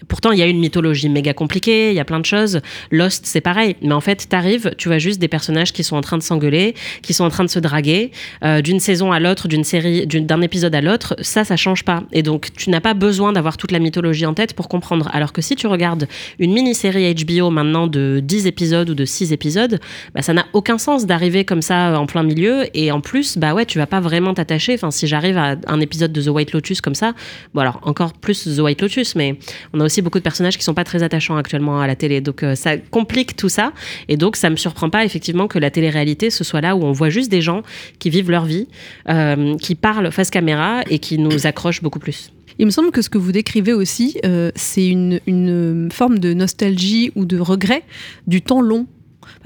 Pourtant, 0.08 0.32
il 0.32 0.38
y 0.38 0.42
a 0.42 0.46
une 0.46 0.58
mythologie 0.58 1.08
méga 1.08 1.32
compliquée, 1.32 1.90
il 1.90 1.96
y 1.96 2.00
a 2.00 2.04
plein 2.04 2.20
de 2.20 2.24
choses. 2.24 2.60
Lost, 2.90 3.26
c'est 3.26 3.40
pareil. 3.40 3.76
Mais 3.82 3.94
en 3.94 4.00
fait, 4.00 4.28
t'arrives, 4.28 4.74
tu 4.76 4.88
vois 4.88 4.98
juste 4.98 5.20
des 5.20 5.28
personnages 5.28 5.72
qui 5.72 5.82
sont 5.84 5.96
en 5.96 6.00
train 6.00 6.18
de 6.18 6.22
s'engueuler, 6.22 6.74
qui 7.02 7.14
sont 7.14 7.24
en 7.24 7.30
train 7.30 7.44
de 7.44 7.50
se 7.50 7.58
draguer, 7.58 8.10
euh, 8.44 8.60
d'une 8.60 8.80
saison 8.80 9.12
à 9.12 9.20
l'autre, 9.20 9.48
d'une 9.48 9.64
série, 9.64 10.06
d'un 10.06 10.42
épisode 10.42 10.74
à 10.74 10.80
l'autre. 10.80 11.16
Ça, 11.20 11.44
ça 11.44 11.56
change 11.56 11.84
pas. 11.84 12.02
Et 12.12 12.22
donc, 12.22 12.48
tu 12.56 12.70
n'as 12.70 12.80
pas 12.80 12.94
besoin 12.94 13.32
d'avoir 13.32 13.56
toute 13.56 13.72
la 13.72 13.78
mythologie 13.78 14.26
en 14.26 14.34
tête 14.34 14.54
pour 14.54 14.68
comprendre. 14.68 15.08
Alors 15.12 15.32
que 15.32 15.40
si 15.40 15.56
tu 15.56 15.66
regardes 15.66 16.08
une 16.38 16.52
mini-série 16.52 17.14
HBO 17.14 17.50
maintenant 17.50 17.86
de 17.86 18.20
10 18.22 18.46
épisodes 18.46 18.90
ou 18.90 18.94
de 18.94 19.04
6 19.04 19.32
épisodes, 19.32 19.80
bah, 20.14 20.22
ça 20.22 20.32
n'a 20.32 20.46
aucun 20.52 20.78
sens 20.78 21.06
d'arriver 21.06 21.44
comme 21.44 21.62
ça 21.62 21.98
en 21.98 22.06
plein 22.06 22.22
milieu. 22.22 22.64
Et 22.74 22.92
en 22.92 23.00
plus, 23.00 23.38
bah 23.38 23.54
ouais, 23.54 23.64
tu 23.64 23.78
vas 23.78 23.86
pas 23.86 24.00
vraiment 24.00 24.34
t'attacher. 24.34 24.74
Enfin, 24.74 24.90
si 24.90 25.06
j'arrive 25.06 25.38
à 25.38 25.56
un 25.66 25.80
épisode 25.80 26.12
de 26.12 26.22
The 26.22 26.28
White 26.28 26.52
Lotus 26.52 26.80
comme 26.80 26.94
ça, 26.94 27.14
bon 27.54 27.62
alors 27.62 27.80
encore 27.82 28.12
plus 28.12 28.44
The 28.44 28.60
White 28.60 28.82
Lotus, 28.82 29.14
mais 29.14 29.38
on 29.72 29.80
a 29.80 29.85
aussi 29.86 30.02
beaucoup 30.02 30.18
de 30.18 30.22
personnages 30.22 30.58
qui 30.58 30.64
sont 30.64 30.74
pas 30.74 30.84
très 30.84 31.02
attachants 31.02 31.36
actuellement 31.36 31.80
à 31.80 31.86
la 31.86 31.96
télé. 31.96 32.20
Donc 32.20 32.42
euh, 32.42 32.54
ça 32.54 32.76
complique 32.76 33.36
tout 33.36 33.48
ça. 33.48 33.72
Et 34.08 34.16
donc 34.16 34.36
ça 34.36 34.50
me 34.50 34.56
surprend 34.56 34.90
pas 34.90 35.04
effectivement 35.04 35.48
que 35.48 35.58
la 35.58 35.70
télé-réalité 35.70 36.30
ce 36.30 36.44
soit 36.44 36.60
là 36.60 36.76
où 36.76 36.84
on 36.84 36.92
voit 36.92 37.10
juste 37.10 37.30
des 37.30 37.40
gens 37.40 37.62
qui 37.98 38.10
vivent 38.10 38.30
leur 38.30 38.44
vie, 38.44 38.68
euh, 39.08 39.56
qui 39.56 39.74
parlent 39.74 40.10
face 40.12 40.30
caméra 40.30 40.82
et 40.90 40.98
qui 40.98 41.18
nous 41.18 41.46
accrochent 41.46 41.82
beaucoup 41.82 41.98
plus. 41.98 42.32
Il 42.58 42.66
me 42.66 42.70
semble 42.70 42.90
que 42.90 43.02
ce 43.02 43.10
que 43.10 43.18
vous 43.18 43.32
décrivez 43.32 43.74
aussi, 43.74 44.18
euh, 44.24 44.50
c'est 44.54 44.86
une, 44.86 45.20
une 45.26 45.90
forme 45.92 46.18
de 46.18 46.32
nostalgie 46.32 47.12
ou 47.14 47.26
de 47.26 47.38
regret 47.38 47.82
du 48.26 48.40
temps 48.40 48.62
long. 48.62 48.86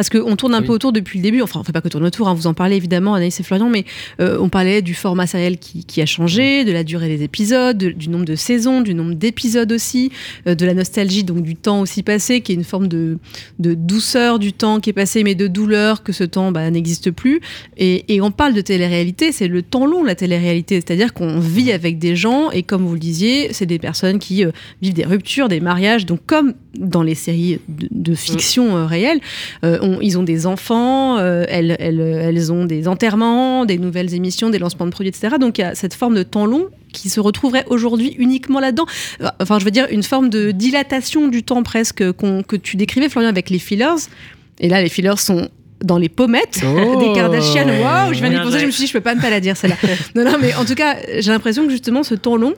Parce 0.01 0.09
qu'on 0.09 0.35
tourne 0.35 0.55
un 0.55 0.63
peu 0.63 0.73
autour 0.73 0.93
depuis 0.93 1.19
le 1.19 1.23
début, 1.25 1.43
enfin 1.43 1.59
on 1.59 1.63
ne 1.63 1.67
fait 1.67 1.73
pas 1.73 1.83
que 1.83 1.89
tourner 1.89 2.07
autour, 2.07 2.27
hein, 2.27 2.33
vous 2.33 2.47
en 2.47 2.55
parlez 2.55 2.77
évidemment 2.77 3.13
Anaïs 3.13 3.39
et 3.39 3.43
Florian, 3.43 3.69
mais 3.69 3.85
euh, 4.19 4.39
on 4.41 4.49
parlait 4.49 4.81
du 4.81 4.95
format 4.95 5.27
sériel 5.27 5.59
qui, 5.59 5.85
qui 5.85 6.01
a 6.01 6.07
changé, 6.07 6.65
de 6.65 6.73
la 6.73 6.85
durée 6.85 7.15
des 7.15 7.23
épisodes, 7.23 7.77
de- 7.77 7.91
du 7.91 8.09
nombre 8.09 8.25
de 8.25 8.35
saisons, 8.35 8.81
du 8.81 8.95
nombre 8.95 9.13
d'épisodes 9.13 9.71
aussi, 9.71 10.11
euh, 10.47 10.55
de 10.55 10.65
la 10.65 10.73
nostalgie, 10.73 11.23
donc 11.23 11.43
du 11.43 11.55
temps 11.55 11.83
aussi 11.83 12.03
passé, 12.03 12.41
qui 12.41 12.53
est 12.53 12.55
une 12.55 12.65
forme 12.65 12.89
de, 12.89 13.19
de 13.59 13.75
douceur 13.75 14.39
du 14.39 14.55
temps 14.55 14.81
qui 14.81 14.89
est 14.89 14.95
passé, 14.95 15.23
mais 15.23 15.35
de 15.35 15.47
douleur 15.49 16.03
que 16.03 16.13
ce 16.15 16.25
temps 16.25 16.51
bah, 16.51 16.71
n'existe 16.71 17.11
plus. 17.11 17.43
Et, 17.77 18.15
et 18.15 18.23
on 18.23 18.31
parle 18.31 18.55
de 18.55 18.63
télé-réalité, 18.63 19.33
c'est 19.33 19.49
le 19.49 19.61
temps 19.61 19.85
long 19.85 20.03
la 20.03 20.15
télé-réalité, 20.15 20.77
c'est-à-dire 20.77 21.13
qu'on 21.13 21.41
vit 21.41 21.73
avec 21.73 21.99
des 21.99 22.17
gens 22.17 22.51
et 22.53 22.63
comme 22.63 22.87
vous 22.87 22.95
le 22.95 22.99
disiez, 23.01 23.53
c'est 23.53 23.67
des 23.67 23.79
personnes 23.79 24.19
qui 24.19 24.47
euh, 24.47 24.51
vivent 24.81 24.95
des 24.95 25.05
ruptures, 25.05 25.49
des 25.49 25.61
mariages, 25.61 26.07
donc 26.07 26.21
comme 26.27 26.55
dans 26.79 27.03
les 27.03 27.15
séries 27.15 27.59
de, 27.69 27.87
de 27.91 28.15
fiction 28.15 28.87
réelle, 28.87 29.21
euh, 29.65 29.79
ils 30.01 30.19
ont 30.19 30.23
des 30.23 30.47
enfants, 30.47 31.19
euh, 31.19 31.45
elles, 31.49 31.77
elles, 31.79 32.01
elles 32.01 32.53
ont 32.53 32.65
des 32.65 32.89
enterrements, 32.89 33.65
des 33.65 33.79
nouvelles 33.79 34.15
émissions, 34.15 34.51
des 34.51 34.59
lancements 34.59 34.87
de 34.87 34.91
produits, 34.91 35.09
etc. 35.09 35.37
Donc 35.41 35.59
il 35.59 35.63
y 35.63 35.65
a 35.65 35.75
cette 35.75 35.95
forme 35.95 36.15
de 36.15 36.23
temps 36.23 36.47
long 36.47 36.69
qui 36.93 37.09
se 37.09 37.21
retrouverait 37.21 37.65
aujourd'hui 37.69 38.15
uniquement 38.19 38.61
là-dedans. 38.61 38.87
Euh, 39.23 39.29
Enfin, 39.41 39.59
je 39.59 39.65
veux 39.65 39.71
dire, 39.71 39.87
une 39.91 40.03
forme 40.03 40.29
de 40.29 40.51
dilatation 40.51 41.29
du 41.29 41.43
temps 41.43 41.63
presque 41.63 42.05
que 42.13 42.57
tu 42.57 42.77
décrivais, 42.77 43.09
Florian, 43.09 43.29
avec 43.29 43.51
les 43.51 43.59
fillers. 43.59 44.07
Et 44.61 44.69
là, 44.69 44.83
les 44.83 44.89
fillers 44.89 45.17
sont 45.17 45.49
dans 45.83 45.99
les 45.99 46.09
pommettes 46.09 46.61
Oh. 46.67 46.97
des 47.01 47.13
Kardashian. 47.13 47.67
Waouh, 47.67 48.13
je 48.13 48.21
viens 48.21 48.31
d'y 48.31 48.37
penser, 48.37 48.59
je 48.59 48.67
me 48.67 48.71
suis 48.71 48.83
dit, 48.83 48.87
je 48.89 48.93
peux 48.93 49.01
pas 49.01 49.15
ne 49.15 49.21
pas 49.21 49.31
la 49.31 49.41
dire 49.41 49.57
celle-là. 49.57 49.77
non, 50.15 50.25
non, 50.25 50.37
mais 50.41 50.55
en 50.55 50.65
tout 50.65 50.75
cas, 50.75 50.97
j'ai 51.19 51.31
l'impression 51.31 51.65
que 51.65 51.71
justement, 51.71 52.03
ce 52.03 52.15
temps 52.15 52.37
long, 52.37 52.55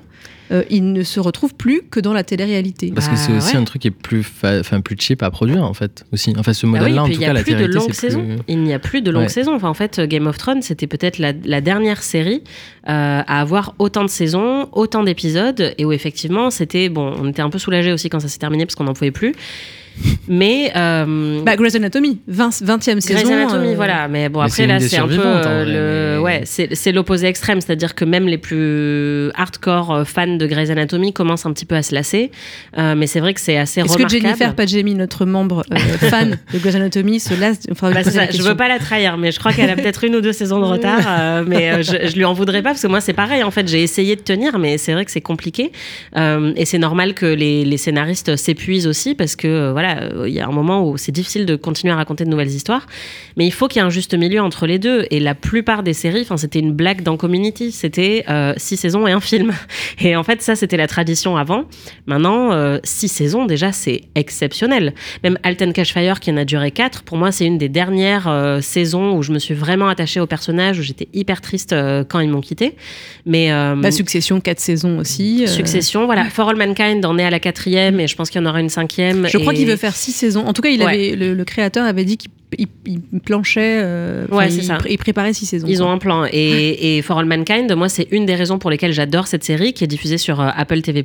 euh, 0.53 0.63
il 0.71 0.93
ne 0.93 1.03
se 1.03 1.19
retrouve 1.19 1.55
plus 1.55 1.83
que 1.91 1.99
dans 1.99 2.13
la 2.13 2.23
télé-réalité. 2.25 2.93
Parce 2.95 3.09
que 3.09 3.17
c'est 3.17 3.33
aussi 3.33 3.57
un 3.57 3.65
truc 3.65 3.83
qui 3.83 3.89
est 3.89 3.91
plus, 3.91 4.23
fa- 4.23 4.61
enfin, 4.61 4.81
plus 4.81 4.97
cheap 4.99 5.23
à 5.23 5.31
produire 5.31 5.65
en 5.65 5.75
fait. 5.75 6.05
Aussi. 6.13 6.35
Enfin, 6.39 6.53
ce 6.53 6.67
Ah 6.67 6.69
oui, 6.71 6.79
modèle-là, 6.79 7.03
en 7.05 7.09
tout 7.09 7.19
cas, 7.19 7.31
a 7.31 7.33
la 7.33 7.43
plus 7.43 7.55
de 7.55 7.67
plus-. 7.67 8.43
Il 8.49 8.59
n'y 8.63 8.73
a 8.75 8.79
plus 8.79 9.03
de 9.03 9.11
longues 9.11 9.23
Ouais. 9.23 9.29
saisons. 9.29 9.55
Enfin, 9.55 9.69
en 9.69 9.75
fait, 9.75 10.01
Game 10.01 10.27
of 10.27 10.37
Thrones, 10.39 10.63
c'était 10.63 10.87
peut-être 10.87 11.19
la, 11.19 11.33
la 11.45 11.61
dernière 11.61 12.03
série 12.03 12.43
euh, 12.89 13.23
à 13.27 13.41
avoir 13.41 13.75
autant 13.79 14.03
de 14.05 14.09
saisons, 14.11 14.69
autant 14.73 15.03
d'épisodes, 15.03 15.75
et 15.79 15.85
où 15.85 15.93
effectivement, 15.93 16.51
c'était 16.51 16.89
bon. 16.89 17.15
On 17.19 17.29
était 17.29 17.43
un 17.43 17.51
peu 17.51 17.59
soulagé 17.59 17.93
aussi 17.93 18.09
quand 18.09 18.21
ça 18.21 18.29
s'est 18.29 18.39
terminé 18.39 18.67
parce 18.67 18.75
qu'on 18.75 18.85
n'en 18.85 18.93
pouvait 18.95 19.11
plus. 19.11 19.35
Mais. 20.29 20.73
Euh, 20.77 21.43
bah, 21.43 21.57
Grey's 21.57 21.75
Anatomy, 21.75 22.19
20, 22.29 22.49
20e 22.51 23.01
saison. 23.01 23.15
Grey's 23.15 23.31
Anatomy, 23.31 23.69
euh, 23.69 23.77
voilà. 23.77 24.09
Mais 24.09 24.29
bon, 24.29 24.41
après, 24.41 24.67
là, 24.67 24.81
c'est 24.81 24.99
un 24.99 25.09
peu. 25.09 25.21
Euh, 25.21 26.17
le... 26.17 26.21
Ouais, 26.23 26.43
c'est 26.45 26.93
l'opposé 26.93 27.27
extrême. 27.27 27.61
C'est-à-dire 27.61 27.95
que 27.95 28.05
même 28.05 28.27
les 28.27 28.39
plus 28.39 29.31
hardcore 29.35 30.07
fans 30.07 30.37
de 30.37 30.47
Grey's 30.47 30.71
Anatomy 30.71 31.13
commencent 31.13 31.47
un 31.47 31.53
petit 31.53 31.65
peu 31.65 31.75
à 31.75 31.83
se 31.83 31.95
lasser. 31.95 32.31
mais 32.77 33.07
c'est 33.07 33.21
vrai 33.21 33.35
que 33.35 33.41
c'est 33.41 33.57
assez 33.57 33.81
Est-ce 33.81 33.97
que 33.97 34.09
Jennifer 34.09 34.55
Padjemi, 34.55 34.95
notre 34.95 35.25
membre 35.25 35.65
fan 35.99 36.39
de 36.53 36.59
Grey's 36.59 36.77
Anatomy, 36.77 37.21
se 37.21 37.39
lasse 37.39 37.61
enfin, 37.71 37.91
bah, 37.91 38.05
ça, 38.05 38.31
Je 38.31 38.43
veux 38.43 38.57
pas 38.57 38.69
la 38.69 38.79
trahir, 38.79 39.19
mais 39.19 39.33
je 39.33 39.39
crois 39.39 39.53
qu'elle 39.53 39.71
a 39.71 39.77
peut-être 39.77 40.05
une 40.05 40.17
ou 40.17 40.21
deux 40.21 40.33
saisons 40.33 40.61
de 40.61 40.67
retard. 40.67 41.45
mais 41.47 41.83
je, 41.83 42.09
je 42.09 42.17
lui 42.17 42.25
en 42.25 42.33
voudrais 42.33 42.63
pas 42.63 42.71
parce 42.71 42.83
que 42.83 42.89
moi, 42.89 43.01
c'est 43.01 43.13
pareil. 43.13 43.43
En 43.43 43.51
fait, 43.51 43.69
j'ai 43.69 43.83
essayé 43.83 44.17
de 44.17 44.23
tenir, 44.23 44.59
mais 44.59 44.79
c'est 44.79 44.93
vrai 44.93 45.05
que 45.05 45.11
c'est 45.11 45.21
compliqué. 45.21 45.73
et 46.17 46.65
c'est 46.65 46.79
normal 46.79 47.15
que 47.15 47.27
les, 47.27 47.65
les 47.65 47.77
scénaristes 47.77 48.37
s'épuisent 48.37 48.87
aussi 48.87 49.15
parce 49.15 49.37
que, 49.37 49.71
voilà, 49.73 49.82
il 50.27 50.33
y 50.33 50.41
a 50.41 50.47
un 50.47 50.53
moment 50.53 50.89
où 50.89 50.97
c'est 50.97 51.13
difficile 51.13 51.47
de 51.47 51.57
continuer 51.57 51.93
à 51.93 51.97
raconter 51.97 52.25
de 52.25 52.31
nouvelles 52.31 52.49
histoires. 52.49 52.87
Mais 53.37 53.47
il 53.47 53.53
faut 53.53 53.69
qu'il 53.69 53.81
y 53.81 53.83
ait 53.83 53.87
un 53.87 53.91
juste 53.91 54.15
milieu 54.15 54.41
entre 54.41 54.67
les 54.67 54.79
deux. 54.79 55.07
Et 55.11 55.21
la 55.21 55.35
plupart 55.35 55.83
des 55.83 55.93
séries, 55.93 56.23
enfin, 56.23 56.37
c'était 56.37 56.59
une 56.59 56.73
blague 56.73 57.03
dans 57.03 57.17
Community. 57.17 57.73
C'était 57.73 58.25
euh, 58.29 58.55
six 58.57 58.77
saisons 58.77 59.07
et 59.07 59.13
un 59.13 59.21
film. 59.21 59.53
Et 60.01 60.17
en 60.17 60.23
fait, 60.23 60.43
ça, 60.43 60.57
c'était 60.57 60.77
la 60.77 60.87
tradition 60.87 61.37
avant. 61.37 61.65
Maintenant, 62.07 62.53
euh, 62.53 62.79
six 62.85 63.09
saisons, 63.09 63.47
déjà, 63.47 63.73
c'est 63.73 64.03
exceptionnel. 64.15 64.95
Même 65.23 65.39
Alten 65.43 65.73
Cashfire, 65.73 66.21
qui 66.21 66.31
en 66.31 66.37
a 66.37 66.45
duré 66.45 66.71
quatre, 66.71 67.03
pour 67.03 67.17
moi, 67.17 67.33
c'est 67.33 67.47
une 67.47 67.59
des 67.59 67.69
dernières 67.69 68.29
euh, 68.29 68.61
saisons 68.61 69.17
où 69.17 69.23
je 69.23 69.33
me 69.33 69.39
suis 69.39 69.55
vraiment 69.55 69.89
attachée 69.89 70.21
au 70.21 70.27
personnage, 70.27 70.79
où 70.79 70.83
j'étais 70.83 71.09
hyper 71.13 71.41
triste 71.41 71.75
quand 72.09 72.21
ils 72.21 72.29
m'ont 72.29 72.41
quitté. 72.41 72.77
Mais 73.27 73.51
la 73.51 73.91
Succession, 73.91 74.41
quatre 74.41 74.61
saisons 74.61 74.99
aussi. 74.99 75.47
Succession, 75.47 76.07
voilà. 76.07 76.25
For 76.25 76.49
All 76.49 76.57
Mankind 76.57 77.05
en 77.05 77.19
est 77.19 77.25
à 77.25 77.31
la 77.31 77.41
quatrième, 77.41 78.01
et 78.01 78.07
je 78.07 78.17
pense 78.17 78.31
qu'il 78.31 78.41
y 78.41 78.45
en 78.45 78.49
aura 78.49 78.61
une 78.61 78.69
cinquième. 78.69 79.29
Je 79.29 79.39
crois 79.39 79.55
qu'il 79.55 79.67
veut 79.73 79.79
faire 79.79 79.97
six 79.97 80.13
saisons. 80.13 80.47
En 80.47 80.53
tout 80.53 80.63
cas, 80.63 80.71
il 80.71 80.83
avait, 80.83 81.17
le, 81.17 81.45
créateur 81.45 81.85
avait 81.85 82.05
dit 82.05 82.17
qu'il 82.17 82.31
il, 82.59 83.21
planchait, 83.21 83.81
euh, 83.83 84.27
ouais, 84.31 84.53
il, 84.53 84.63
ça. 84.63 84.79
il, 84.89 84.99
préparait 84.99 85.33
six 85.33 85.47
saisons. 85.47 85.67
Ils 85.69 85.83
ont 85.83 85.91
un 85.91 85.99
plan. 85.99 86.27
Et, 86.31 86.97
et, 86.97 87.03
For 87.03 87.19
All 87.19 87.27
Mankind, 87.27 87.73
moi, 87.75 87.89
c'est 87.89 88.09
une 88.11 88.27
des 88.27 88.35
raisons 88.35 88.59
pour 88.59 88.71
lesquelles 88.71 88.93
j'adore 88.93 89.27
cette 89.27 89.45
série 89.45 89.73
qui 89.73 89.85
est 89.85 89.87
diffusée 89.89 90.19
sur 90.19 90.41
euh, 90.41 90.51
Apple 90.57 90.81
TV+. 90.83 91.05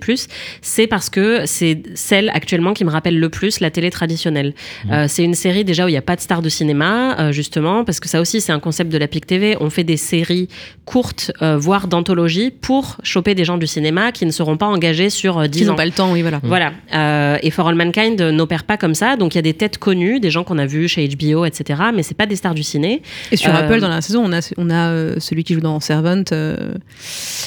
C'est 0.62 0.88
parce 0.88 1.10
que 1.10 1.42
c'est 1.46 1.84
celle 1.96 2.30
actuellement 2.30 2.74
qui 2.74 2.86
me 2.86 2.90
rappelle 2.90 3.20
le 3.20 3.30
plus 3.30 3.60
la 3.60 3.72
télé 3.72 3.90
traditionnelle. 3.90 4.54
Mmh. 4.86 4.92
Euh, 4.92 5.06
c'est 5.08 5.24
une 5.24 5.34
série 5.34 5.64
déjà 5.64 5.86
où 5.86 5.88
il 5.88 5.92
n'y 5.92 5.98
a 5.98 6.02
pas 6.02 6.16
de 6.16 6.22
star 6.22 6.42
de 6.42 6.50
cinéma, 6.50 7.32
justement, 7.32 7.84
parce 7.84 8.00
que 8.00 8.10
ça 8.10 8.22
aussi, 8.22 8.42
c'est 8.42 8.52
un 8.52 8.60
concept 8.60 8.92
de 8.92 8.98
la 8.98 9.08
PIC 9.08 9.26
TV. 9.26 9.58
On 9.60 9.70
fait 9.70 9.84
des 9.84 9.98
séries 9.98 10.48
courtes, 10.86 11.32
voire 11.42 11.88
d'anthologie, 11.88 12.52
pour 12.52 12.98
choper 13.04 13.36
des 13.36 13.46
gens 13.46 13.58
du 13.58 13.68
cinéma 13.68 14.12
qui 14.12 14.26
ne 14.26 14.32
seront 14.32 14.58
pas 14.58 14.66
engagés 14.66 15.10
sur 15.10 15.48
10 15.48 15.60
qui 15.60 15.70
ans. 15.70 15.76
pas 15.76 15.86
le 15.86 15.92
temps, 15.92 16.12
oui, 16.12 16.22
voilà. 16.22 16.40
Voilà. 16.44 17.40
et 17.42 17.52
For 17.52 17.68
All 17.68 17.76
Mankind 17.76 18.22
n'opère 18.22 18.64
pas 18.64 18.78
comme 18.78 18.96
ça. 18.96 19.16
Donc, 19.16 19.36
il 19.36 19.38
y 19.38 19.40
a 19.40 19.44
des 19.44 19.54
têtes 19.54 19.78
connues, 19.78 20.20
des 20.20 20.32
gens 20.32 20.44
qu'on 20.44 20.58
a 20.58 20.66
vus 20.66 20.88
chez 20.88 21.08
HBO 21.08 21.37
etc. 21.46 21.82
Mais 21.94 22.04
c'est 22.04 22.16
pas 22.16 22.26
des 22.26 22.36
stars 22.36 22.54
du 22.54 22.64
ciné. 22.64 23.02
Et 23.32 23.38
sur 23.38 23.54
euh, 23.54 23.60
Apple, 23.60 23.80
dans 23.80 23.90
la 23.90 24.02
saison, 24.02 24.24
on 24.26 24.34
a, 24.34 24.54
on 24.58 24.70
a 24.70 24.90
euh, 24.90 25.16
celui 25.20 25.44
qui 25.44 25.54
joue 25.54 25.60
dans 25.60 25.80
Servant. 25.80 26.24
Euh... 26.32 26.74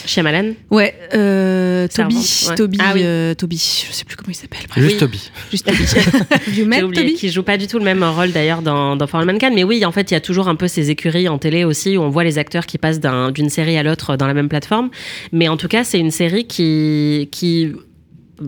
Shyamalan 0.07 0.53
Ouais, 0.71 0.95
euh, 1.15 1.89
Toby. 1.89 2.49
Toby, 2.57 2.79
ah 2.81 3.35
Toby, 3.35 3.85
je 3.89 3.93
sais 3.93 4.05
plus 4.05 4.17
comment 4.17 4.31
il 4.31 4.35
s'appelle. 4.35 4.61
Juste 4.77 5.01
Toby. 5.01 5.31
Juste 5.51 5.67
Toby. 5.67 6.63
Oublié 6.83 7.15
qui 7.15 7.31
joue 7.31 7.43
pas 7.43 7.57
du 7.57 7.67
tout 7.67 7.79
le 7.79 7.85
même 7.85 8.03
rôle 8.03 8.33
d'ailleurs 8.33 8.63
dans, 8.63 8.97
dans 8.97 9.07
For 9.07 9.25
Mankind. 9.25 9.53
Mais 9.55 9.65
oui, 9.65 9.85
en 9.85 9.93
fait, 9.93 10.11
il 10.11 10.15
y 10.15 10.17
a 10.17 10.21
toujours 10.21 10.49
un 10.49 10.55
peu 10.55 10.69
ces 10.69 10.91
écuries 10.91 11.29
en 11.29 11.39
télé 11.39 11.65
aussi 11.65 11.97
où 11.97 12.03
on 12.03 12.09
voit 12.09 12.25
les 12.25 12.39
acteurs 12.39 12.67
qui 12.67 12.79
passent 12.79 13.01
d'une 13.01 13.51
série 13.51 13.77
à 13.77 13.83
l'autre 13.83 14.17
dans 14.17 14.27
la 14.27 14.35
même 14.35 14.49
plateforme. 14.49 14.91
Mais 15.33 15.49
en 15.49 15.57
tout 15.57 15.69
cas, 15.69 15.85
c'est 15.85 15.99
une 15.99 16.11
série 16.11 16.47
qui, 16.47 17.29
qui 17.31 17.73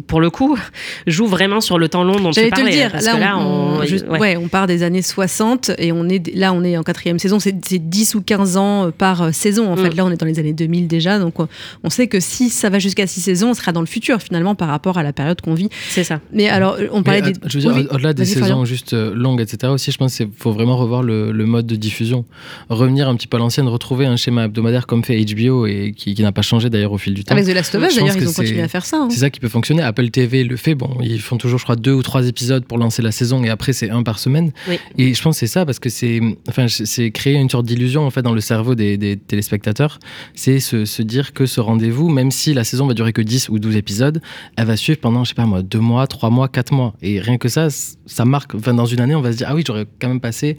pour 0.06 0.20
le 0.20 0.30
coup, 0.30 0.58
joue 1.06 1.26
vraiment 1.26 1.60
sur 1.60 1.78
le 1.78 1.88
temps 1.88 2.04
long 2.04 2.20
dont 2.20 2.30
tu 2.30 2.48
parlais. 2.48 2.64
te 2.64 2.70
le 2.70 3.00
dire, 3.00 3.18
là, 3.18 3.38
on, 3.38 3.80
ouais. 4.18 4.36
on, 4.36 4.48
part 4.48 4.66
des 4.66 4.82
années 4.82 5.02
60 5.02 5.72
et 5.78 5.92
on 5.92 6.08
est, 6.08 6.34
là, 6.34 6.52
on 6.52 6.64
est 6.64 6.76
en 6.76 6.82
quatrième 6.82 7.18
saison, 7.18 7.38
c'est 7.38 7.52
10 7.52 8.14
ou 8.14 8.22
15 8.22 8.56
ans 8.56 8.86
euh, 8.86 8.90
par 8.90 9.22
euh, 9.22 9.32
saison. 9.32 9.72
En 9.72 9.76
fait, 9.76 9.90
mm. 9.90 9.96
là, 9.96 10.04
on 10.06 10.10
est 10.10 10.16
dans 10.16 10.26
les 10.26 10.38
années 10.38 10.52
2000 10.52 10.88
déjà, 10.88 11.18
donc 11.18 11.34
on, 11.38 11.90
sait 11.90 12.06
que 12.06 12.20
si 12.20 12.48
ça 12.48 12.70
va 12.70 12.78
jusqu'à 12.78 13.06
6 13.06 13.20
saisons, 13.20 13.50
on 13.50 13.54
sera 13.54 13.72
dans 13.72 13.80
le 13.80 13.86
futur 13.86 14.20
finalement 14.22 14.54
par 14.54 14.68
rapport 14.68 14.98
à 14.98 15.02
la 15.02 15.12
période 15.12 15.40
qu'on 15.40 15.54
vit. 15.54 15.68
C'est 15.90 16.04
ça. 16.04 16.20
Mais 16.32 16.48
alors, 16.48 16.76
on 16.92 17.02
parlait 17.02 17.22
des. 17.22 17.32
Je 17.46 17.58
veux 17.58 17.72
dire, 17.72 17.88
au-delà 17.90 18.12
des 18.12 18.24
saisons 18.24 18.64
juste 18.64 18.94
euh, 18.94 19.14
longues, 19.14 19.40
etc., 19.40 19.72
aussi, 19.72 19.92
je 19.92 19.98
pense 19.98 20.16
qu'il 20.16 20.28
faut 20.36 20.52
vraiment 20.52 20.76
revoir 20.76 21.02
le, 21.02 21.32
mode 21.42 21.66
de 21.66 21.76
diffusion. 21.76 22.24
Revenir 22.70 23.08
un 23.08 23.16
petit 23.16 23.26
peu 23.26 23.36
à 23.36 23.40
l'ancienne, 23.40 23.68
retrouver 23.68 24.06
un 24.06 24.16
schéma 24.16 24.44
hebdomadaire 24.44 24.86
comme 24.86 25.04
fait 25.04 25.22
HBO 25.24 25.66
et 25.66 25.92
qui, 25.96 26.20
n'a 26.22 26.32
pas 26.32 26.42
changé 26.42 26.70
d'ailleurs 26.70 26.92
au 26.92 26.98
fil 26.98 27.14
du 27.14 27.24
temps. 27.24 27.34
Avec 27.34 27.46
The 27.46 27.54
Last 27.54 27.74
of 27.74 27.82
Us, 27.82 27.96
d'ailleurs, 27.96 28.16
ils 28.16 28.28
ont 28.28 28.32
continué 28.32 28.62
à 28.62 28.68
faire 28.68 28.84
ça. 28.84 28.98
Hein. 28.98 29.08
C'est 29.10 29.18
ça 29.18 29.30
qui 29.30 29.40
peut 29.40 29.48
fonctionner. 29.48 29.81
Apple 29.86 30.10
TV 30.10 30.44
le 30.44 30.56
fait. 30.56 30.74
Bon, 30.74 30.98
ils 31.02 31.20
font 31.20 31.36
toujours, 31.36 31.58
je 31.58 31.64
crois, 31.64 31.76
deux 31.76 31.92
ou 31.92 32.02
trois 32.02 32.26
épisodes 32.26 32.64
pour 32.64 32.78
lancer 32.78 33.02
la 33.02 33.12
saison 33.12 33.42
et 33.44 33.50
après, 33.50 33.72
c'est 33.72 33.90
un 33.90 34.02
par 34.02 34.18
semaine. 34.18 34.52
Et 34.98 35.14
je 35.14 35.22
pense 35.22 35.36
que 35.36 35.40
c'est 35.40 35.52
ça 35.52 35.66
parce 35.66 35.78
que 35.78 35.88
c'est 35.88 36.20
enfin, 36.48 36.66
c'est 36.68 37.10
créer 37.10 37.34
une 37.34 37.50
sorte 37.50 37.66
d'illusion 37.66 38.06
en 38.06 38.10
fait 38.10 38.22
dans 38.22 38.34
le 38.34 38.40
cerveau 38.40 38.74
des, 38.74 39.18
téléspectateurs. 39.26 39.98
C'est 40.34 40.60
se, 40.60 41.02
dire 41.02 41.32
que 41.32 41.46
ce 41.46 41.60
rendez-vous, 41.60 42.08
même 42.08 42.30
si 42.30 42.54
la 42.54 42.64
saison 42.64 42.86
va 42.86 42.94
durer 42.94 43.12
que 43.12 43.22
10 43.22 43.48
ou 43.48 43.58
12 43.58 43.76
épisodes, 43.76 44.20
elle 44.56 44.66
va 44.66 44.76
suivre 44.76 45.00
pendant, 45.00 45.24
je 45.24 45.30
sais 45.30 45.34
pas 45.34 45.46
moi, 45.46 45.62
deux 45.62 45.80
mois, 45.80 46.06
trois 46.06 46.30
mois, 46.30 46.48
quatre 46.48 46.72
mois. 46.72 46.94
Et 47.02 47.20
rien 47.20 47.38
que 47.38 47.48
ça, 47.48 47.68
ça 47.70 48.24
marque. 48.24 48.54
Enfin, 48.54 48.74
dans 48.74 48.86
une 48.86 49.00
année, 49.00 49.14
on 49.14 49.20
va 49.20 49.32
se 49.32 49.38
dire, 49.38 49.48
ah 49.50 49.54
oui, 49.54 49.64
j'aurais 49.66 49.86
quand 50.00 50.08
même 50.08 50.20
passé 50.20 50.56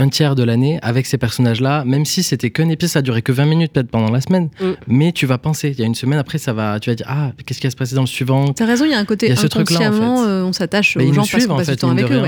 un 0.00 0.08
tiers 0.08 0.34
de 0.34 0.42
l'année 0.42 0.78
avec 0.82 1.06
ces 1.06 1.18
personnages-là, 1.18 1.84
même 1.84 2.06
si 2.06 2.22
c'était 2.22 2.50
qu'un 2.50 2.68
épisode, 2.70 2.90
ça 2.90 2.98
a 3.00 3.02
duré 3.02 3.20
que 3.22 3.32
20 3.32 3.44
minutes 3.44 3.72
peut-être 3.72 3.90
pendant 3.90 4.10
la 4.10 4.20
semaine. 4.20 4.48
Mm. 4.60 4.70
Mais 4.86 5.12
tu 5.12 5.26
vas 5.26 5.38
penser, 5.38 5.70
il 5.70 5.78
y 5.78 5.82
a 5.82 5.86
une 5.86 5.94
semaine 5.94 6.18
après, 6.18 6.38
ça 6.38 6.52
va, 6.52 6.80
tu 6.80 6.90
vas 6.90 6.96
dire 6.96 7.06
ah 7.08 7.32
qu'est-ce 7.44 7.60
qui 7.60 7.66
va 7.66 7.70
se 7.70 7.76
passer 7.76 7.94
dans 7.94 8.00
le 8.00 8.06
suivant? 8.06 8.52
T'as 8.52 8.64
raison, 8.64 8.86
il 8.86 8.90
y 8.90 8.94
a 8.94 8.98
un 8.98 9.04
côté 9.04 9.30
inconsciemment, 9.30 10.14
en 10.14 10.24
fait. 10.24 10.28
euh, 10.28 10.44
on 10.44 10.52
s'attache 10.52 10.96
bah, 10.96 11.04
aux 11.04 11.12
gens 11.12 11.26
parce 11.30 11.46
qu'on 11.46 11.56
passe 11.56 11.70
du 11.70 11.76
temps 11.76 11.90
avec 11.90 12.10
eux. 12.10 12.22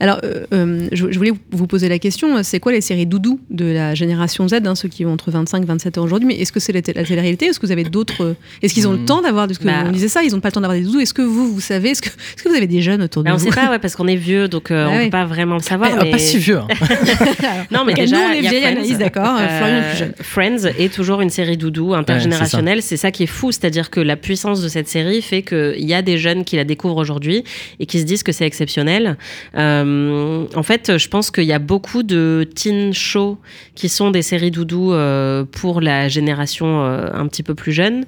Alors, 0.00 0.20
euh, 0.24 0.46
euh, 0.52 0.88
je, 0.92 1.18
voulais 1.18 1.32
vous 1.50 1.66
poser 1.66 1.88
la 1.88 1.98
question, 1.98 2.42
c'est 2.42 2.60
quoi 2.60 2.72
les 2.72 2.80
séries 2.80 3.06
doudou 3.06 3.40
de 3.50 3.66
la 3.66 3.94
génération 3.94 4.48
Z, 4.48 4.54
hein, 4.64 4.74
ceux 4.74 4.88
qui 4.88 5.04
ont 5.04 5.12
entre 5.12 5.30
25 5.30 5.62
et 5.62 5.66
27 5.66 5.98
ans 5.98 6.02
aujourd'hui 6.02 6.28
Mais 6.28 6.36
est-ce 6.36 6.52
que 6.52 6.60
c'est 6.60 6.72
la, 6.72 6.82
télé-réalité 6.82 7.46
Est-ce 7.46 7.60
que 7.60 7.66
vous 7.66 7.72
avez 7.72 7.84
d'autres 7.84 8.36
Est-ce 8.62 8.72
qu'ils 8.72 8.88
ont 8.88 8.92
le 8.92 8.98
mm. 8.98 9.04
temps 9.04 9.22
d'avoir 9.22 9.46
Parce 9.46 9.58
que 9.58 9.64
bah. 9.64 9.84
on 9.86 9.92
disait 9.92 10.08
ça, 10.08 10.22
ils 10.22 10.32
n'ont 10.32 10.40
pas 10.40 10.48
le 10.48 10.52
temps 10.52 10.60
d'avoir 10.60 10.78
des 10.78 10.84
doudous. 10.84 11.00
Est-ce 11.00 11.14
que 11.14 11.22
vous, 11.22 11.52
vous 11.52 11.60
savez 11.60 11.90
Est-ce 11.90 12.02
que, 12.02 12.08
est 12.08 12.42
que 12.42 12.48
vous 12.48 12.54
avez 12.54 12.66
des 12.66 12.80
jeunes 12.80 13.02
autour 13.02 13.22
de 13.22 13.28
bah, 13.28 13.36
vous 13.36 13.42
On 13.42 13.46
ne 13.46 13.52
sait 13.52 13.60
pas, 13.60 13.70
ouais, 13.70 13.78
parce 13.78 13.96
qu'on 13.96 14.06
est 14.06 14.16
vieux, 14.16 14.48
donc 14.48 14.70
euh, 14.70 14.86
on 14.86 14.98
ne 14.98 15.04
peut 15.04 15.10
pas 15.10 15.26
vraiment 15.26 15.56
le 15.56 15.62
savoir. 15.62 15.90
Mais... 16.02 16.10
Pas 16.10 16.18
si 16.18 16.38
vieux. 16.38 16.60
Non, 17.70 17.84
mais 17.84 17.94
déjà, 17.94 18.16
nous, 18.16 18.22
on 18.22 18.32
est 18.32 18.40
vieilles 18.40 18.96
d'accord. 18.96 19.36
Euh, 19.38 19.58
Florian 19.58 19.82
plus 19.88 19.98
jeune. 19.98 20.12
Friends 20.20 20.70
est 20.78 20.92
toujours 20.92 21.20
une 21.20 21.30
série 21.30 21.56
doudou 21.56 21.94
intergénérationnelle. 21.94 22.82
c'est 22.82 22.96
ça. 22.96 23.10
qui 23.10 23.24
est 23.24 23.28
fou, 23.28 23.52
c'est-à-dire 23.52 23.90
que 23.90 24.00
la 24.00 24.16
puissance 24.16 24.62
de 24.62 24.68
cette 24.68 24.88
série 24.88 25.22
fait 25.22 25.42
qu'il 25.42 25.84
y 25.84 25.94
a 25.94 26.02
des 26.02 26.18
jeunes 26.18 26.44
qui 26.44 26.56
la 26.56 26.64
découvrent 26.64 26.96
aujourd'hui 26.96 27.44
et 27.80 27.86
qui 27.86 28.00
se 28.00 28.04
disent 28.04 28.22
que 28.22 28.32
c'est 28.32 28.46
exceptionnel. 28.46 29.16
Euh, 29.56 30.46
en 30.54 30.62
fait, 30.62 30.96
je 30.98 31.08
pense 31.08 31.30
qu'il 31.30 31.44
y 31.44 31.52
a 31.52 31.58
beaucoup 31.58 32.02
de 32.02 32.46
teen 32.54 32.92
shows 32.92 33.38
qui 33.74 33.88
sont 33.88 34.10
des 34.10 34.22
séries 34.22 34.50
doudou 34.50 34.92
euh, 34.92 35.44
pour 35.44 35.80
la 35.80 36.08
génération 36.08 36.84
un 36.84 37.26
petit 37.26 37.42
peu 37.42 37.54
plus 37.54 37.72
jeune. 37.72 38.04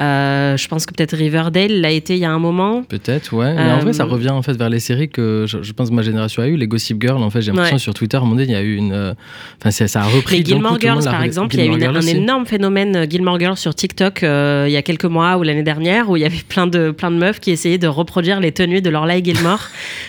Euh, 0.00 0.56
je 0.56 0.68
pense 0.68 0.86
que 0.86 0.92
peut-être 0.92 1.16
Riverdale 1.16 1.80
l'a 1.80 1.90
été 1.90 2.14
il 2.14 2.20
y 2.20 2.24
a 2.24 2.30
un 2.30 2.38
moment. 2.38 2.82
Peut-être, 2.82 3.32
ouais. 3.32 3.54
Mais 3.54 3.72
en 3.72 3.78
vrai, 3.78 3.92
ça 3.92 4.04
euh, 4.04 4.06
revient 4.06 4.30
en 4.30 4.42
fait 4.42 4.54
vers 4.54 4.68
les 4.68 4.80
séries 4.80 5.08
que 5.08 5.46
je, 5.46 5.72
pense 5.72 5.90
que 5.90 5.94
ma 5.94 6.02
génération 6.02 6.42
a 6.42 6.48
eu. 6.48 6.56
Les 6.56 6.66
Gossip 6.66 7.00
Girls, 7.00 7.22
en 7.22 7.30
fait, 7.30 7.42
j'ai 7.42 7.52
l'impression 7.52 7.78
sur 7.78 7.94
Twitter, 7.94 8.16
à 8.16 8.20
un 8.20 8.22
moment 8.24 8.34
donné, 8.34 8.48
il 8.48 8.52
y 8.52 8.56
a 8.56 8.62
eu 8.62 8.74
une. 8.76 8.92
Euh, 8.92 9.14
enfin, 9.60 9.70
ça 9.70 10.00
a 10.00 10.04
repris. 10.04 10.38
Les 10.38 10.44
Gilmore 10.44 10.80
Girls, 10.80 11.04
par 11.04 11.22
exemple, 11.22 11.54
il 11.54 11.60
y 11.60 11.62
a 11.62 11.66
eu 11.66 11.84
un 11.84 12.00
énorme 12.00 12.46
phénomène 12.46 13.06
Gilmore 13.08 13.38
Girls 13.38 13.56
sur 13.56 13.74
TikTok 13.74 14.20
il 14.22 14.72
y 14.72 14.76
a 14.76 14.82
quelques 14.82 15.04
mois 15.04 15.36
ou 15.36 15.42
l'année 15.42 15.62
dernière 15.62 16.10
où 16.10 16.16
il 16.16 16.20
y 16.20 16.26
avait 16.26 16.42
plein 16.48 16.66
de, 16.66 16.90
plein 16.90 17.10
de 17.10 17.16
meufs 17.16 17.40
qui 17.40 17.50
essayaient 17.50 17.78
de 17.78 17.86
reproduire 17.86 18.40
les 18.40 18.52
tenues 18.52 18.82
de 18.82 18.90
Lorelai 18.90 19.22
Gilmore. 19.22 19.68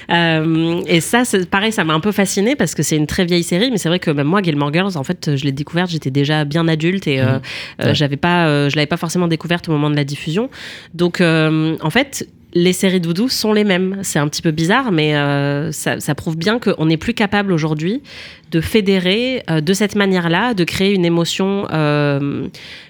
et 0.88 1.02
ça, 1.02 1.24
pareil, 1.50 1.72
ça 1.72 1.84
m'a 1.84 1.94
un 1.94 2.00
peu 2.00 2.12
fasciné 2.12 2.56
parce 2.56 2.74
que 2.74 2.84
c'est 2.84 2.98
une 2.98 3.08
très 3.08 3.26
vieille 3.26 3.44
série, 3.44 3.70
mais 3.72 3.78
c'est 3.78 3.90
vrai 3.90 4.00
que 4.00 4.12
même 4.12 4.28
moi, 4.28 4.42
Gilmore 4.42 4.74
Girls, 4.74 4.98
en 4.98 5.04
fait, 5.04 5.36
je 5.36 5.44
l'ai 5.44 5.52
découverte, 5.52 5.92
j'étais 5.92 6.12
déjà 6.12 6.46
bien 6.46 6.68
adulte 6.68 7.08
et 7.08 7.22
mmh. 7.22 7.94
j'avais 7.94 8.18
pas, 8.18 8.70
je 8.70 8.76
l'avais 8.76 8.88
pas 8.88 8.98
forcément 8.98 9.28
découverte 9.28 9.70
au 9.70 9.75
moment 9.76 9.90
de 9.90 9.96
la 9.96 10.04
diffusion. 10.04 10.50
Donc, 10.94 11.22
euh, 11.22 11.76
en 11.82 11.90
fait, 11.90 12.28
les 12.54 12.72
séries 12.72 13.02
doudou 13.02 13.28
sont 13.28 13.52
les 13.52 13.66
mêmes. 13.66 14.00
C'est 14.02 14.20
un 14.20 14.28
petit 14.30 14.42
peu 14.42 14.52
bizarre, 14.52 14.92
mais 14.92 15.16
euh, 15.16 15.72
ça, 15.72 16.16
prouve 16.16 16.38
bien 16.38 16.58
qu'on 16.60 16.86
n'est 16.86 16.98
plus 16.98 17.14
capable 17.14 17.52
aujourd'hui 17.52 18.02
de 18.52 18.62
fédérer 18.62 19.44
euh, 19.50 19.60
de 19.60 19.74
cette 19.74 19.96
manière-là, 19.96 20.54
de 20.54 20.64
créer 20.64 20.94
une 20.94 21.04
émotion, 21.04 21.68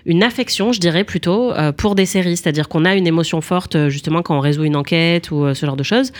une 0.05 0.23
affection, 0.23 0.71
je 0.71 0.79
dirais 0.79 1.03
plutôt, 1.03 1.51
pour 1.77 1.95
des 1.95 2.05
séries. 2.05 2.37
C'est-à-dire 2.37 2.69
qu'on 2.69 2.85
a 2.85 2.95
une 2.95 3.07
émotion 3.07 3.41
forte 3.41 3.89
justement 3.89 4.21
quand 4.21 4.37
on 4.37 4.41
résout 4.41 4.65
une 4.65 4.75
enquête 4.75 5.31
ou 5.31 5.53
ce 5.53 5.65
genre 5.65 5.77
de 5.77 5.83
choses 5.83 6.11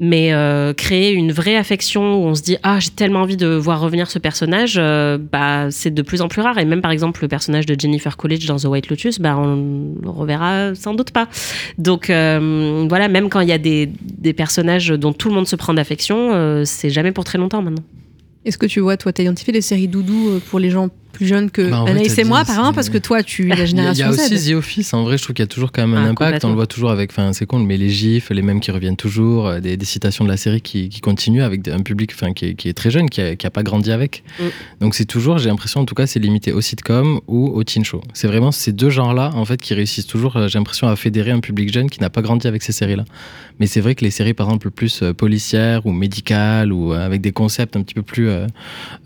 mais 0.00 0.32
euh, 0.32 0.72
créer 0.72 1.12
une 1.12 1.30
vraie 1.30 1.56
affection 1.56 2.16
où 2.16 2.26
on 2.26 2.34
se 2.34 2.40
dit 2.40 2.56
ah 2.62 2.80
j'ai 2.80 2.88
tellement 2.88 3.20
envie 3.20 3.36
de 3.36 3.46
voir 3.46 3.80
revenir 3.80 4.10
ce 4.10 4.18
personnage 4.18 4.76
euh, 4.78 5.18
bah 5.18 5.70
c'est 5.70 5.90
de 5.92 6.02
plus 6.02 6.22
en 6.22 6.28
plus 6.28 6.40
rare. 6.40 6.56
Et 6.58 6.64
même 6.64 6.80
par 6.80 6.90
exemple 6.90 7.20
le 7.20 7.28
personnage 7.28 7.66
de 7.66 7.78
Jennifer 7.78 8.16
Coolidge 8.16 8.46
dans 8.46 8.56
The 8.56 8.64
White 8.64 8.88
Lotus 8.88 9.20
bah 9.20 9.36
on 9.36 9.94
le 10.02 10.08
reverra 10.08 10.74
sans 10.74 10.94
doute 10.94 11.10
pas. 11.10 11.28
Donc 11.76 12.08
euh, 12.08 12.86
voilà 12.88 13.08
même 13.08 13.28
quand 13.28 13.40
il 13.40 13.48
y 13.48 13.52
a 13.52 13.58
des, 13.58 13.90
des, 14.02 14.32
personnages 14.32 14.88
dont 14.88 15.12
tout 15.12 15.28
le 15.28 15.34
monde 15.34 15.46
se 15.46 15.56
prend 15.56 15.74
d'affection 15.74 16.64
c'est 16.64 16.88
jamais 16.88 17.12
pour 17.12 17.24
très 17.24 17.36
longtemps 17.36 17.60
maintenant. 17.60 17.84
Est-ce 18.46 18.56
que 18.56 18.66
tu 18.66 18.80
vois 18.80 18.96
toi 18.96 19.12
t'as 19.12 19.22
identifié 19.22 19.52
les 19.52 19.60
séries 19.60 19.88
doudou 19.88 20.40
pour 20.48 20.58
les 20.58 20.70
gens 20.70 20.88
plus 21.12 21.26
jeune 21.26 21.50
que 21.50 21.70
Bah, 21.70 21.84
Anaïs 21.86 22.16
et 22.18 22.24
moi, 22.24 22.40
exemple, 22.40 22.74
parce 22.74 22.88
que 22.88 22.98
toi, 22.98 23.22
tu 23.22 23.46
es 23.46 23.48
la 23.48 23.54
Il 23.54 23.58
y 23.58 23.60
a- 23.60 23.64
y 23.64 23.68
génération 23.68 24.06
a 24.06 24.10
aussi 24.10 24.38
Z. 24.38 24.50
The 24.50 24.54
Office, 24.54 24.94
en 24.94 25.04
vrai, 25.04 25.18
je 25.18 25.22
trouve 25.22 25.34
qu'il 25.34 25.42
y 25.42 25.44
a 25.44 25.48
toujours 25.48 25.72
quand 25.72 25.86
même 25.86 25.94
un 25.98 26.06
Ah, 26.06 26.10
impact. 26.10 26.44
On 26.44 26.48
le 26.48 26.54
voit 26.54 26.66
toujours 26.66 26.90
avec, 26.90 27.10
enfin, 27.10 27.32
c'est 27.32 27.46
con, 27.46 27.58
mais 27.58 27.76
les 27.76 27.90
gifs, 27.90 28.30
les 28.30 28.42
mêmes 28.42 28.60
qui 28.60 28.70
reviennent 28.70 28.96
toujours, 28.96 29.46
euh, 29.48 29.60
des, 29.60 29.76
des 29.76 29.84
citations 29.86 30.24
de 30.24 30.30
la 30.30 30.36
série 30.36 30.60
qui, 30.60 30.88
qui 30.88 31.00
continuent 31.00 31.42
avec 31.42 31.66
un 31.68 31.80
public 31.80 32.12
enfin, 32.14 32.32
qui, 32.32 32.46
est, 32.46 32.54
qui 32.54 32.68
est 32.68 32.72
très 32.74 32.90
jeune, 32.90 33.10
qui 33.10 33.20
n'a 33.20 33.50
pas 33.50 33.62
grandi 33.62 33.92
avec. 33.92 34.22
Mm. 34.38 34.44
Donc 34.80 34.94
c'est 34.94 35.04
toujours, 35.04 35.38
j'ai 35.38 35.48
l'impression, 35.50 35.80
en 35.80 35.84
tout 35.84 35.94
cas, 35.94 36.06
c'est 36.06 36.20
limité 36.20 36.52
au 36.52 36.60
sitcom 36.60 37.20
ou 37.28 37.48
au 37.48 37.64
teen 37.64 37.84
show. 37.84 38.00
C'est 38.14 38.26
vraiment 38.28 38.50
ces 38.52 38.72
deux 38.72 38.90
genres-là, 38.90 39.30
en 39.34 39.44
fait, 39.44 39.60
qui 39.60 39.74
réussissent 39.74 40.06
toujours, 40.06 40.36
euh, 40.36 40.48
j'ai 40.48 40.58
l'impression, 40.58 40.88
à 40.88 40.96
fédérer 40.96 41.30
un 41.32 41.40
public 41.40 41.72
jeune 41.72 41.90
qui 41.90 42.00
n'a 42.00 42.10
pas 42.10 42.22
grandi 42.22 42.46
avec 42.46 42.62
ces 42.62 42.72
séries-là. 42.72 43.04
Mais 43.58 43.66
c'est 43.66 43.80
vrai 43.80 43.94
que 43.94 44.04
les 44.04 44.10
séries, 44.10 44.32
par 44.34 44.46
exemple, 44.46 44.70
plus 44.70 45.02
euh, 45.02 45.12
policières 45.12 45.84
ou 45.86 45.92
médicales 45.92 46.72
ou 46.72 46.92
avec 46.92 47.20
des 47.20 47.32
concepts 47.32 47.76
un 47.76 47.82
petit 47.82 47.94
peu 47.94 48.02
plus 48.02 48.28
euh, 48.28 48.46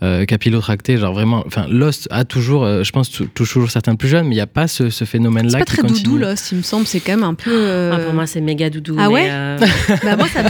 euh, 0.03 0.25
capillotractés, 0.25 0.97
genre 0.97 1.13
vraiment, 1.13 1.43
enfin, 1.45 1.65
Lost 1.69 1.94
a 2.09 2.23
toujours, 2.25 2.63
euh, 2.65 2.83
je 2.83 2.91
pense, 2.91 3.09
tou- 3.09 3.25
touche 3.33 3.53
toujours 3.53 3.71
certains 3.71 3.95
plus 3.95 4.07
jeunes, 4.09 4.25
mais 4.27 4.33
il 4.35 4.37
n'y 4.37 4.41
a 4.41 4.47
pas 4.47 4.67
ce, 4.67 4.89
ce 4.89 5.05
phénomène-là 5.05 5.51
C'est 5.51 5.59
pas 5.59 5.65
très 5.65 5.81
continue. 5.81 6.01
doudou, 6.03 6.17
Lost, 6.17 6.51
il 6.51 6.57
me 6.59 6.63
semble. 6.63 6.85
C'est 6.87 6.99
quand 6.99 7.13
même 7.13 7.23
un 7.23 7.33
peu. 7.33 7.51
euh, 7.53 7.91
Ah, 7.93 7.99
pour 7.99 8.13
moi, 8.13 8.25
c'est 8.27 8.41
méga 8.41 8.69
doudou. 8.69 8.95
Ah 8.99 9.07
mais, 9.07 9.13
ouais 9.13 9.27
euh, 9.29 9.57
bah 10.03 10.15
moi 10.17 10.27
ça, 10.27 10.43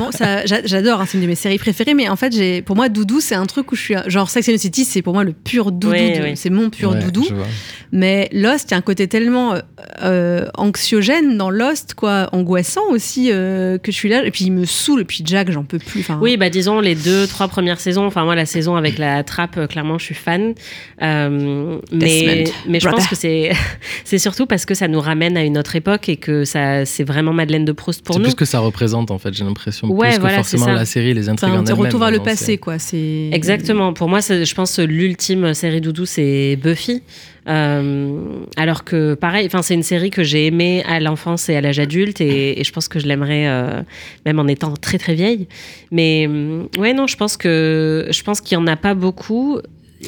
ça- 0.46 0.62
j'adore 0.66 1.02
hein, 1.02 1.06
c'est 1.08 1.18
une 1.18 1.24
de 1.24 1.28
mes 1.28 1.36
séries 1.36 1.58
préférées 1.58 1.94
mais 1.94 2.10
en 2.10 2.16
fait 2.16 2.34
j'ai 2.34 2.62
pour 2.62 2.76
moi 2.76 2.90
Doudou 2.90 3.20
c'est 3.20 3.36
un 3.36 3.46
truc 3.46 3.72
où 3.72 3.76
je 3.76 3.82
suis 3.82 3.96
genre 4.08 4.30
Sex 4.30 4.48
and 4.50 4.54
the 4.54 4.58
City 4.58 4.84
c'est 4.86 5.02
pour 5.02 5.14
moi 5.14 5.24
le 5.24 5.34
pur 5.34 5.72
Doudou 5.72 5.92
Oui, 5.94 6.18
de- 6.18 6.24
oui. 6.24 6.32
c'est 6.36 6.50
mon 6.50 6.70
pur 6.70 6.92
Ouais, 6.92 7.00
Doudou 7.00 7.26
mais 7.92 8.30
Lost 8.32 8.70
il 8.70 8.72
y 8.72 8.74
a 8.76 8.78
un 8.78 8.82
côté 8.82 9.08
tellement 9.08 9.56
euh, 10.04 10.46
anxiogène 10.56 11.38
dans 11.38 11.50
Lost 11.50 11.94
quoi 11.94 12.30
angoissant 12.32 12.82
aussi 12.92 13.30
euh, 13.32 13.78
que 13.78 13.92
je 13.92 13.96
suis 13.98 14.10
là 14.10 14.26
et 14.26 14.32
puis 14.32 14.46
il 14.46 14.52
me 14.52 14.66
saoule 14.66 15.02
et 15.02 15.06
puis 15.06 15.22
Jack 15.26 15.52
j'en 15.52 15.64
peux 15.64 15.80
plus 15.80 16.02
enfin 16.02 16.20
Oui, 16.22 16.38
bah 16.38 16.50
disons 16.50 16.80
les 16.80 16.96
deux, 16.96 17.28
trois 17.28 17.48
premières 17.48 17.80
saisons. 17.80 18.06
Enfin, 18.06 18.24
moi, 18.26 18.36
la 18.36 18.46
saison 18.46 18.76
avec 18.76 18.98
la 18.98 19.24
trappe, 19.24 19.68
clairement, 19.68 19.98
je 19.98 20.06
suis 20.06 20.16
fan. 20.16 20.54
Euh, 21.02 21.35
mais 21.92 22.44
Desmond, 22.44 22.54
mais 22.68 22.80
je 22.80 22.90
pense 22.90 23.08
que 23.08 23.16
c'est 23.16 23.52
c'est 24.04 24.18
surtout 24.18 24.46
parce 24.46 24.66
que 24.66 24.74
ça 24.74 24.88
nous 24.88 25.00
ramène 25.02 25.38
à 25.38 25.44
une 25.44 25.58
autre 25.58 25.76
époque 25.76 26.10
et 26.10 26.18
que 26.18 26.44
ça 26.46 26.86
c'est 26.86 27.04
vraiment 27.04 27.34
Madeleine 27.34 27.66
de 27.66 27.72
Proust 27.72 28.04
pour 28.04 28.16
C'est 28.16 28.20
nous. 28.20 28.26
plus 28.26 28.36
que 28.36 28.46
ça 28.46 28.60
représente, 28.60 29.12
en 29.12 29.18
fait, 29.20 29.34
j'ai 29.34 29.44
l'impression. 29.44 29.90
Ouais, 29.90 30.08
plus 30.10 30.16
que 30.16 30.22
voilà, 30.22 30.44
c'est 30.44 30.58
forcément 30.58 30.74
la 30.78 30.86
série, 30.86 31.14
les 31.14 31.24
c'est 31.24 31.30
intrigues 31.30 31.50
un 31.52 31.60
en 31.60 31.66
elles-mêmes. 31.66 31.78
retour 31.86 32.00
vers 32.00 32.12
le 32.12 32.20
passé 32.20 32.46
c'est- 32.46 32.58
quoi 32.58 32.80
c'est 32.80 33.30
Exactement. 33.32 33.94
Pour 33.94 34.10
moi, 34.10 34.22
c'est- 34.22 34.46
je 34.46 34.56
pense 34.56 34.76
que 34.78 34.82
l'ultime 34.82 35.54
série 35.54 35.82
doudou, 35.82 36.06
c'est 36.06 36.58
Buffy. 36.62 37.02
Euh, 37.48 38.20
alors 38.58 38.84
que 38.84 39.14
pareil, 39.14 39.46
enfin 39.46 39.62
c'est 39.62 39.76
une 39.76 39.84
série 39.84 40.10
que 40.10 40.24
j'ai 40.24 40.48
aimée 40.48 40.84
à 40.88 41.00
l'enfance 41.00 41.48
et 41.48 41.56
à 41.56 41.62
l'âge 41.62 41.78
adulte 41.78 42.20
et, 42.20 42.60
et 42.60 42.64
je 42.64 42.72
pense 42.74 42.88
que 42.88 42.98
je 42.98 43.06
l'aimerais 43.08 43.48
euh, 43.48 43.84
même 44.26 44.40
en 44.40 44.48
étant 44.48 44.74
très 44.76 44.98
très 44.98 45.14
vieille. 45.14 45.48
Mais 45.92 46.28
ouais 46.80 46.94
non, 46.94 47.06
je 47.06 47.16
pense 47.16 47.38
que 47.38 48.08
je 48.10 48.24
pense 48.24 48.42
qu'il 48.42 48.56
y 48.56 48.58
en 48.60 48.66
a 48.66 48.76
pas 48.76 48.96
beaucoup. 48.96 49.60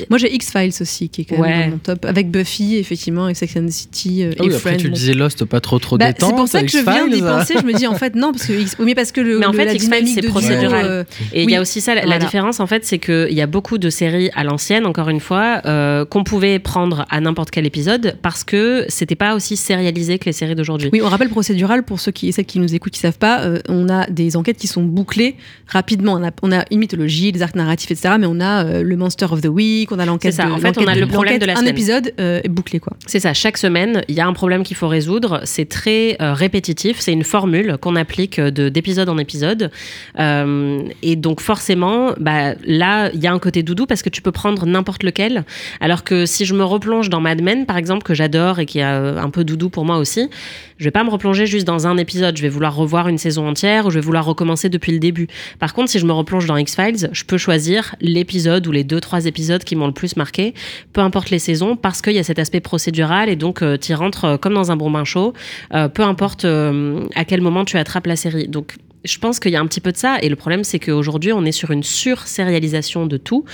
Moi 0.09 0.17
j'ai 0.17 0.33
X-Files 0.33 0.73
aussi 0.81 1.09
qui 1.09 1.21
est 1.21 1.25
quand 1.25 1.39
même 1.39 1.65
dans 1.65 1.71
mon 1.71 1.77
top 1.79 2.05
avec 2.05 2.29
Buffy 2.31 2.75
effectivement 2.77 3.29
et 3.29 3.33
Sex 3.33 3.55
and 3.57 3.65
the 3.65 3.71
City 3.71 4.23
euh, 4.23 4.31
Ah 4.37 4.43
oui, 4.43 4.51
et 4.51 4.55
après, 4.55 4.59
Friends 4.71 4.77
tu 4.77 4.89
disais 4.89 5.13
Lost, 5.13 5.45
pas 5.45 5.59
trop 5.59 5.79
trop 5.79 5.97
Bah, 5.97 6.07
détente. 6.11 6.29
c'est 6.31 6.35
pour 6.35 6.47
ça 6.47 6.61
que 6.61 6.67
je 6.69 6.77
viens 6.79 7.07
d'y 7.07 7.21
penser. 7.21 7.55
Je 7.59 7.65
me 7.65 7.73
dis 7.73 7.87
en 7.87 7.95
fait 7.95 8.15
non 8.15 8.31
parce 8.31 8.45
que 8.45 8.53
X- 8.53 8.75
oui, 8.79 8.85
mais 8.85 8.95
parce 8.95 9.11
que 9.11 9.21
le, 9.21 9.39
Mais 9.39 9.45
en 9.45 9.51
le- 9.51 9.57
fait, 9.57 9.73
X-Files, 9.73 9.89
dynamique 9.89 10.19
c'est 10.21 10.27
procédural. 10.27 10.85
euh, 10.85 11.03
Et 11.33 11.41
il 11.43 11.45
oui. 11.47 11.53
y 11.53 11.55
a 11.55 11.61
aussi 11.61 11.81
ça, 11.81 11.95
la, 11.95 12.19
différence 12.19 12.59
en 12.59 12.67
fait, 12.67 12.85
c'est 12.85 12.99
qu'il 12.99 13.33
y 13.33 13.41
a 13.41 13.47
beaucoup 13.47 13.77
de 13.77 13.89
séries 13.89 14.29
à 14.35 14.43
l'ancienne, 14.43 14.85
encore 14.85 15.09
une 15.09 15.19
fois, 15.19 15.61
euh, 15.65 16.05
qu'on 16.05 16.23
pouvait 16.23 16.59
prendre 16.59 17.05
à 17.09 17.19
n'importe 17.21 17.51
quel 17.51 17.65
épisode 17.65 18.17
parce 18.21 18.43
que 18.43 18.85
c'était 18.89 19.15
pas 19.15 19.35
aussi 19.35 19.55
sérialisé 19.57 20.19
que 20.19 20.25
les 20.25 20.31
séries 20.33 20.55
d'aujourd'hui. 20.55 20.89
Oui, 20.93 21.01
on 21.03 21.09
rappelle 21.09 21.29
procédural 21.29 21.83
pour 21.83 21.99
ceux 21.99 22.11
qui, 22.11 22.31
celles 22.33 22.45
qui 22.45 22.59
nous 22.59 22.73
écoutent 22.75 22.93
qui 22.93 22.99
savent 22.99 23.17
pas. 23.17 23.41
euh, 23.41 23.59
on 23.69 23.89
a 23.89 24.07
des 24.09 24.35
enquêtes 24.37 24.57
qui 24.57 24.67
sont 24.67 24.83
bouclées 24.83 25.35
rapidement. 25.67 26.13
On 26.13 26.23
a, 26.25 26.31
on 26.41 26.51
a 26.51 26.65
une 26.71 26.79
mythologie, 26.79 27.31
des 27.31 27.41
arcs 27.41 27.55
narratifs, 27.55 27.91
etc. 27.91 28.15
Mais 28.19 28.27
on 28.27 28.39
a 28.39 28.65
euh, 28.65 28.83
le 28.83 28.95
Monster 28.95 29.27
of 29.31 29.41
the 29.41 29.47
Week, 29.47 29.86
on 29.91 29.99
a 29.99 30.05
l'enquête. 30.05 30.33
C'est 30.33 30.41
ça. 30.41 30.47
de- 30.47 30.51
En 30.53 30.57
fait, 30.57 30.77
on 30.77 30.87
a 30.87 30.95
le 30.95 31.07
problème 31.07 31.39
de 31.39 31.45
la 31.45 31.53
l'enquête, 31.53 31.57
Un 31.57 31.59
semaine. 31.61 31.73
épisode 31.73 32.13
euh, 32.19 32.41
est 32.43 32.49
bouclé, 32.49 32.79
quoi. 32.79 32.93
C'est 33.05 33.19
ça, 33.19 33.33
chaque 33.33 33.57
semaine, 33.57 34.01
il 34.07 34.15
y 34.15 34.19
a 34.21 34.27
un 34.27 34.33
problème 34.33 34.63
qu'il 34.63 34.75
faut 34.77 34.87
résoudre. 34.87 35.41
C'est 35.43 35.67
très 35.69 36.17
euh, 36.21 36.33
répétitif, 36.33 36.99
c'est 36.99 37.13
une 37.13 37.23
formule 37.23 37.77
qu'on 37.81 37.95
applique 37.95 38.39
euh, 38.39 38.51
de- 38.51 38.69
d'épisode 38.69 39.09
en 39.09 39.17
épisode. 39.17 39.71
Euh, 40.19 40.81
et 41.01 41.15
donc 41.15 41.41
forcément, 41.41 42.11
bah, 42.19 42.53
là, 42.65 43.09
il 43.13 43.21
y 43.21 43.27
a 43.27 43.33
un 43.33 43.39
côté 43.39 43.63
doudou 43.63 43.85
parce 43.85 44.01
que 44.01 44.09
tu 44.09 44.21
peux 44.21 44.31
prendre 44.31 44.65
n'importe 44.65 45.03
lequel. 45.03 45.45
Alors 45.79 46.03
que 46.03 46.25
si 46.25 46.45
je 46.45 46.53
me 46.53 46.63
replonge 46.63 47.09
dans 47.09 47.21
Mad 47.21 47.41
Men, 47.41 47.65
par 47.65 47.77
exemple, 47.77 48.03
que 48.03 48.13
j'adore 48.13 48.59
et 48.59 48.65
qui 48.65 48.81
a 48.81 48.95
euh, 48.95 49.17
un 49.17 49.29
peu 49.29 49.43
doudou 49.43 49.69
pour 49.69 49.85
moi 49.85 49.97
aussi, 49.97 50.29
je 50.77 50.83
vais 50.83 50.91
pas 50.91 51.03
me 51.03 51.09
replonger 51.09 51.45
juste 51.45 51.65
dans 51.65 51.87
un 51.87 51.97
épisode. 51.97 52.37
Je 52.37 52.41
vais 52.41 52.49
vouloir 52.49 52.75
revoir 52.75 53.07
une 53.07 53.17
saison 53.17 53.47
entière 53.47 53.85
ou 53.85 53.89
je 53.89 53.95
vais 53.95 54.01
vouloir 54.05 54.25
recommencer 54.25 54.69
depuis 54.69 54.91
le 54.91 54.99
début. 54.99 55.27
Par 55.59 55.73
contre, 55.73 55.89
si 55.89 55.99
je 55.99 56.05
me 56.05 56.11
replonge 56.13 56.45
dans 56.45 56.57
X-Files, 56.57 57.09
je 57.11 57.23
peux 57.23 57.37
choisir 57.37 57.95
l'épisode 58.01 58.65
ou 58.67 58.71
les 58.71 58.83
deux, 58.83 58.99
trois 59.01 59.25
épisodes 59.25 59.63
qui 59.63 59.75
le 59.85 59.93
plus 59.93 60.17
marqué, 60.17 60.55
peu 60.93 61.01
importe 61.01 61.29
les 61.29 61.39
saisons, 61.39 61.75
parce 61.75 62.01
qu'il 62.01 62.13
y 62.13 62.19
a 62.19 62.23
cet 62.23 62.39
aspect 62.39 62.61
procédural 62.61 63.29
et 63.29 63.35
donc 63.35 63.63
tu 63.79 63.91
y 63.91 63.95
rentres 63.95 64.25
euh, 64.25 64.37
comme 64.37 64.53
dans 64.53 64.71
un 64.71 64.75
bon 64.75 64.91
bain 64.91 65.03
chaud, 65.03 65.33
euh, 65.73 65.87
peu 65.87 66.03
importe 66.03 66.45
euh, 66.45 67.05
à 67.15 67.25
quel 67.25 67.41
moment 67.41 67.65
tu 67.65 67.77
attrapes 67.77 68.07
la 68.07 68.15
série. 68.15 68.47
Donc, 68.47 68.75
je 69.07 69.17
pense 69.19 69.39
qu'il 69.39 69.51
y 69.51 69.55
a 69.55 69.61
un 69.61 69.65
petit 69.67 69.81
peu 69.81 69.91
de 69.91 69.97
ça. 69.97 70.17
Et 70.21 70.29
le 70.29 70.35
problème, 70.35 70.63
c'est 70.63 70.79
qu'aujourd'hui, 70.79 71.31
on 71.33 71.43
est 71.45 71.51
sur 71.51 71.71
une 71.71 71.83
sur-sérialisation 71.83 73.05
de 73.05 73.17
tout. 73.17 73.45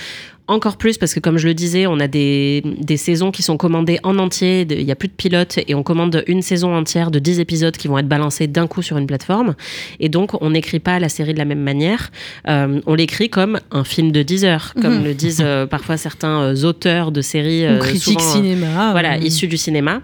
Encore 0.46 0.76
plus 0.76 0.98
parce 0.98 1.14
que, 1.14 1.20
comme 1.20 1.38
je 1.38 1.48
le 1.48 1.54
disais, 1.54 1.86
on 1.86 1.98
a 2.00 2.06
des, 2.06 2.62
des 2.78 2.98
saisons 2.98 3.30
qui 3.30 3.42
sont 3.42 3.56
commandées 3.56 3.98
en 4.02 4.18
entier. 4.18 4.66
Il 4.68 4.84
n'y 4.84 4.92
a 4.92 4.94
plus 4.94 5.08
de 5.08 5.14
pilote 5.14 5.58
et 5.66 5.74
on 5.74 5.82
commande 5.82 6.22
une 6.26 6.42
saison 6.42 6.76
entière 6.76 7.10
de 7.10 7.18
10 7.18 7.40
épisodes 7.40 7.74
qui 7.74 7.88
vont 7.88 7.96
être 7.96 8.08
balancés 8.08 8.46
d'un 8.46 8.66
coup 8.66 8.82
sur 8.82 8.98
une 8.98 9.06
plateforme. 9.06 9.54
Et 10.00 10.10
donc, 10.10 10.42
on 10.42 10.50
n'écrit 10.50 10.80
pas 10.80 10.98
la 10.98 11.08
série 11.08 11.32
de 11.32 11.38
la 11.38 11.46
même 11.46 11.62
manière. 11.62 12.10
Euh, 12.46 12.78
on 12.84 12.94
l'écrit 12.94 13.30
comme 13.30 13.58
un 13.70 13.84
film 13.84 14.12
de 14.12 14.22
10 14.22 14.44
heures, 14.44 14.74
comme 14.82 14.98
Mhm. 14.98 15.04
le 15.04 15.14
disent 15.14 15.40
euh, 15.42 15.64
parfois 15.66 15.96
certains 15.96 16.42
euh, 16.42 16.64
auteurs 16.64 17.10
de 17.10 17.22
séries. 17.22 17.64
euh, 17.64 17.78
critique 17.78 18.20
souvent, 18.20 18.34
cinéma. 18.34 18.90
voilà, 18.92 19.16
issus 19.16 19.46
du 19.48 19.56
cinéma. 19.56 20.02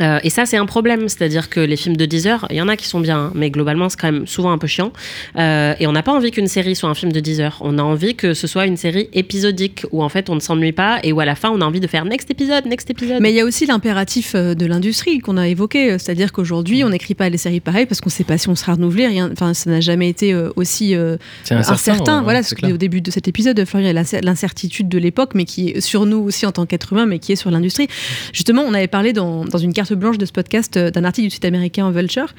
Euh, 0.00 0.18
et 0.22 0.30
ça, 0.30 0.44
c'est 0.46 0.56
un 0.56 0.66
problème. 0.66 1.08
C'est-à-dire 1.08 1.48
que 1.48 1.60
les 1.60 1.76
films 1.76 1.96
de 1.96 2.04
10 2.04 2.26
heures, 2.26 2.46
il 2.50 2.56
y 2.56 2.60
en 2.60 2.68
a 2.68 2.76
qui 2.76 2.86
sont 2.86 3.00
bien, 3.00 3.18
hein, 3.18 3.32
mais 3.34 3.50
globalement, 3.50 3.88
c'est 3.88 3.98
quand 3.98 4.12
même 4.12 4.26
souvent 4.26 4.52
un 4.52 4.58
peu 4.58 4.66
chiant. 4.66 4.92
Euh, 5.36 5.74
et 5.80 5.86
on 5.86 5.92
n'a 5.92 6.02
pas 6.02 6.12
envie 6.12 6.30
qu'une 6.30 6.48
série 6.48 6.76
soit 6.76 6.88
un 6.90 6.94
film 6.94 7.12
de 7.12 7.20
10 7.20 7.40
heures. 7.40 7.56
On 7.60 7.78
a 7.78 7.82
envie 7.82 8.14
que 8.14 8.34
ce 8.34 8.46
soit 8.46 8.66
une 8.66 8.76
série 8.76 9.08
épisodique 9.12 9.86
où 9.92 10.02
en 10.02 10.08
fait 10.08 10.28
on 10.30 10.34
ne 10.34 10.40
s'ennuie 10.40 10.72
pas 10.72 11.00
et 11.02 11.12
où 11.12 11.20
à 11.20 11.24
la 11.24 11.34
fin 11.34 11.50
on 11.50 11.60
a 11.60 11.64
envie 11.64 11.80
de 11.80 11.86
faire 11.86 12.04
next 12.04 12.30
épisode, 12.30 12.66
next 12.66 12.90
épisode. 12.90 13.20
Mais 13.22 13.30
il 13.32 13.36
y 13.36 13.40
a 13.40 13.44
aussi 13.44 13.64
l'impératif 13.66 14.32
euh, 14.34 14.54
de 14.54 14.66
l'industrie 14.66 15.18
qu'on 15.20 15.36
a 15.38 15.48
évoqué, 15.48 15.98
c'est-à-dire 15.98 16.32
qu'aujourd'hui, 16.32 16.84
on 16.84 16.90
n'écrit 16.90 17.14
pas 17.14 17.28
les 17.28 17.38
séries 17.38 17.60
pareilles 17.60 17.86
parce 17.86 18.00
qu'on 18.00 18.10
ne 18.10 18.14
sait 18.14 18.24
pas 18.24 18.38
si 18.38 18.48
on 18.48 18.54
sera 18.54 18.74
renouvelé. 18.74 19.06
Rien, 19.06 19.30
enfin, 19.32 19.54
ça 19.54 19.70
n'a 19.70 19.80
jamais 19.80 20.08
été 20.08 20.34
aussi 20.56 20.94
euh, 20.94 21.16
C'est 21.44 21.54
incertain, 21.54 21.74
incertain. 21.92 22.18
ouais, 22.18 22.24
voilà, 22.24 22.42
ce 22.42 22.54
que 22.54 22.66
au 22.66 22.76
début 22.76 23.00
de 23.00 23.10
cet 23.10 23.28
épisode, 23.28 23.64
Florian, 23.64 23.86
il 23.86 23.94
y 23.94 23.96
a 23.96 24.02
l'incer- 24.02 24.20
l'incertitude 24.22 24.88
de 24.88 24.98
l'époque, 24.98 25.30
mais 25.34 25.44
qui 25.44 25.68
est 25.70 25.80
sur 25.80 26.04
nous 26.06 26.18
aussi 26.18 26.44
en 26.46 26.52
tant 26.52 26.66
qu'être 26.66 26.92
humain, 26.92 27.06
mais 27.06 27.18
qui 27.18 27.32
est 27.32 27.36
sur 27.36 27.50
l'industrie. 27.50 27.88
Justement, 28.32 28.62
on 28.62 28.74
avait 28.74 28.88
parlé 28.88 29.12
dans, 29.12 29.44
dans 29.44 29.58
une 29.58 29.72
carte 29.72 29.85
blanche 29.94 30.18
de 30.18 30.26
ce 30.26 30.32
podcast 30.32 30.76
euh, 30.76 30.90
d'un 30.90 31.04
article 31.04 31.28
du 31.28 31.34
site 31.34 31.44
américain 31.44 31.90
Vulture 31.90 32.34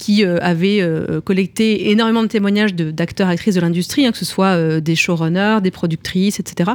qui 0.00 0.24
euh, 0.24 0.38
avait 0.40 0.80
euh, 0.80 1.20
collecté 1.20 1.90
énormément 1.90 2.22
de 2.22 2.28
témoignages 2.28 2.74
d'acteurs, 2.74 3.28
actrices 3.28 3.54
de 3.54 3.60
l'industrie, 3.60 4.06
hein, 4.06 4.12
que 4.12 4.18
ce 4.18 4.24
soit 4.24 4.56
euh, 4.56 4.80
des 4.80 4.96
showrunners, 4.96 5.58
des 5.62 5.70
productrices, 5.70 6.40
etc. 6.40 6.70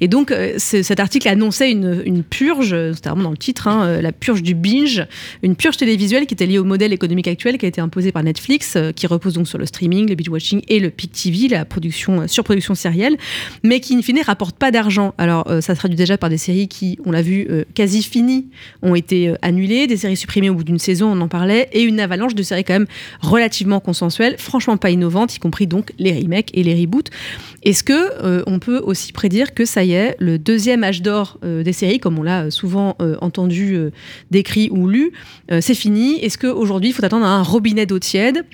Et 0.00 0.08
donc, 0.08 0.32
cet 0.56 0.98
article 0.98 1.28
annonçait 1.28 1.70
une, 1.70 2.02
une 2.06 2.22
purge, 2.22 2.74
c'était 2.94 3.10
vraiment 3.10 3.24
dans 3.24 3.30
le 3.30 3.36
titre, 3.36 3.68
hein, 3.68 4.00
la 4.00 4.12
purge 4.12 4.42
du 4.42 4.54
binge, 4.54 5.06
une 5.42 5.56
purge 5.56 5.76
télévisuelle 5.76 6.26
qui 6.26 6.32
était 6.32 6.46
liée 6.46 6.58
au 6.58 6.64
modèle 6.64 6.94
économique 6.94 7.28
actuel 7.28 7.58
qui 7.58 7.66
a 7.66 7.68
été 7.68 7.82
imposé 7.82 8.12
par 8.12 8.22
Netflix, 8.22 8.78
qui 8.96 9.06
repose 9.06 9.34
donc 9.34 9.46
sur 9.46 9.58
le 9.58 9.66
streaming, 9.66 10.08
le 10.08 10.14
binge-watching 10.14 10.62
et 10.68 10.80
le 10.80 10.88
peak 10.88 11.12
TV, 11.12 11.48
la 11.48 11.66
production, 11.66 12.26
surproduction 12.26 12.74
sérielle, 12.74 13.18
mais 13.62 13.80
qui, 13.80 13.94
in 13.94 14.00
fine, 14.00 14.20
rapporte 14.24 14.56
pas 14.56 14.70
d'argent. 14.70 15.14
Alors, 15.18 15.46
ça 15.60 15.74
se 15.74 15.78
traduit 15.78 15.96
déjà 15.96 16.16
par 16.16 16.30
des 16.30 16.38
séries 16.38 16.68
qui, 16.68 16.98
on 17.04 17.10
l'a 17.10 17.22
vu, 17.22 17.46
quasi 17.74 18.02
finies, 18.02 18.46
ont 18.80 18.94
été 18.94 19.34
annulées, 19.42 19.86
des 19.86 19.98
séries 19.98 20.16
supprimées 20.16 20.48
au 20.48 20.54
bout 20.54 20.64
d'une 20.64 20.78
saison, 20.78 21.12
on 21.12 21.20
en 21.20 21.28
parlait, 21.28 21.68
et 21.72 21.82
une 21.82 22.00
avalanche 22.00 22.34
de 22.34 22.42
séries 22.42 22.64
relativement 23.20 23.80
consensuelles, 23.80 24.36
franchement 24.38 24.76
pas 24.76 24.90
innovantes, 24.90 25.34
y 25.36 25.38
compris 25.38 25.66
donc 25.66 25.92
les 25.98 26.12
remakes 26.12 26.50
et 26.54 26.62
les 26.62 26.74
reboots. 26.74 27.10
Est-ce 27.62 27.84
que 27.84 27.92
euh, 27.92 28.42
on 28.46 28.58
peut 28.58 28.78
aussi 28.78 29.12
prédire 29.12 29.54
que 29.54 29.64
ça 29.64 29.84
y 29.84 29.92
est, 29.92 30.16
le 30.18 30.38
deuxième 30.38 30.84
âge 30.84 31.02
d'or 31.02 31.38
euh, 31.44 31.62
des 31.62 31.72
séries, 31.72 31.98
comme 31.98 32.18
on 32.18 32.22
l'a 32.22 32.50
souvent 32.50 32.96
euh, 33.00 33.16
entendu, 33.20 33.78
décrit 34.30 34.68
ou 34.70 34.88
lu, 34.88 35.12
c'est 35.60 35.74
fini? 35.74 36.18
Est-ce 36.24 36.38
qu'aujourd'hui, 36.38 36.90
il 36.90 36.92
faut 36.92 37.04
attendre 37.04 37.26
un 37.26 37.42
robinet 37.42 37.86
d'eau 37.86 37.98
tiède 37.98 38.44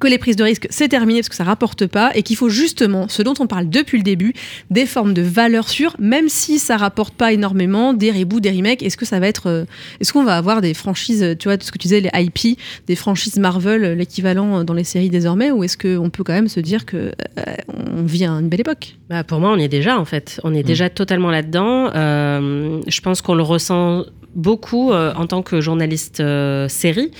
que 0.00 0.06
les 0.06 0.18
prises 0.18 0.36
de 0.36 0.44
risque, 0.44 0.66
c'est 0.70 0.88
terminé 0.88 1.20
parce 1.20 1.28
que 1.28 1.34
ça 1.34 1.44
rapporte 1.44 1.86
pas 1.86 2.10
et 2.14 2.22
qu'il 2.22 2.36
faut 2.36 2.48
justement, 2.48 3.08
ce 3.08 3.22
dont 3.22 3.34
on 3.40 3.46
parle 3.46 3.68
depuis 3.68 3.98
le 3.98 4.04
début, 4.04 4.32
des 4.70 4.86
formes 4.86 5.14
de 5.14 5.22
valeurs 5.22 5.68
sûres, 5.68 5.96
même 5.98 6.28
si 6.28 6.58
ça 6.58 6.76
rapporte 6.76 7.14
pas 7.14 7.32
énormément, 7.32 7.92
des 7.92 8.10
reboots, 8.10 8.40
des 8.40 8.50
remakes. 8.50 8.82
Est-ce 8.82 8.96
que 8.96 9.06
ça 9.06 9.20
va 9.20 9.28
être, 9.28 9.48
euh, 9.48 9.64
est-ce 10.00 10.12
qu'on 10.12 10.24
va 10.24 10.36
avoir 10.36 10.60
des 10.60 10.74
franchises, 10.74 11.36
tu 11.38 11.48
vois, 11.48 11.56
tout 11.56 11.66
ce 11.66 11.72
que 11.72 11.78
tu 11.78 11.88
disais, 11.88 12.00
les 12.00 12.10
IP, 12.14 12.58
des 12.86 12.96
franchises 12.96 13.38
Marvel, 13.38 13.84
euh, 13.84 13.94
l'équivalent 13.94 14.60
euh, 14.60 14.64
dans 14.64 14.74
les 14.74 14.84
séries 14.84 15.10
désormais, 15.10 15.50
ou 15.50 15.64
est-ce 15.64 15.76
qu'on 15.76 16.10
peut 16.10 16.24
quand 16.24 16.32
même 16.32 16.48
se 16.48 16.60
dire 16.60 16.86
que 16.86 16.96
euh, 16.96 17.54
on 17.96 18.02
vit 18.02 18.24
à 18.24 18.30
une 18.30 18.48
belle 18.48 18.60
époque? 18.60 18.96
Bah, 19.08 19.24
pour 19.24 19.40
moi, 19.40 19.52
on 19.52 19.58
y 19.58 19.64
est 19.64 19.68
déjà 19.68 19.98
en 19.98 20.04
fait. 20.04 20.40
On 20.44 20.54
est 20.54 20.62
déjà 20.62 20.88
totalement 20.90 21.30
là-dedans. 21.30 21.90
Euh, 21.94 22.80
je 22.86 23.00
pense 23.00 23.22
qu'on 23.22 23.34
le 23.34 23.42
ressent 23.42 24.04
beaucoup 24.34 24.92
en 24.92 25.26
tant 25.26 25.42
que 25.42 25.60
journaliste 25.60 26.22
série. 26.68 27.10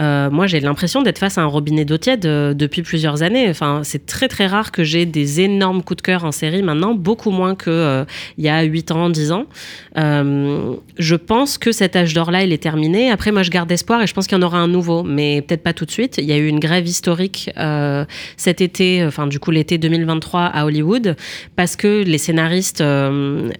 Euh, 0.00 0.30
moi, 0.30 0.46
j'ai 0.46 0.60
l'impression 0.60 1.02
d'être 1.02 1.18
face 1.18 1.38
à 1.38 1.42
un 1.42 1.46
robinet 1.46 1.84
d'eau 1.84 1.98
tiède 1.98 2.24
euh, 2.26 2.54
depuis 2.54 2.82
plusieurs 2.82 3.22
années. 3.22 3.48
Enfin, 3.48 3.80
c'est 3.84 4.06
très 4.06 4.28
très 4.28 4.46
rare 4.46 4.72
que 4.72 4.84
j'ai 4.84 5.06
des 5.06 5.40
énormes 5.40 5.82
coups 5.82 5.98
de 5.98 6.02
cœur 6.02 6.24
en 6.24 6.32
série 6.32 6.62
maintenant, 6.62 6.94
beaucoup 6.94 7.30
moins 7.30 7.54
que 7.54 7.70
euh, 7.70 8.04
y 8.38 8.48
a 8.48 8.62
8 8.62 8.90
ans, 8.92 9.10
10 9.10 9.32
ans. 9.32 9.46
je 9.96 11.14
pense 11.14 11.58
que 11.58 11.72
cet 11.72 11.96
âge 11.96 12.14
d'or-là, 12.14 12.42
il 12.42 12.52
est 12.52 12.62
terminé. 12.62 13.10
Après, 13.10 13.32
moi, 13.32 13.42
je 13.42 13.50
garde 13.50 13.70
espoir 13.70 14.02
et 14.02 14.06
je 14.06 14.14
pense 14.14 14.26
qu'il 14.26 14.38
y 14.38 14.40
en 14.40 14.46
aura 14.46 14.58
un 14.58 14.68
nouveau, 14.68 15.02
mais 15.02 15.42
peut-être 15.42 15.62
pas 15.62 15.72
tout 15.72 15.84
de 15.84 15.90
suite. 15.90 16.18
Il 16.18 16.24
y 16.24 16.32
a 16.32 16.36
eu 16.36 16.46
une 16.46 16.60
grève 16.60 16.86
historique 16.86 17.50
cet 18.36 18.60
été, 18.60 19.04
enfin 19.04 19.26
du 19.26 19.38
coup 19.38 19.50
l'été 19.50 19.78
2023 19.78 20.42
à 20.42 20.64
Hollywood, 20.64 21.16
parce 21.56 21.76
que 21.76 22.02
les 22.02 22.18
scénaristes 22.18 22.82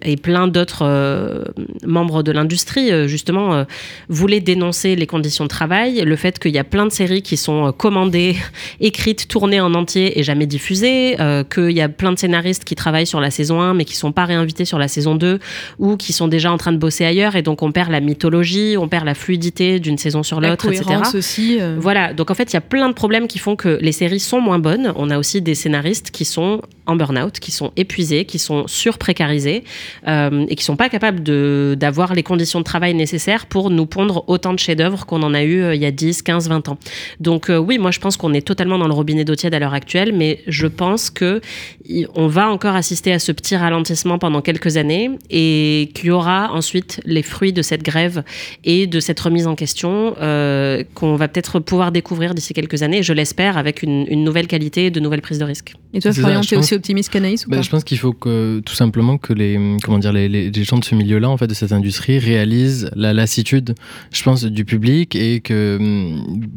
et 0.01 0.17
plein 0.17 0.47
d'autres 0.47 1.43
membres 1.85 2.23
de 2.23 2.31
l'industrie, 2.31 3.02
justement, 3.07 3.65
voulaient 4.09 4.39
dénoncer 4.39 4.95
les 4.95 5.07
conditions 5.07 5.43
de 5.45 5.49
travail, 5.49 6.01
le 6.01 6.15
fait 6.15 6.39
qu'il 6.39 6.51
y 6.51 6.57
a 6.57 6.63
plein 6.63 6.85
de 6.85 6.91
séries 6.91 7.21
qui 7.21 7.37
sont 7.37 7.67
euh, 7.67 7.71
commandées, 7.71 8.35
écrites, 8.79 9.27
tournées 9.27 9.61
en 9.61 9.73
entier 9.73 10.19
et 10.19 10.23
jamais 10.23 10.45
diffusées, 10.45 11.19
euh, 11.19 11.43
qu'il 11.43 11.71
y 11.71 11.81
a 11.81 11.89
plein 11.89 12.11
de 12.11 12.19
scénaristes 12.19 12.63
qui 12.63 12.75
travaillent 12.75 13.07
sur 13.07 13.19
la 13.19 13.31
saison 13.31 13.61
1 13.61 13.73
mais 13.73 13.85
qui 13.85 13.95
sont 13.95 14.11
pas 14.11 14.25
réinvités 14.25 14.65
sur 14.65 14.79
la 14.79 14.87
saison 14.87 15.15
2 15.15 15.39
ou 15.79 15.97
qui 15.97 16.13
sont 16.13 16.27
déjà 16.27 16.51
en 16.51 16.57
train 16.57 16.71
de 16.71 16.77
bosser 16.77 17.05
ailleurs 17.05 17.35
et 17.35 17.41
donc 17.41 17.61
on 17.61 17.71
perd 17.71 17.91
la 17.91 17.99
mythologie, 17.99 18.75
on 18.77 18.87
perd 18.87 19.05
la 19.05 19.15
fluidité 19.15 19.79
d'une 19.79 19.97
saison 19.97 20.23
sur 20.23 20.41
l'autre, 20.41 20.67
etc. 20.67 21.01
aussi. 21.13 21.57
Euh. 21.59 21.77
Voilà, 21.79 22.13
donc 22.13 22.31
en 22.31 22.35
fait 22.35 22.51
il 22.51 22.55
y 22.55 22.57
a 22.57 22.61
plein 22.61 22.89
de 22.89 22.93
problèmes 22.93 23.27
qui 23.27 23.39
font 23.39 23.55
que 23.55 23.77
les 23.81 23.91
séries 23.91 24.19
sont 24.19 24.41
moins 24.41 24.59
bonnes. 24.59 24.93
On 24.95 25.09
a 25.09 25.17
aussi 25.17 25.41
des 25.41 25.55
scénaristes 25.55 26.11
qui 26.11 26.25
sont 26.25 26.61
en 26.85 26.95
burn-out, 26.95 27.39
qui 27.39 27.51
sont 27.51 27.71
épuisés, 27.75 28.25
qui 28.25 28.39
sont 28.39 28.67
surprécarisés 28.67 29.63
euh, 30.07 30.45
et 30.49 30.55
qui 30.55 30.63
sont 30.63 30.75
pas 30.75 30.89
capables 30.89 31.23
d'avoir 31.75 32.13
les 32.13 32.23
conditions 32.23 32.59
de 32.59 32.65
travail 32.65 32.93
nécessaires 32.93 33.45
pour 33.45 33.69
nous 33.69 33.85
pondre 33.85 34.23
autant 34.27 34.53
de 34.53 34.59
chefs-d'œuvre 34.59 35.05
qu'on 35.05 35.23
en 35.23 35.33
a 35.33 35.43
eu 35.43 35.73
il 35.73 35.81
y 35.81 35.85
a 35.85 35.91
10, 35.91 36.21
15, 36.21 36.49
20 36.49 36.69
ans. 36.69 36.77
Donc 37.19 37.49
euh, 37.49 37.57
oui, 37.57 37.77
moi 37.77 37.91
je 37.91 37.99
pense 37.99 38.17
qu'on 38.17 38.33
est 38.33 38.45
totalement 38.45 38.77
dans 38.77 38.87
le 38.87 38.93
robinet 38.93 39.25
d'eau 39.25 39.35
tiède 39.35 39.53
à 39.53 39.59
l'heure 39.59 39.73
actuelle, 39.73 40.13
mais 40.13 40.41
je 40.47 40.67
pense 40.67 41.09
que 41.09 41.41
on 42.15 42.27
va 42.27 42.49
encore 42.49 42.75
assister 42.75 43.11
à 43.11 43.19
ce 43.19 43.31
petit 43.31 43.55
ralentissement 43.55 44.17
pendant 44.19 44.41
quelques 44.41 44.77
années 44.77 45.11
et 45.29 45.89
qu'il 45.93 46.07
y 46.07 46.11
aura 46.11 46.51
ensuite 46.53 47.01
les 47.05 47.23
fruits 47.23 47.53
de 47.53 47.61
cette 47.61 47.83
grève 47.83 48.23
et 48.63 48.87
de 48.87 48.99
cette 48.99 49.19
remise 49.19 49.47
en 49.47 49.55
question 49.55 50.15
euh, 50.21 50.83
qu'on 50.93 51.15
va 51.15 51.27
peut-être 51.27 51.59
pouvoir 51.59 51.91
découvrir 51.91 52.33
d'ici 52.33 52.53
quelques 52.53 52.83
années, 52.83 53.03
je 53.03 53.13
l'espère, 53.13 53.57
avec 53.57 53.83
une, 53.83 54.05
nouvelle 54.23 54.47
qualité 54.47 54.85
et 54.85 54.91
de 54.91 54.99
nouvelles 54.99 55.21
prises 55.21 55.39
de 55.39 55.43
risques. 55.43 55.73
Et 55.93 55.99
toi, 55.99 56.13
Florian, 56.13 56.41
tu 56.41 56.55
es 56.55 56.57
aussi 56.73 56.83
optimiste 56.83 57.11
qu'Anaïs 57.11 57.45
ou 57.45 57.49
bah, 57.49 57.57
pas 57.57 57.61
Je 57.61 57.69
pense 57.69 57.83
qu'il 57.83 57.97
faut 57.97 58.13
que 58.13 58.61
tout 58.65 58.73
simplement 58.73 59.17
que 59.17 59.33
les, 59.33 59.77
comment 59.83 59.99
dire, 59.99 60.13
les, 60.13 60.27
les, 60.29 60.63
gens 60.63 60.77
de 60.77 60.83
ce 60.83 60.95
milieu-là, 60.95 61.29
en 61.29 61.37
fait, 61.37 61.47
de 61.47 61.53
cette 61.53 61.71
industrie, 61.71 62.19
réalisent 62.19 62.89
la 62.95 63.13
lassitude, 63.13 63.75
je 64.11 64.23
pense, 64.23 64.43
du 64.43 64.65
public 64.65 65.15
et 65.15 65.39
que 65.39 65.77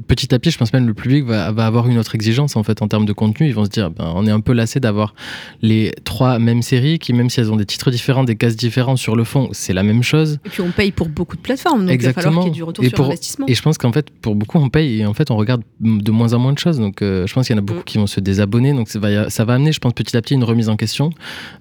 petit 0.07 0.35
à 0.35 0.39
petit, 0.39 0.51
je 0.51 0.59
pense 0.59 0.73
même 0.73 0.87
le 0.87 0.95
public 0.95 1.25
va, 1.25 1.53
va, 1.53 1.67
avoir 1.67 1.89
une 1.89 1.99
autre 1.99 2.15
exigence 2.15 2.57
en 2.57 2.63
fait 2.63 2.83
en 2.83 2.89
termes 2.89 3.07
de 3.07 3.13
contenu. 3.13 3.49
Ils 3.49 3.55
vont 3.55 3.65
se 3.65 3.71
dire, 3.71 3.91
ben, 3.91 4.13
on 4.15 4.27
est 4.27 4.31
un 4.31 4.41
peu 4.41 4.53
lassé 4.53 4.81
d'avoir 4.81 5.15
les 5.63 5.93
trois 6.05 6.39
mêmes 6.39 6.63
séries 6.63 6.99
qui, 6.99 7.13
même 7.13 7.31
si 7.31 7.41
elles 7.41 7.53
ont 7.53 7.57
des 7.57 7.67
titres 7.67 7.91
différents, 7.91 8.25
des 8.25 8.37
cases 8.37 8.57
différents 8.57 8.97
sur 8.97 9.17
le 9.17 9.25
fond, 9.25 9.49
c'est 9.53 9.73
la 9.73 9.83
même 9.83 10.03
chose. 10.03 10.39
Et 10.45 10.49
puis 10.49 10.63
on 10.63 10.71
paye 10.71 10.93
pour 10.93 11.09
beaucoup 11.09 11.37
de 11.37 11.43
plateformes, 11.43 11.83
donc 11.83 11.91
Exactement. 11.91 12.23
il 12.23 12.25
va 12.25 12.31
falloir 12.31 12.45
qu'il 12.45 12.53
y 12.53 12.55
ait 12.55 12.57
du 12.57 12.63
retour 12.63 12.85
et 12.85 12.89
sur 12.89 12.97
pour, 12.97 13.07
investissement. 13.07 13.47
Et 13.49 13.55
je 13.55 13.63
pense 13.63 13.79
qu'en 13.79 13.93
fait, 13.93 14.11
pour 14.11 14.35
beaucoup, 14.35 14.59
on 14.59 14.69
paye 14.69 15.01
et 15.01 15.07
en 15.07 15.15
fait, 15.15 15.31
on 15.31 15.37
regarde 15.37 15.63
de 15.81 16.11
moins 16.11 16.33
en 16.33 16.39
moins 16.39 16.53
de 16.53 16.59
choses. 16.59 16.79
Donc 16.79 17.03
euh, 17.03 17.27
je 17.27 17.35
pense 17.35 17.47
qu'il 17.47 17.57
y 17.57 17.59
en 17.59 17.63
a 17.63 17.65
beaucoup 17.65 17.81
mm. 17.81 17.85
qui 17.85 17.99
vont 17.99 18.07
se 18.07 18.21
désabonner. 18.21 18.73
Donc 18.73 18.89
ça 18.89 18.99
va, 18.99 19.31
ça 19.31 19.45
va 19.45 19.55
amener, 19.55 19.73
je 19.73 19.81
pense, 19.81 19.93
petit 19.93 20.06
à 20.15 20.23
petit 20.23 20.35
une 20.35 20.45
remise 20.45 20.69
en 20.69 20.77
question. 20.77 21.11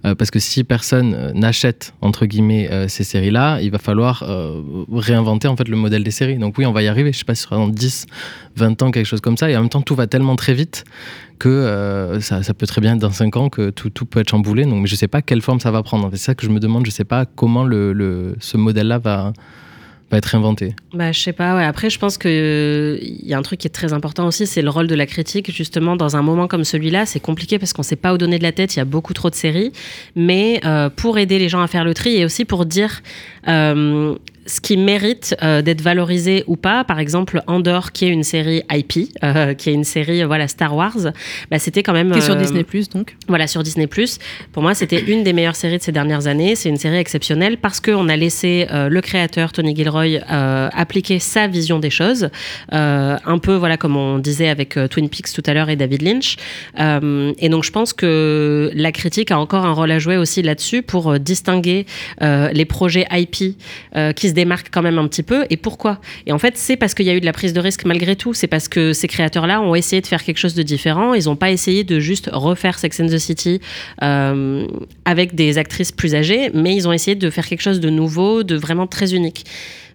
Euh, 0.05 0.13
parce 0.13 0.29
que 0.29 0.39
si 0.39 0.63
personne 0.63 1.13
euh, 1.13 1.31
n'achète, 1.33 1.93
entre 2.01 2.25
guillemets, 2.25 2.69
ces 2.87 3.03
séries-là, 3.03 3.61
il 3.61 3.71
va 3.71 3.77
falloir 3.77 4.23
réinventer 4.91 5.47
en 5.47 5.55
fait 5.55 5.67
le 5.67 5.77
modèle 5.77 6.03
des 6.03 6.11
séries. 6.11 6.37
Donc 6.37 6.57
oui, 6.57 6.65
on 6.65 6.71
va 6.71 6.83
y 6.83 6.87
arriver. 6.87 7.11
Je 7.13 7.19
sais 7.19 7.25
pas 7.25 7.35
si 7.35 7.41
ce 7.41 7.47
sera 7.47 7.55
dans 7.57 7.67
10, 7.67 8.05
20 8.55 8.81
ans, 8.83 8.91
quelque 8.91 9.05
chose 9.05 9.21
comme 9.21 9.37
ça. 9.37 9.49
Et 9.49 9.55
en 9.55 9.61
même 9.61 9.69
temps, 9.69 9.81
tout 9.81 9.95
va 9.95 10.07
tellement 10.07 10.35
très 10.35 10.53
vite 10.53 10.83
que 11.39 11.49
euh, 11.49 12.19
ça, 12.21 12.41
peut 12.53 12.67
très 12.67 12.81
bien 12.81 12.93
être 12.93 13.01
dans 13.01 13.11
5 13.11 13.37
ans 13.37 13.49
que 13.49 13.69
tout, 13.69 13.89
peut 14.05 14.21
être 14.21 14.29
chamboulé. 14.29 14.65
Donc, 14.65 14.87
je 14.87 14.93
ne 14.93 14.97
sais 14.97 15.07
pas 15.07 15.21
quelle 15.21 15.41
forme 15.41 15.59
ça 15.59 15.71
va 15.71 15.83
prendre. 15.83 16.09
C'est 16.11 16.17
ça 16.17 16.35
que 16.35 16.45
je 16.45 16.51
me 16.51 16.59
demande. 16.59 16.85
Je 16.85 16.91
ne 16.91 16.93
sais 16.93 17.03
pas 17.03 17.25
comment 17.25 17.63
le, 17.63 18.35
ce 18.39 18.57
modèle-là 18.57 18.99
va, 18.99 19.33
être 20.17 20.35
inventé 20.35 20.75
bah, 20.93 21.11
Je 21.11 21.19
sais 21.19 21.33
pas, 21.33 21.55
ouais. 21.55 21.63
après 21.63 21.89
je 21.89 21.99
pense 21.99 22.17
qu'il 22.17 22.31
il 22.31 23.27
y 23.27 23.33
a 23.33 23.37
un 23.37 23.41
truc 23.41 23.59
qui 23.59 23.67
est 23.67 23.71
très 23.71 23.93
important 23.93 24.27
aussi, 24.27 24.47
c'est 24.47 24.61
le 24.61 24.69
rôle 24.69 24.87
de 24.87 24.95
la 24.95 25.05
critique. 25.05 25.51
Justement, 25.51 25.95
dans 25.95 26.15
un 26.15 26.21
moment 26.21 26.47
comme 26.47 26.63
celui-là, 26.63 27.05
c'est 27.05 27.19
compliqué 27.19 27.59
parce 27.59 27.73
qu'on 27.73 27.81
ne 27.81 27.85
sait 27.85 27.95
pas 27.95 28.13
où 28.13 28.17
donner 28.17 28.37
de 28.37 28.43
la 28.43 28.51
tête, 28.51 28.75
il 28.75 28.79
y 28.79 28.81
a 28.81 28.85
beaucoup 28.85 29.13
trop 29.13 29.29
de 29.29 29.35
séries. 29.35 29.71
Mais 30.15 30.61
euh, 30.65 30.89
pour 30.89 31.17
aider 31.17 31.39
les 31.39 31.49
gens 31.49 31.61
à 31.61 31.67
faire 31.67 31.83
le 31.83 31.93
tri 31.93 32.17
et 32.17 32.25
aussi 32.25 32.45
pour 32.45 32.65
dire 32.65 33.01
euh, 33.47 34.15
ce 34.45 34.61
qui 34.61 34.77
mérite 34.77 35.35
euh, 35.41 35.61
d'être 35.61 35.81
valorisé 35.81 36.43
ou 36.47 36.55
pas, 36.55 36.83
par 36.83 36.99
exemple 36.99 37.41
Andor, 37.47 37.91
qui 37.91 38.05
est 38.05 38.09
une 38.09 38.23
série 38.23 38.61
IP, 38.71 39.09
euh, 39.23 39.53
qui 39.53 39.69
est 39.69 39.73
une 39.73 39.83
série 39.83 40.21
euh, 40.21 40.27
voilà 40.27 40.47
Star 40.47 40.75
Wars, 40.75 40.97
bah, 41.49 41.59
c'était 41.59 41.81
quand 41.81 41.93
même. 41.93 42.11
Qui 42.11 42.19
est 42.19 42.21
sur 42.21 42.35
Disney 42.35 42.65
donc. 42.93 43.15
Voilà 43.27 43.47
sur 43.47 43.63
Disney 43.63 43.87
Pour 44.51 44.61
moi, 44.61 44.75
c'était 44.75 45.01
une 45.01 45.23
des 45.23 45.33
meilleures 45.33 45.55
séries 45.55 45.77
de 45.77 45.83
ces 45.83 45.91
dernières 45.91 46.27
années. 46.27 46.55
C'est 46.55 46.69
une 46.69 46.77
série 46.77 46.97
exceptionnelle 46.97 47.57
parce 47.57 47.79
qu'on 47.79 48.07
a 48.09 48.15
laissé 48.15 48.67
le 48.71 49.01
créateur 49.01 49.51
Tony 49.51 49.75
Gilroy 49.75 50.19
appliquer 50.27 51.19
sa 51.19 51.47
vision 51.47 51.79
des 51.79 51.89
choses, 51.89 52.29
un 52.71 53.39
peu 53.41 53.55
voilà 53.55 53.77
comme 53.77 53.95
on 53.95 54.19
disait 54.19 54.49
avec 54.49 54.77
Twin 54.89 55.09
Peaks 55.09 55.33
tout 55.33 55.43
à 55.45 55.53
l'heure 55.53 55.69
et 55.69 55.75
David 55.75 56.01
Lynch. 56.01 56.37
et 56.77 57.49
donc 57.49 57.63
je 57.63 57.71
pense 57.71 57.93
que 57.93 58.71
la 58.73 58.91
critique 58.91 59.31
a 59.31 59.39
encore 59.39 59.65
un 59.65 59.73
rôle 59.73 59.91
à 59.91 59.99
jouer 59.99 60.17
aussi 60.17 60.41
là-dessus 60.41 60.81
pour 60.81 61.19
distinguer 61.19 61.85
les 62.21 62.65
projets 62.65 63.05
IP 63.11 63.57
qui 64.15 64.29
se 64.29 64.34
démarque 64.35 64.67
quand 64.71 64.83
même 64.83 64.99
un 64.99 65.07
petit 65.07 65.23
peu. 65.23 65.45
Et 65.49 65.57
pourquoi? 65.57 65.99
Et 66.27 66.31
en 66.31 66.37
fait, 66.37 66.57
c'est 66.57 66.77
parce 66.77 66.93
qu'il 66.93 67.07
y 67.07 67.09
a 67.09 67.15
eu 67.15 67.19
de 67.19 67.25
la 67.25 67.33
prise 67.33 67.53
de 67.53 67.59
risque 67.59 67.85
malgré 67.85 68.15
tout. 68.15 68.35
C'est 68.35 68.47
parce 68.47 68.67
que 68.67 68.93
ces 68.93 69.07
créateurs-là 69.07 69.61
ont 69.61 69.73
essayé 69.73 70.01
de 70.01 70.07
faire 70.07 70.23
quelque 70.23 70.37
chose 70.37 70.53
de 70.53 70.61
différent. 70.61 71.15
Ils 71.15 71.25
n'ont 71.25 71.35
pas 71.35 71.49
essayé 71.49 71.83
de 71.83 71.99
juste 71.99 72.29
refaire 72.31 72.77
Sex 72.77 72.99
and 72.99 73.07
the 73.07 73.17
City 73.17 73.59
euh, 74.03 74.67
avec 75.05 75.33
des 75.33 75.57
actrices 75.57 75.91
plus 75.91 76.13
âgées, 76.13 76.51
mais 76.53 76.75
ils 76.75 76.87
ont 76.87 76.93
essayé 76.93 77.15
de 77.15 77.29
faire 77.31 77.47
quelque 77.47 77.61
chose 77.61 77.79
de 77.79 77.89
nouveau, 77.89 78.43
de 78.43 78.55
vraiment 78.55 78.85
très 78.85 79.15
unique. 79.15 79.45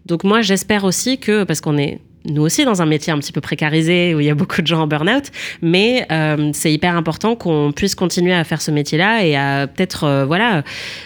Donc 0.06 0.24
moi, 0.24 0.40
j'espère 0.40 0.84
aussi 0.84 1.18
que, 1.18 1.44
parce 1.44 1.60
qu'on 1.60 1.78
est 1.78 2.00
nous 2.26 2.42
aussi 2.42 2.64
dans 2.64 2.82
un 2.82 2.86
métier 2.86 3.12
un 3.12 3.18
petit 3.18 3.32
peu 3.32 3.40
précarisé 3.40 4.14
où 4.14 4.20
il 4.20 4.26
y 4.26 4.30
a 4.30 4.34
beaucoup 4.34 4.60
de 4.60 4.66
gens 4.66 4.82
en 4.82 4.86
burn-out, 4.86 5.24
mais 5.62 6.06
euh, 6.12 6.50
c'est 6.52 6.72
hyper 6.72 6.96
important 6.96 7.34
qu'on 7.34 7.72
puisse 7.74 7.94
continuer 7.94 8.34
à 8.34 8.44
faire 8.44 8.60
ce 8.60 8.70
métier-là 8.70 9.24
et 9.24 9.36
à 9.36 9.66
peut-être 9.66 10.04
euh, 10.04 10.24
voilà 10.26 10.62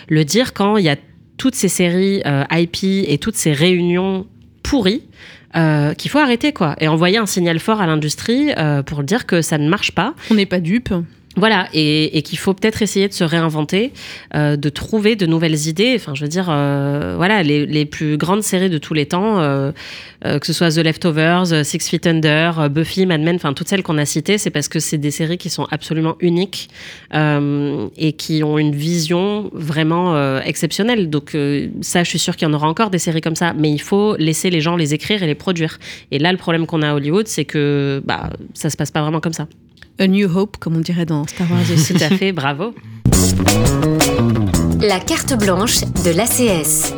le 0.09 0.25
dire 0.25 0.55
quand 0.55 0.77
il 0.77 0.85
y 0.85 0.89
a 0.89 0.97
toutes 1.37 1.55
ces 1.55 1.69
séries 1.69 2.23
euh, 2.27 2.45
IP 2.51 2.85
et 2.85 3.19
toutes 3.19 3.37
ces 3.37 3.53
réunions 3.53 4.27
pourries 4.63 5.03
euh, 5.57 5.95
qu'il 5.95 6.11
faut 6.11 6.19
arrêter 6.19 6.53
quoi 6.53 6.75
et 6.81 6.89
envoyer 6.89 7.19
un 7.19 7.27
signal 7.27 7.59
fort 7.61 7.81
à 7.81 7.87
l'industrie 7.87 8.53
euh, 8.57 8.83
pour 8.83 9.03
dire 9.03 9.27
que 9.27 9.43
ça 9.43 9.59
ne 9.59 9.69
marche 9.69 9.93
pas. 9.93 10.15
On 10.31 10.35
n'est 10.35 10.47
pas 10.47 10.61
dupe. 10.61 10.93
Voilà, 11.37 11.69
et, 11.73 12.23
qu'il 12.23 12.39
faut 12.39 12.55
peut-être 12.55 12.81
essayer 12.83 13.09
de 13.09 13.13
se 13.13 13.25
réinventer, 13.25 13.93
euh, 14.35 14.57
de 14.57 14.69
trouver 14.69 15.17
de 15.17 15.27
nouvelles 15.27 15.67
idées. 15.67 15.95
Enfin, 15.97 16.15
je 16.15 16.23
veux 16.23 16.29
dire, 16.29 16.47
euh, 16.49 17.15
voilà, 17.17 17.43
les, 17.43 17.85
plus 17.87 18.17
grandes 18.17 18.43
séries 18.43 18.71
de 18.71 18.79
tous 18.79 18.95
les 18.95 19.07
temps, 19.07 19.41
euh, 19.41 19.73
que 20.23 20.47
ce 20.47 20.53
soit 20.53 20.71
The 20.71 20.79
Leftovers, 20.79 21.65
Six 21.65 21.89
Feet 21.89 22.07
Under, 22.07 22.71
Buffy, 22.71 23.05
Mad 23.05 23.21
Men, 23.21 23.37
enfin 23.37 23.53
toutes 23.53 23.69
celles 23.69 23.83
qu'on 23.83 23.99
a 23.99 24.07
citées, 24.07 24.39
c'est 24.39 24.51
parce 24.51 24.69
que 24.69 24.79
c'est 24.79 24.97
des 24.97 25.11
séries 25.11 25.37
qui 25.37 25.51
sont 25.51 25.67
absolument 25.71 26.17
uniques 26.21 26.71
et 27.13 28.13
qui 28.13 28.43
ont 28.43 28.57
une 28.59 28.75
vision 28.75 29.51
vraiment 29.53 30.39
exceptionnelle. 30.41 31.11
Donc 31.11 31.37
ça, 31.83 32.05
je 32.05 32.09
suis 32.09 32.19
sûre 32.19 32.37
qu'il 32.37 32.49
y 32.49 32.51
en 32.51 32.55
aura 32.55 32.69
encore 32.69 32.91
des 32.91 32.99
séries 32.99 33.21
comme 33.21 33.37
ça, 33.37 33.53
mais 33.53 33.71
il 33.71 33.81
faut 33.81 34.17
laisser 34.17 34.51
les 34.51 34.61
gens 34.61 34.77
les 34.77 34.95
écrire 34.95 35.23
et 35.23 35.27
les 35.27 35.35
produire. 35.35 35.79
Et 36.11 36.19
là, 36.19 36.33
le 36.33 36.39
problème 36.39 36.67
qu'on 36.67 36.81
a 36.83 36.91
à 36.91 36.95
Hollywood, 36.95 37.29
c'est 37.29 37.45
que 37.45 38.03
bah, 38.05 38.31
ça 38.55 38.71
se 38.71 38.77
passe 38.77 38.91
pas 38.91 39.03
vraiment 39.03 39.21
comme 39.21 39.35
ça. 39.35 39.47
A 39.99 40.09
New 40.09 40.29
Hope, 40.37 40.57
comme 40.57 40.77
on 40.77 40.81
dirait 40.81 41.07
dans 41.07 41.25
Star 41.25 41.49
Wars 41.49 41.61
Tout 41.63 41.95
à 42.01 42.09
fait, 42.17 42.33
bravo. 42.33 42.75
La 44.81 44.99
carte 44.99 45.39
blanche 45.39 45.83
de 46.05 46.11
l'ACS. 46.11 46.93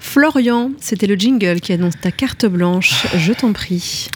Florian, 0.00 0.72
c'était 0.80 1.06
le 1.06 1.14
jingle 1.14 1.60
qui 1.60 1.72
annonce 1.72 1.94
ta 2.00 2.10
carte 2.10 2.44
blanche. 2.46 3.06
Je 3.16 3.32
t'en 3.32 3.52
prie. 3.52 4.08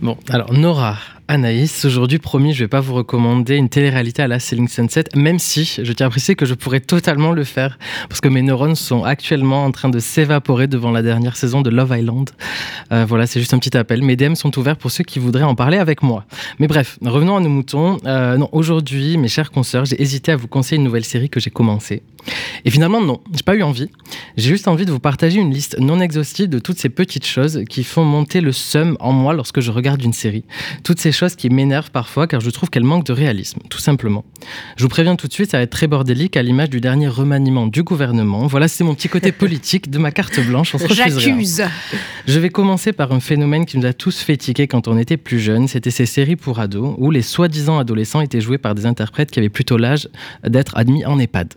Bon, 0.00 0.16
alors 0.30 0.54
Nora, 0.54 0.96
Anaïs, 1.28 1.84
aujourd'hui, 1.84 2.20
promis, 2.20 2.52
je 2.52 2.62
vais 2.62 2.68
pas 2.68 2.78
vous 2.78 2.94
recommander 2.94 3.56
une 3.56 3.68
télé-réalité 3.68 4.22
à 4.22 4.28
la 4.28 4.38
Selling 4.38 4.68
Sunset, 4.68 5.06
même 5.16 5.40
si 5.40 5.64
je 5.82 5.92
tiens 5.92 6.06
à 6.06 6.10
préciser 6.10 6.36
que 6.36 6.46
je 6.46 6.54
pourrais 6.54 6.78
totalement 6.78 7.32
le 7.32 7.42
faire, 7.42 7.80
parce 8.08 8.20
que 8.20 8.28
mes 8.28 8.42
neurones 8.42 8.76
sont 8.76 9.02
actuellement 9.02 9.64
en 9.64 9.72
train 9.72 9.88
de 9.88 9.98
s'évaporer 9.98 10.68
devant 10.68 10.92
la 10.92 11.02
dernière 11.02 11.36
saison 11.36 11.62
de 11.62 11.70
Love 11.70 11.96
Island. 11.98 12.30
Euh, 12.92 13.04
voilà, 13.08 13.26
c'est 13.26 13.40
juste 13.40 13.54
un 13.54 13.58
petit 13.58 13.76
appel. 13.76 14.02
Mes 14.02 14.14
DM 14.14 14.34
sont 14.34 14.56
ouverts 14.56 14.76
pour 14.76 14.92
ceux 14.92 15.02
qui 15.02 15.18
voudraient 15.18 15.42
en 15.42 15.56
parler 15.56 15.78
avec 15.78 16.04
moi. 16.04 16.24
Mais 16.60 16.68
bref, 16.68 16.96
revenons 17.04 17.36
à 17.36 17.40
nos 17.40 17.48
moutons. 17.48 17.98
Euh, 18.06 18.36
non, 18.36 18.48
aujourd'hui, 18.52 19.16
mes 19.16 19.28
chers 19.28 19.50
consoeurs, 19.50 19.84
j'ai 19.84 20.00
hésité 20.00 20.30
à 20.30 20.36
vous 20.36 20.46
conseiller 20.46 20.76
une 20.76 20.84
nouvelle 20.84 21.04
série 21.04 21.28
que 21.28 21.40
j'ai 21.40 21.50
commencée. 21.50 22.04
Et 22.64 22.70
finalement, 22.70 23.00
non, 23.00 23.20
j'ai 23.32 23.42
pas 23.42 23.54
eu 23.54 23.62
envie. 23.62 23.90
J'ai 24.36 24.48
juste 24.48 24.68
envie 24.68 24.86
de 24.86 24.92
vous 24.92 25.00
partager 25.00 25.40
une 25.40 25.52
liste 25.52 25.76
non 25.80 26.00
exhaustive 26.00 26.48
de 26.48 26.58
toutes 26.58 26.78
ces 26.78 26.88
petites 26.88 27.26
choses 27.26 27.62
qui 27.68 27.84
font 27.84 28.04
monter 28.04 28.40
le 28.40 28.52
seum 28.52 28.96
en 29.00 29.12
moi 29.12 29.34
lorsque 29.34 29.60
je 29.60 29.70
regarde 29.70 30.02
une 30.02 30.12
série. 30.12 30.44
Toutes 30.82 31.00
ces 31.00 31.12
choses 31.16 31.34
qui 31.34 31.50
m'énervent 31.50 31.90
parfois 31.90 32.26
car 32.26 32.40
je 32.40 32.50
trouve 32.50 32.70
qu'elles 32.70 32.84
manquent 32.84 33.06
de 33.06 33.12
réalisme, 33.12 33.60
tout 33.68 33.78
simplement. 33.78 34.24
Je 34.76 34.82
vous 34.82 34.88
préviens 34.88 35.16
tout 35.16 35.26
de 35.26 35.32
suite, 35.32 35.50
ça 35.50 35.58
va 35.58 35.64
être 35.64 35.70
très 35.70 35.86
bordélique 35.86 36.36
à 36.36 36.42
l'image 36.42 36.70
du 36.70 36.80
dernier 36.80 37.08
remaniement 37.08 37.66
du 37.66 37.82
gouvernement. 37.82 38.46
Voilà, 38.46 38.68
c'est 38.68 38.84
mon 38.84 38.94
petit 38.94 39.08
côté 39.08 39.32
politique 39.46 39.90
de 39.90 39.98
ma 39.98 40.10
carte 40.10 40.38
blanche. 40.40 40.74
On 40.74 40.78
se. 40.78 40.92
J'accuse. 40.92 41.62
Je 42.26 42.38
vais 42.38 42.50
commencer 42.50 42.92
par 42.92 43.12
un 43.12 43.20
phénomène 43.20 43.66
qui 43.66 43.78
nous 43.78 43.86
a 43.86 43.92
tous 43.92 44.20
fait 44.20 44.36
tiquer 44.36 44.66
quand 44.66 44.88
on 44.88 44.98
était 44.98 45.16
plus 45.16 45.40
jeunes. 45.40 45.68
C'était 45.68 45.90
ces 45.90 46.06
séries 46.06 46.36
pour 46.36 46.60
ados 46.60 46.94
où 46.98 47.10
les 47.10 47.22
soi-disant 47.22 47.78
adolescents 47.78 48.20
étaient 48.20 48.40
joués 48.40 48.58
par 48.58 48.74
des 48.74 48.86
interprètes 48.86 49.30
qui 49.30 49.38
avaient 49.38 49.48
plutôt 49.48 49.76
l'âge 49.76 50.08
d'être 50.46 50.76
admis 50.76 51.04
en 51.04 51.18
EHPAD. 51.18 51.54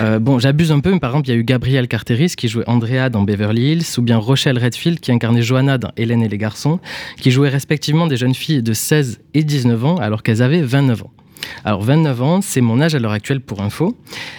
Euh, 0.00 0.18
bon, 0.18 0.38
j'abuse 0.38 0.72
un 0.72 0.80
peu, 0.80 0.92
mais 0.92 1.00
par 1.00 1.10
exemple, 1.10 1.28
il 1.28 1.32
y 1.32 1.34
a 1.34 1.38
eu 1.38 1.44
Gabrielle 1.44 1.88
Carteris 1.88 2.34
qui 2.36 2.48
jouait 2.48 2.68
Andrea 2.68 3.08
dans 3.10 3.22
Beverly 3.22 3.72
Hills, 3.72 3.98
ou 3.98 4.02
bien 4.02 4.18
Rochelle 4.18 4.58
Redfield 4.58 5.00
qui 5.00 5.12
incarnait 5.12 5.42
Johanna 5.42 5.78
dans 5.78 5.90
Hélène 5.96 6.22
et 6.22 6.28
les 6.28 6.38
garçons, 6.38 6.80
qui 7.20 7.30
jouaient 7.30 7.48
respectivement 7.48 8.06
des 8.06 8.16
jeunes 8.16 8.34
filles 8.34 8.62
de 8.62 8.72
16 8.72 8.95
et 9.34 9.44
19 9.44 9.84
ans 9.84 9.96
alors 9.96 10.22
qu'elles 10.22 10.42
avaient 10.42 10.62
29 10.62 11.02
ans. 11.04 11.12
Alors 11.64 11.82
29 11.82 12.22
ans, 12.22 12.40
c'est 12.40 12.60
mon 12.60 12.80
âge 12.80 12.94
à 12.94 12.98
l'heure 12.98 13.12
actuelle 13.12 13.40
pour 13.40 13.62
info, 13.62 13.96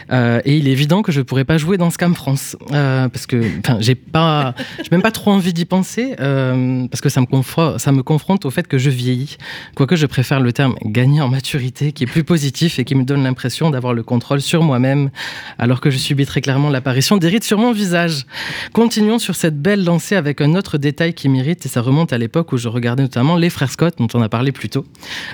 Euh, 0.10 0.40
et 0.46 0.56
il 0.56 0.68
est 0.70 0.72
évident 0.72 1.02
que 1.02 1.12
je 1.12 1.22
pourrais 1.22 1.44
pas 1.44 1.58
jouer 1.58 1.78
dans 1.78 1.90
Scam 1.90 2.16
France 2.16 2.56
euh, 2.72 3.10
parce 3.10 3.26
que, 3.26 3.42
j'ai 3.80 3.96
pas, 3.96 4.56
même 4.92 5.02
pas 5.02 5.12
trop 5.12 5.32
envie 5.32 5.52
d'y 5.52 5.66
penser 5.66 6.16
euh, 6.22 6.88
parce 6.88 7.02
que 7.02 7.10
ça 7.10 7.20
me 7.20 7.26
confronte, 7.26 7.80
ça 7.80 7.92
me 7.92 8.04
confronte 8.04 8.46
au 8.46 8.50
fait 8.50 8.68
que 8.68 8.78
je 8.78 8.90
vieillis. 8.90 9.38
Quoique 9.76 9.98
je 9.98 10.06
préfère 10.06 10.40
le 10.40 10.54
terme 10.54 10.76
gagner 10.86 11.20
en 11.20 11.28
maturité, 11.28 11.92
qui 11.92 12.06
est 12.06 12.08
plus 12.08 12.24
positif 12.24 12.80
et 12.80 12.86
qui 12.86 12.96
me 12.96 13.04
donne 13.04 13.24
l'impression 13.24 13.70
d'avoir 13.70 13.94
le 13.94 14.04
contrôle 14.04 14.40
sur 14.40 14.64
moi-même, 14.64 15.10
alors 15.60 15.82
que 15.82 15.90
je 15.90 15.98
subis 15.98 16.26
très 16.26 16.42
clairement 16.42 16.70
l'apparition 16.70 17.18
des 17.18 17.28
rides 17.28 17.44
sur 17.44 17.58
mon 17.58 17.74
visage. 17.74 18.26
Continuons 18.72 19.20
sur 19.20 19.36
cette 19.36 19.62
belle 19.62 19.84
lancée 19.84 20.16
avec 20.16 20.40
un 20.40 20.56
autre 20.56 20.78
détail 20.78 21.14
qui 21.14 21.28
m'irrite 21.28 21.66
et 21.66 21.70
ça 21.70 21.82
remonte 21.82 22.14
à 22.14 22.18
l'époque 22.18 22.54
où 22.54 22.58
je 22.58 22.70
regardais 22.70 23.04
notamment 23.04 23.36
les 23.36 23.50
frères 23.50 23.72
Scott 23.72 23.96
dont 23.98 24.08
on 24.14 24.22
a 24.22 24.30
parlé 24.30 24.52
plus 24.52 24.70
tôt, 24.70 24.86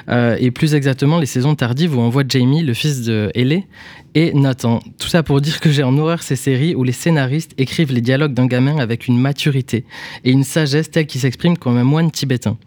Euh, 0.09 0.35
et 0.39 0.51
plus 0.51 0.73
exactement 0.75 1.19
les 1.19 1.25
saisons 1.25 1.52
tardives 1.55 1.95
où 1.95 1.99
on 1.99 2.09
voit 2.09 2.23
Jamie, 2.27 2.63
le 2.63 2.73
fils 2.73 3.01
de 3.01 3.31
Ellie, 3.35 3.65
et 4.15 4.33
Nathan. 4.33 4.79
Tout 4.99 5.07
ça 5.07 5.23
pour 5.23 5.41
dire 5.41 5.59
que 5.59 5.71
j'ai 5.71 5.83
en 5.83 5.97
horreur 5.97 6.23
ces 6.23 6.35
séries 6.35 6.75
où 6.75 6.83
les 6.83 6.91
scénaristes 6.91 7.53
écrivent 7.57 7.91
les 7.91 8.01
dialogues 8.01 8.33
d'un 8.33 8.47
gamin 8.47 8.77
avec 8.77 9.07
une 9.07 9.19
maturité 9.19 9.85
et 10.23 10.31
une 10.31 10.43
sagesse 10.43 10.91
telle 10.91 11.07
qu'il 11.07 11.21
s'exprime 11.21 11.57
comme 11.57 11.77
un 11.77 11.83
moine 11.83 12.11
tibétain. 12.11 12.57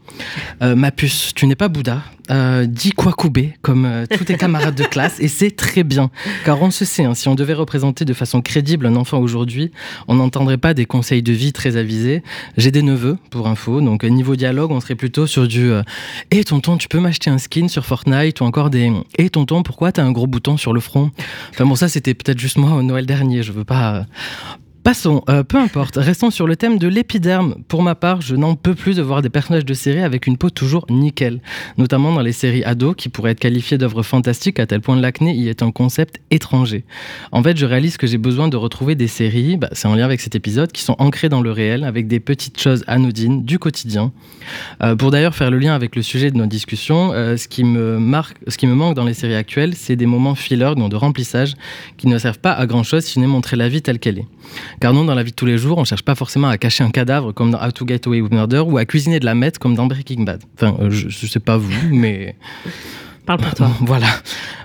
Euh, 0.63 0.77
ma 0.77 0.91
puce, 0.91 1.33
tu 1.35 1.47
n'es 1.47 1.57
pas 1.57 1.69
Bouddha. 1.69 2.03
Euh, 2.29 2.67
dis 2.67 2.91
quoi 2.91 3.13
couper 3.13 3.55
comme 3.63 3.85
euh, 3.85 4.05
tous 4.11 4.25
tes 4.25 4.37
camarades 4.37 4.75
de 4.75 4.83
classe 4.83 5.21
et 5.21 5.29
c'est 5.29 5.53
très 5.53 5.85
bien 5.85 6.11
car 6.45 6.61
on 6.61 6.73
se 6.73 6.85
sait 6.85 7.05
hein, 7.05 7.15
si 7.15 7.29
on 7.29 7.37
devait 7.37 7.55
représenter 7.55 8.05
de 8.05 8.13
façon 8.13 8.43
crédible 8.43 8.87
un 8.87 8.97
enfant 8.97 9.21
aujourd'hui 9.21 9.71
on 10.09 10.17
n'entendrait 10.17 10.59
pas 10.59 10.75
des 10.75 10.87
conseils 10.87 11.23
de 11.23 11.33
vie 11.33 11.53
très 11.53 11.77
avisés 11.77 12.25
j'ai 12.57 12.73
des 12.73 12.83
neveux 12.83 13.17
pour 13.31 13.47
info 13.47 13.81
donc 13.81 14.03
euh, 14.03 14.09
niveau 14.09 14.35
dialogue 14.35 14.73
on 14.73 14.81
serait 14.81 14.97
plutôt 14.97 15.29
sur 15.29 15.47
du 15.47 15.71
euh, 15.71 15.85
hé 16.33 16.43
tonton 16.43 16.77
tu 16.79 16.89
peux 16.89 16.99
m'acheter 16.99 17.31
un 17.31 17.39
skin 17.39 17.69
sur 17.69 17.87
Fortnite 17.87 18.41
ou 18.41 18.45
encore 18.45 18.71
des 18.71 18.91
hé 19.19 19.31
tonton 19.31 19.63
pourquoi 19.63 19.93
t'as 19.93 20.03
un 20.03 20.11
gros 20.11 20.27
bouton 20.27 20.57
sur 20.57 20.73
le 20.73 20.81
front? 20.81 21.13
Enfin 21.51 21.66
bon 21.66 21.74
ça 21.74 21.89
c'était 21.89 22.14
peut-être 22.14 22.39
juste 22.39 22.57
moi 22.57 22.82
Noël 22.82 23.07
dernier 23.07 23.43
je 23.43 23.53
veux 23.53 23.64
pas 23.64 23.95
euh, 23.95 24.03
Passons, 24.87 25.24
euh, 25.28 25.43
peu 25.43 25.59
importe, 25.59 25.97
restons 25.97 26.30
sur 26.30 26.47
le 26.47 26.55
thème 26.55 26.78
de 26.78 26.87
l'épiderme. 26.87 27.57
Pour 27.66 27.82
ma 27.82 27.97
part, 27.97 28.20
je 28.20 28.37
n'en 28.37 28.55
peux 28.55 28.76
plus 28.76 28.95
de 28.95 29.03
voir 29.03 29.20
des 29.20 29.30
personnages 29.30 29.64
de 29.64 29.74
série 29.74 30.01
avec 30.01 30.28
une 30.28 30.37
peau 30.37 30.49
toujours 30.49 30.87
nickel, 30.89 31.41
notamment 31.76 32.12
dans 32.12 32.20
les 32.20 32.30
séries 32.30 32.62
ados 32.62 32.95
qui 32.97 33.09
pourraient 33.09 33.32
être 33.32 33.41
qualifiées 33.41 33.78
d'œuvres 33.78 34.05
fantastiques 34.05 34.61
à 34.61 34.66
tel 34.66 34.80
point 34.80 34.95
l'acné 34.95 35.34
y 35.34 35.49
est 35.49 35.64
un 35.64 35.72
concept 35.72 36.20
étranger. 36.30 36.84
En 37.32 37.43
fait, 37.43 37.57
je 37.57 37.66
réalise 37.66 37.97
que 37.97 38.07
j'ai 38.07 38.16
besoin 38.16 38.47
de 38.47 38.57
retrouver 38.57 38.95
des 38.95 39.09
séries, 39.09 39.57
bah, 39.57 39.68
c'est 39.72 39.89
en 39.89 39.97
lien 39.97 40.05
avec 40.05 40.20
cet 40.20 40.37
épisode, 40.37 40.70
qui 40.70 40.82
sont 40.82 40.95
ancrées 41.01 41.28
dans 41.28 41.41
le 41.41 41.51
réel, 41.51 41.82
avec 41.82 42.07
des 42.07 42.20
petites 42.20 42.61
choses 42.61 42.84
anodines 42.87 43.45
du 43.45 43.59
quotidien. 43.59 44.12
Euh, 44.84 44.95
pour 44.95 45.11
d'ailleurs 45.11 45.34
faire 45.34 45.51
le 45.51 45.59
lien 45.59 45.74
avec 45.74 45.97
le 45.97 46.03
sujet 46.03 46.30
de 46.30 46.37
nos 46.37 46.47
discussions, 46.47 47.12
euh, 47.12 47.37
ce, 47.37 47.49
qui 47.49 47.64
me 47.64 47.99
marque, 47.99 48.37
ce 48.47 48.57
qui 48.57 48.68
me 48.68 48.74
manque 48.76 48.95
dans 48.95 49.05
les 49.05 49.14
séries 49.14 49.34
actuelles, 49.34 49.74
c'est 49.74 49.97
des 49.97 50.07
moments 50.07 50.37
filler, 50.37 50.74
donc 50.76 50.93
de 50.93 50.97
remplissage, 50.97 51.55
qui 51.97 52.07
ne 52.07 52.18
servent 52.18 52.39
pas 52.39 52.53
à 52.53 52.66
grand 52.66 52.84
chose 52.84 53.03
si 53.03 53.18
n'est 53.18 53.26
montrer 53.26 53.57
la 53.57 53.68
vie 53.68 53.82
telle 53.82 53.99
qu'elle 53.99 54.20
est. 54.20 54.28
Car 54.81 54.93
non, 54.93 55.05
dans 55.05 55.14
la 55.14 55.22
vie 55.22 55.31
de 55.31 55.37
tous 55.37 55.47
les 55.47 55.59
jours, 55.59 55.79
on 55.79 55.85
cherche 55.85 56.03
pas 56.03 56.14
forcément 56.14 56.49
à 56.49 56.59
cacher 56.59 56.85
un 56.85 56.91
cadavre 56.91 57.33
comme 57.33 57.51
dans 57.51 57.64
How 57.64 57.70
to 57.72 57.87
Get 57.87 58.01
Away 58.07 58.20
with 58.20 58.33
Murder 58.33 58.61
ou 58.61 58.79
à 58.79 58.85
cuisiner 58.85 59.20
de 59.20 59.24
la 59.24 59.35
meth 59.35 59.59
comme 59.59 59.74
dans 59.74 59.87
Breaking 59.87 60.24
Bad. 60.24 60.43
Enfin, 60.57 60.77
euh, 60.81 60.91
je, 60.91 61.09
je 61.09 61.27
sais 61.27 61.41
pas 61.41 61.57
vous, 61.57 61.72
mais. 61.91 62.37
Parle 63.27 63.41
pour 63.41 63.55
toi. 63.55 63.70
Voilà. 63.81 64.07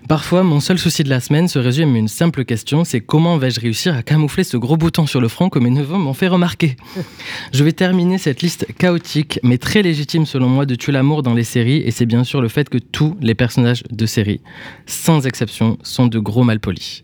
Parfois, 0.08 0.44
mon 0.44 0.60
seul 0.60 0.78
souci 0.78 1.04
de 1.04 1.10
la 1.10 1.20
semaine 1.20 1.48
se 1.48 1.58
résume 1.58 1.96
à 1.96 1.98
une 1.98 2.08
simple 2.08 2.46
question, 2.46 2.84
c'est 2.84 3.02
comment 3.02 3.38
vais-je 3.38 3.60
réussir 3.60 3.96
à 3.96 4.04
camoufler 4.04 4.44
ce 4.44 4.56
gros 4.56 4.78
bouton 4.78 5.08
sur 5.08 5.20
le 5.20 5.28
front 5.28 5.50
que 5.50 5.58
mes 5.58 5.70
neveux 5.72 5.98
m'ont 5.98 6.14
fait 6.14 6.28
remarquer? 6.28 6.76
Je 7.54 7.64
vais 7.64 7.72
terminer 7.72 8.18
cette 8.20 8.42
liste 8.42 8.68
chaotique, 8.78 9.40
mais 9.42 9.58
très 9.58 9.82
légitime 9.82 10.26
selon 10.26 10.48
moi, 10.48 10.66
de 10.66 10.76
tuer 10.76 10.92
l'amour 10.92 11.24
dans 11.24 11.34
les 11.34 11.44
séries, 11.44 11.78
et 11.78 11.92
c'est 11.92 12.06
bien 12.06 12.24
sûr 12.24 12.42
le 12.42 12.50
fait 12.50 12.70
que 12.70 12.78
tous 12.78 13.18
les 13.22 13.36
personnages 13.36 13.84
de 13.90 14.06
séries, 14.06 14.42
sans 14.86 15.26
exception, 15.26 15.78
sont 15.82 16.08
de 16.08 16.20
gros 16.20 16.44
malpolis. 16.44 17.04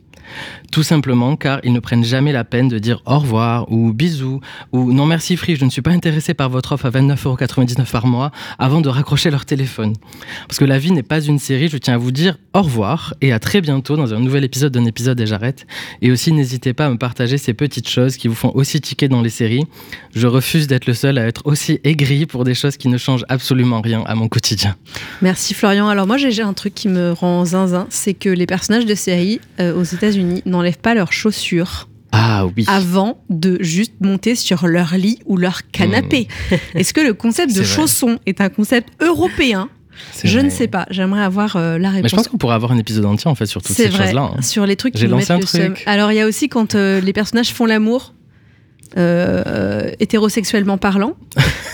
Tout 0.72 0.84
simplement 0.84 1.36
car 1.36 1.60
ils 1.64 1.74
ne 1.74 1.80
prennent 1.80 2.04
jamais 2.04 2.32
la 2.32 2.44
peine 2.44 2.68
de 2.68 2.80
dire 2.80 3.02
au 3.06 3.20
revoir 3.20 3.72
ou 3.72 3.94
bisous 3.94 4.42
ou 4.72 4.92
non 4.92 5.06
merci 5.06 5.38
Free, 5.38 5.56
je 5.56 5.66
ne 5.66 5.70
suis 5.70 5.82
pas 5.82 5.92
intéressé 5.92 6.34
par 6.34 6.50
votre 6.50 6.74
offre 6.74 6.86
à 6.86 6.90
29,99€ 6.90 7.90
par 7.90 8.08
mois 8.08 8.32
avant 8.60 8.82
de 8.82 8.90
raccrocher 8.90 9.30
leur 9.30 9.46
téléphone. 9.46 9.94
Parce 10.48 10.60
que 10.60 10.66
la 10.66 10.80
vie 10.80 10.92
n'est 10.92 11.04
pas 11.04 11.22
une 11.22 11.40
série, 11.40 11.70
je 11.70 11.78
tiens 11.78 11.96
à 11.96 11.98
vous 11.98 12.12
dire 12.12 12.38
au 12.54 12.62
revoir 12.62 13.14
et 13.22 13.32
à 13.32 13.40
très 13.40 13.62
bientôt 13.62 13.96
dans 13.96 14.14
un 14.14 14.20
nouvel 14.20 14.44
épisode 14.44 14.74
d'un 14.74 14.86
épisode 14.86 15.20
et 15.20 15.26
j'arrête. 15.26 15.66
Et 16.02 16.12
aussi 16.12 16.32
n'hésitez 16.32 16.74
pas 16.74 16.86
à 16.86 16.90
me 16.90 16.98
partager 16.98 17.38
ces 17.38 17.54
petites 17.54 17.90
choses 17.90 18.18
qui 18.18 18.28
vous 18.28 18.36
font 18.36 18.52
aussi 18.54 18.82
tiquer 18.82 19.08
dans 19.08 19.22
les 19.22 19.30
séries. 19.30 19.66
Je 20.16 20.28
refuse 20.28 20.68
d'être 20.68 20.88
le 20.88 20.94
seul 20.94 21.18
à 21.18 21.28
être 21.28 21.42
aussi 21.46 21.80
aigri 21.84 22.26
pour 22.26 22.44
des 22.44 22.54
choses 22.54 22.78
qui 22.78 22.88
ne 22.88 22.98
changent 22.98 23.26
absolument 23.30 23.82
rien 23.82 24.04
à 24.06 24.16
mon 24.16 24.28
quotidien. 24.28 24.76
Merci 25.22 25.54
Florian. 25.54 25.88
Alors 25.88 26.08
moi 26.08 26.18
j'ai 26.18 26.42
un 26.42 26.54
truc 26.54 26.74
qui 26.74 26.88
me 26.88 27.12
rend 27.12 27.46
zinzin, 27.46 27.88
c'est 27.90 28.14
que 28.14 28.30
les 28.30 28.46
personnages 28.46 28.86
de 28.86 28.96
série 28.96 29.40
euh, 29.60 29.80
aux 29.80 29.84
États-Unis 29.84 30.17
n'enlèvent 30.24 30.78
pas 30.80 30.94
leurs 30.96 31.14
chaussures. 31.14 31.90
Ah 32.12 32.46
oui. 32.56 32.64
Avant 32.68 33.22
de 33.30 33.58
juste 33.62 33.94
monter 34.00 34.36
sur 34.36 34.66
leur 34.68 34.96
lit 34.96 35.20
ou 35.26 35.36
leur 35.38 35.70
canapé. 35.72 36.28
Est-ce 36.74 36.94
que 36.94 37.02
le 37.02 37.14
concept 37.14 37.54
de 37.54 37.60
Hmm. 37.62 37.64
Vrai. 37.64 37.76
chausson 37.76 38.20
est 38.26 38.40
un 38.42 38.50
concept 38.50 38.90
européen? 39.02 39.70
Je 40.24 40.34
vrai. 40.40 40.44
ne 40.44 40.50
sais 40.50 40.68
pas. 40.68 40.86
J'aimerais 40.92 41.22
avoir 41.24 41.56
euh, 41.56 41.78
la 41.78 41.90
réponse. 41.90 42.04
Mais 42.04 42.10
je 42.10 42.16
pense 42.16 42.28
qu'on 42.28 42.38
pourrait 42.38 42.56
avoir 42.56 42.72
un 42.72 42.78
épisode 42.78 43.06
entier 43.06 43.30
en 43.30 43.36
fait 43.36 43.46
sur 43.48 43.62
toutes 43.62 43.76
ces 43.76 43.92
choses-là. 43.92 44.32
hein. 44.38 44.42
sur 44.42 44.66
les 44.66 44.76
trucs 44.76 44.94
qui 44.94 45.02
J'ai 45.02 45.08
nous 45.08 45.18
mettent 45.18 45.30
lancé 45.30 45.58
un 45.60 45.64
le 45.64 45.74
seum. 45.74 45.76
Alors 45.88 46.12
il 46.12 46.16
y 46.16 46.22
a 46.22 46.28
aussi 46.28 46.50
quand 46.50 46.76
euh, 46.76 47.02
les 47.02 47.14
personnages 47.14 47.52
font 47.54 47.66
l'amour. 47.66 48.14
Euh, 48.96 49.92
hétérosexuellement 50.00 50.78
parlant. 50.78 51.16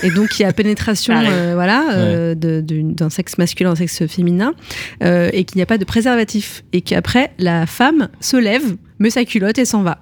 Et 0.02 0.10
donc 0.10 0.38
il 0.38 0.42
y 0.42 0.44
a 0.44 0.52
pénétration 0.52 1.14
Pareil. 1.14 1.30
euh, 1.30 1.52
voilà 1.54 1.84
euh, 1.92 2.34
d'un 2.34 3.10
sexe 3.10 3.38
masculin 3.38 3.70
d'un 3.70 3.76
sexe 3.76 4.06
féminin 4.06 4.52
et 5.00 5.44
qu'il 5.44 5.56
n'y 5.56 5.62
a 5.62 5.66
pas 5.66 5.78
de 5.78 5.84
préservatif. 5.84 6.64
Et 6.72 6.80
qu'après 6.80 7.32
la 7.38 7.66
femme 7.66 8.08
se 8.20 8.36
lève 8.36 8.76
met 8.98 9.10
sa 9.10 9.24
culotte 9.24 9.58
et 9.58 9.64
s'en 9.64 9.82
va 9.82 9.98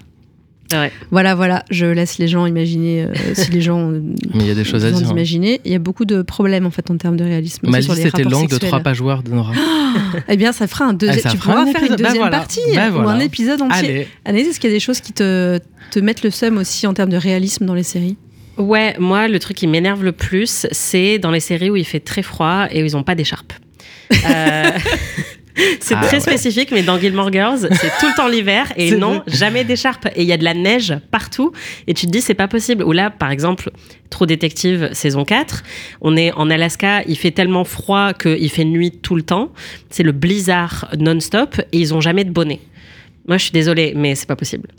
Ouais. 0.72 0.92
voilà 1.10 1.34
voilà 1.34 1.64
je 1.70 1.86
laisse 1.86 2.18
les 2.18 2.28
gens 2.28 2.46
imaginer 2.46 3.02
euh, 3.04 3.08
si 3.34 3.50
les 3.50 3.60
gens 3.60 3.90
euh, 3.90 4.00
Mais 4.34 4.44
il 4.44 4.46
y 4.46 4.50
a 4.50 4.54
des 4.54 4.64
choses 4.64 4.84
à 4.84 4.90
dire. 4.90 4.98
hein. 4.98 5.02
d'imaginer 5.08 5.60
il 5.64 5.72
y 5.72 5.74
a 5.74 5.78
beaucoup 5.78 6.04
de 6.04 6.22
problèmes 6.22 6.66
en 6.66 6.70
fait 6.70 6.90
en 6.90 6.96
termes 6.96 7.16
de 7.16 7.24
réalisme 7.24 7.68
Ma 7.68 7.80
liste 7.80 8.04
était 8.04 8.24
longue 8.24 8.48
de 8.48 8.58
trois 8.58 8.80
pageoires 8.80 9.22
de 9.22 9.30
Nora. 9.30 9.52
Eh 10.28 10.36
bien, 10.38 10.52
ça 10.52 10.66
fera 10.66 10.86
un 10.86 10.94
deuxième. 10.94 11.20
Ça 11.20 11.30
tu 11.30 11.36
pourras 11.36 11.66
faire 11.66 11.82
une. 11.82 11.90
Bah 11.90 11.96
deuxième 11.96 12.16
voilà. 12.16 12.38
partie 12.38 12.60
Bah 12.74 12.88
ou 12.90 13.06
un 13.08 13.20
épisode 13.20 13.60
entier. 13.60 13.78
Allez. 13.78 14.08
Anaïs, 14.24 14.48
est-ce 14.48 14.58
qu'il 14.60 14.70
y 14.70 14.72
a 14.72 14.76
des 14.76 14.80
choses 14.80 15.00
qui 15.00 15.12
te, 15.12 15.58
te 15.90 15.98
mettent 16.00 16.22
le 16.22 16.30
seum 16.30 16.56
aussi 16.56 16.86
en 16.86 16.94
termes 16.94 17.10
de 17.10 17.16
réalisme 17.18 17.66
dans 17.66 17.74
les 17.74 17.82
séries? 17.82 18.16
Ouais, 18.56 18.96
moi, 18.98 19.28
le 19.28 19.38
truc 19.38 19.56
qui 19.58 19.66
m'énerve 19.66 20.02
le 20.02 20.12
plus, 20.12 20.66
c'est 20.70 21.18
dans 21.18 21.30
les 21.30 21.40
séries 21.40 21.68
où 21.70 21.76
il 21.76 21.84
fait 21.84 22.00
très 22.00 22.22
froid 22.22 22.66
et 22.70 22.82
où 22.82 22.86
ils 22.86 22.92
n'ont 22.92 23.02
pas 23.02 23.14
d'écharpe. 23.14 23.52
Euh, 24.26 24.70
c'est 25.80 25.94
Ah 25.94 26.00
très 26.02 26.16
ouais. 26.16 26.20
spécifique, 26.20 26.70
mais 26.72 26.82
dans 26.82 26.98
Gilmore 26.98 27.32
Girls, 27.32 27.58
c'est 27.60 27.90
tout 28.00 28.06
le 28.06 28.16
temps 28.16 28.28
l'hiver 28.28 28.72
et 28.76 28.92
non, 28.92 29.14
vrai. 29.14 29.22
jamais 29.28 29.64
d'écharpe. 29.64 30.06
Et 30.16 30.22
il 30.22 30.28
y 30.28 30.32
a 30.32 30.36
de 30.36 30.44
la 30.44 30.54
neige 30.54 30.94
partout. 31.10 31.52
Et 31.86 31.94
tu 31.94 32.06
te 32.06 32.10
dis, 32.10 32.20
c'est 32.20 32.34
pas 32.34 32.48
possible. 32.48 32.82
Ou 32.84 32.92
là, 32.92 33.10
par 33.10 33.30
exemple, 33.30 33.70
Trop 34.10 34.26
Détective, 34.26 34.90
saison 34.92 35.24
4, 35.24 35.62
on 36.00 36.16
est 36.16 36.32
en 36.32 36.50
Alaska, 36.50 37.02
il 37.06 37.16
fait 37.16 37.30
tellement 37.30 37.64
froid 37.64 38.12
qu'il 38.12 38.50
fait 38.50 38.64
nuit 38.64 38.90
tout 38.90 39.16
le 39.16 39.22
temps. 39.22 39.50
C'est 39.90 40.02
le 40.02 40.12
blizzard 40.12 40.88
non-stop 40.98 41.60
et 41.72 41.78
ils 41.78 41.94
ont 41.94 42.00
jamais 42.00 42.24
de 42.24 42.30
bonnet. 42.30 42.60
Moi, 43.28 43.36
je 43.38 43.44
suis 43.44 43.52
désolée, 43.52 43.92
mais 43.96 44.14
c'est 44.14 44.26
pas 44.26 44.36
possible. 44.36 44.68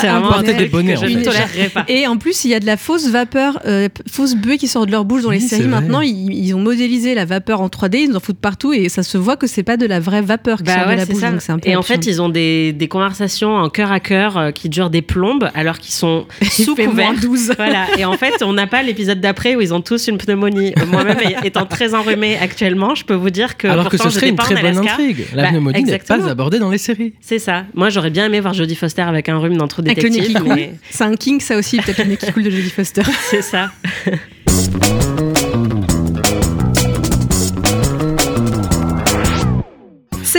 C'est 0.00 0.08
Un 0.08 0.20
vraiment 0.20 0.32
un 0.32 0.40
bonnet 0.40 0.48
truc 0.54 0.58
des 0.58 0.66
bonnets, 0.68 0.94
que 0.94 1.00
je 1.00 1.04
en 1.04 1.18
ne 1.18 1.22
tolérerai 1.24 1.68
pas. 1.68 1.84
Et 1.86 2.06
en 2.08 2.16
plus, 2.16 2.44
il 2.44 2.50
y 2.50 2.54
a 2.54 2.60
de 2.60 2.66
la 2.66 2.76
fausse 2.78 3.06
vapeur, 3.08 3.60
euh, 3.66 3.88
fausse 4.10 4.34
buée 4.34 4.56
qui 4.58 4.66
sort 4.66 4.86
de 4.86 4.90
leur 4.90 5.04
bouche 5.04 5.22
dans 5.22 5.30
les 5.30 5.38
Oui, 5.38 5.46
séries. 5.46 5.68
Maintenant, 5.68 6.00
ils, 6.00 6.32
ils 6.34 6.54
ont 6.54 6.58
modélisé 6.60 7.14
la 7.14 7.24
vapeur 7.24 7.60
en 7.60 7.68
3D, 7.68 7.98
ils 7.98 8.08
nous 8.08 8.16
en 8.16 8.20
foutent 8.20 8.38
partout 8.40 8.72
et 8.72 8.88
ça 8.88 9.02
se 9.04 9.16
voit 9.18 9.36
que 9.36 9.46
c'est 9.46 9.62
pas 9.62 9.76
de 9.76 9.86
la 9.86 10.00
vraie 10.00 10.22
vapeur 10.22 10.58
qui 10.58 10.64
Bah 10.64 10.78
sort 10.78 10.86
ouais, 10.88 10.94
de 10.94 11.00
la 11.00 11.06
bouche. 11.06 11.20
ça. 11.20 11.30
donc 11.30 11.40
c'est 11.42 11.52
un 11.52 11.58
peu 11.58 11.68
Et 11.68 11.76
en 11.76 11.82
fait, 11.82 12.06
ils 12.06 12.20
ont 12.22 12.30
des, 12.30 12.72
des 12.72 12.88
conversations 12.88 13.54
en 13.54 13.68
cœur 13.68 13.92
à 13.92 14.00
cœur 14.00 14.38
euh, 14.38 14.50
qui 14.50 14.68
durent 14.70 14.90
des 14.90 15.02
plombes 15.02 15.48
alors 15.54 15.78
qu'ils 15.78 15.92
sont 15.94 16.26
sous 16.50 16.74
couvert. 16.74 17.12
moins 17.12 17.14
12. 17.14 17.52
Voilà. 17.56 17.86
Et 17.98 18.04
en 18.04 18.16
fait, 18.16 18.42
on 18.42 18.54
n'a 18.54 18.66
pas 18.66 18.82
l'épisode 18.82 19.20
d'après 19.20 19.54
où 19.56 19.60
ils 19.60 19.72
ont 19.74 19.82
tous 19.82 20.08
une 20.08 20.16
pneumonie. 20.18 20.72
Euh, 20.80 20.86
Moi-même 20.90 21.18
étant 21.44 21.66
très 21.66 21.94
enrhumée 21.94 22.38
actuellement, 22.38 22.94
je 22.96 23.04
peux 23.04 23.14
vous 23.14 23.30
dire 23.30 23.56
que 23.56 23.68
Alors 23.68 23.88
que 23.90 23.98
ce 23.98 24.08
serait 24.10 24.30
une 24.30 24.36
très 24.36 24.56
bonne 24.60 24.78
intrigue. 24.78 25.26
La 25.34 25.44
Bah, 25.44 25.48
pneumonie 25.50 25.84
n'est 25.84 25.98
pas 25.98 26.28
abordée 26.28 26.58
dans 26.58 26.70
les 26.70 26.78
séries. 26.78 27.12
C'est 27.20 27.38
ça. 27.38 27.61
Moi, 27.74 27.90
j'aurais 27.90 28.10
bien 28.10 28.26
aimé 28.26 28.40
voir 28.40 28.54
Jodie 28.54 28.76
Foster 28.76 29.02
avec 29.02 29.28
un 29.28 29.38
rhume 29.38 29.56
dans 29.56 29.68
True 29.68 29.82
Avec 29.84 30.02
le 30.02 30.08
nez 30.08 30.16
qui 30.20 30.28
Détective, 30.28 30.42
coule. 30.46 30.54
mais 30.54 30.74
C'est 30.90 31.04
un 31.04 31.14
king, 31.16 31.40
ça 31.40 31.56
aussi, 31.56 31.78
peut-être 31.78 31.98
le 31.98 32.04
nez 32.04 32.16
qui 32.16 32.30
coule 32.32 32.42
de 32.44 32.50
Jodie 32.50 32.70
Foster. 32.70 33.02
c'est 33.30 33.42
ça. 33.42 33.70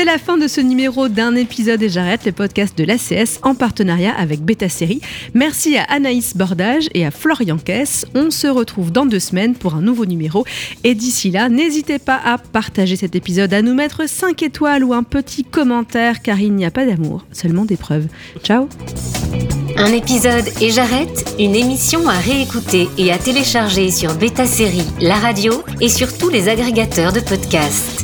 C'est 0.03 0.11
la 0.11 0.17
fin 0.17 0.35
de 0.35 0.49
ce 0.49 0.59
numéro 0.59 1.07
d'un 1.07 1.33
épisode 1.33 1.81
et 1.81 1.87
j'arrête 1.87 2.25
le 2.25 2.33
podcast 2.33 2.77
de 2.77 2.83
l'ACS 2.83 3.39
en 3.41 3.55
partenariat 3.55 4.13
avec 4.13 4.41
Beta 4.41 4.67
Série. 4.67 4.99
Merci 5.33 5.77
à 5.77 5.83
Anaïs 5.83 6.35
Bordage 6.35 6.89
et 6.93 7.05
à 7.05 7.11
Florian 7.11 7.57
Kess. 7.57 8.05
On 8.13 8.29
se 8.29 8.47
retrouve 8.47 8.91
dans 8.91 9.05
deux 9.05 9.21
semaines 9.21 9.55
pour 9.55 9.75
un 9.75 9.81
nouveau 9.81 10.05
numéro. 10.05 10.43
Et 10.83 10.93
d'ici 10.93 11.31
là, 11.31 11.47
n'hésitez 11.47 11.99
pas 11.99 12.19
à 12.21 12.37
partager 12.37 12.97
cet 12.97 13.15
épisode, 13.15 13.53
à 13.53 13.61
nous 13.61 13.73
mettre 13.73 14.09
5 14.09 14.43
étoiles 14.43 14.83
ou 14.83 14.93
un 14.93 15.03
petit 15.03 15.45
commentaire 15.45 16.21
car 16.21 16.37
il 16.41 16.51
n'y 16.51 16.65
a 16.65 16.71
pas 16.71 16.85
d'amour, 16.85 17.25
seulement 17.31 17.63
des 17.63 17.77
preuves. 17.77 18.07
Ciao 18.43 18.67
Un 19.77 19.93
épisode 19.93 20.49
et 20.59 20.69
j'arrête, 20.69 21.33
une 21.39 21.55
émission 21.55 22.09
à 22.09 22.19
réécouter 22.19 22.89
et 22.97 23.13
à 23.13 23.17
télécharger 23.17 23.89
sur 23.89 24.15
Beta 24.15 24.45
Série, 24.45 24.83
la 24.99 25.15
radio 25.15 25.63
et 25.79 25.87
sur 25.87 26.17
tous 26.17 26.27
les 26.27 26.49
agrégateurs 26.49 27.13
de 27.13 27.21
podcasts. 27.21 28.03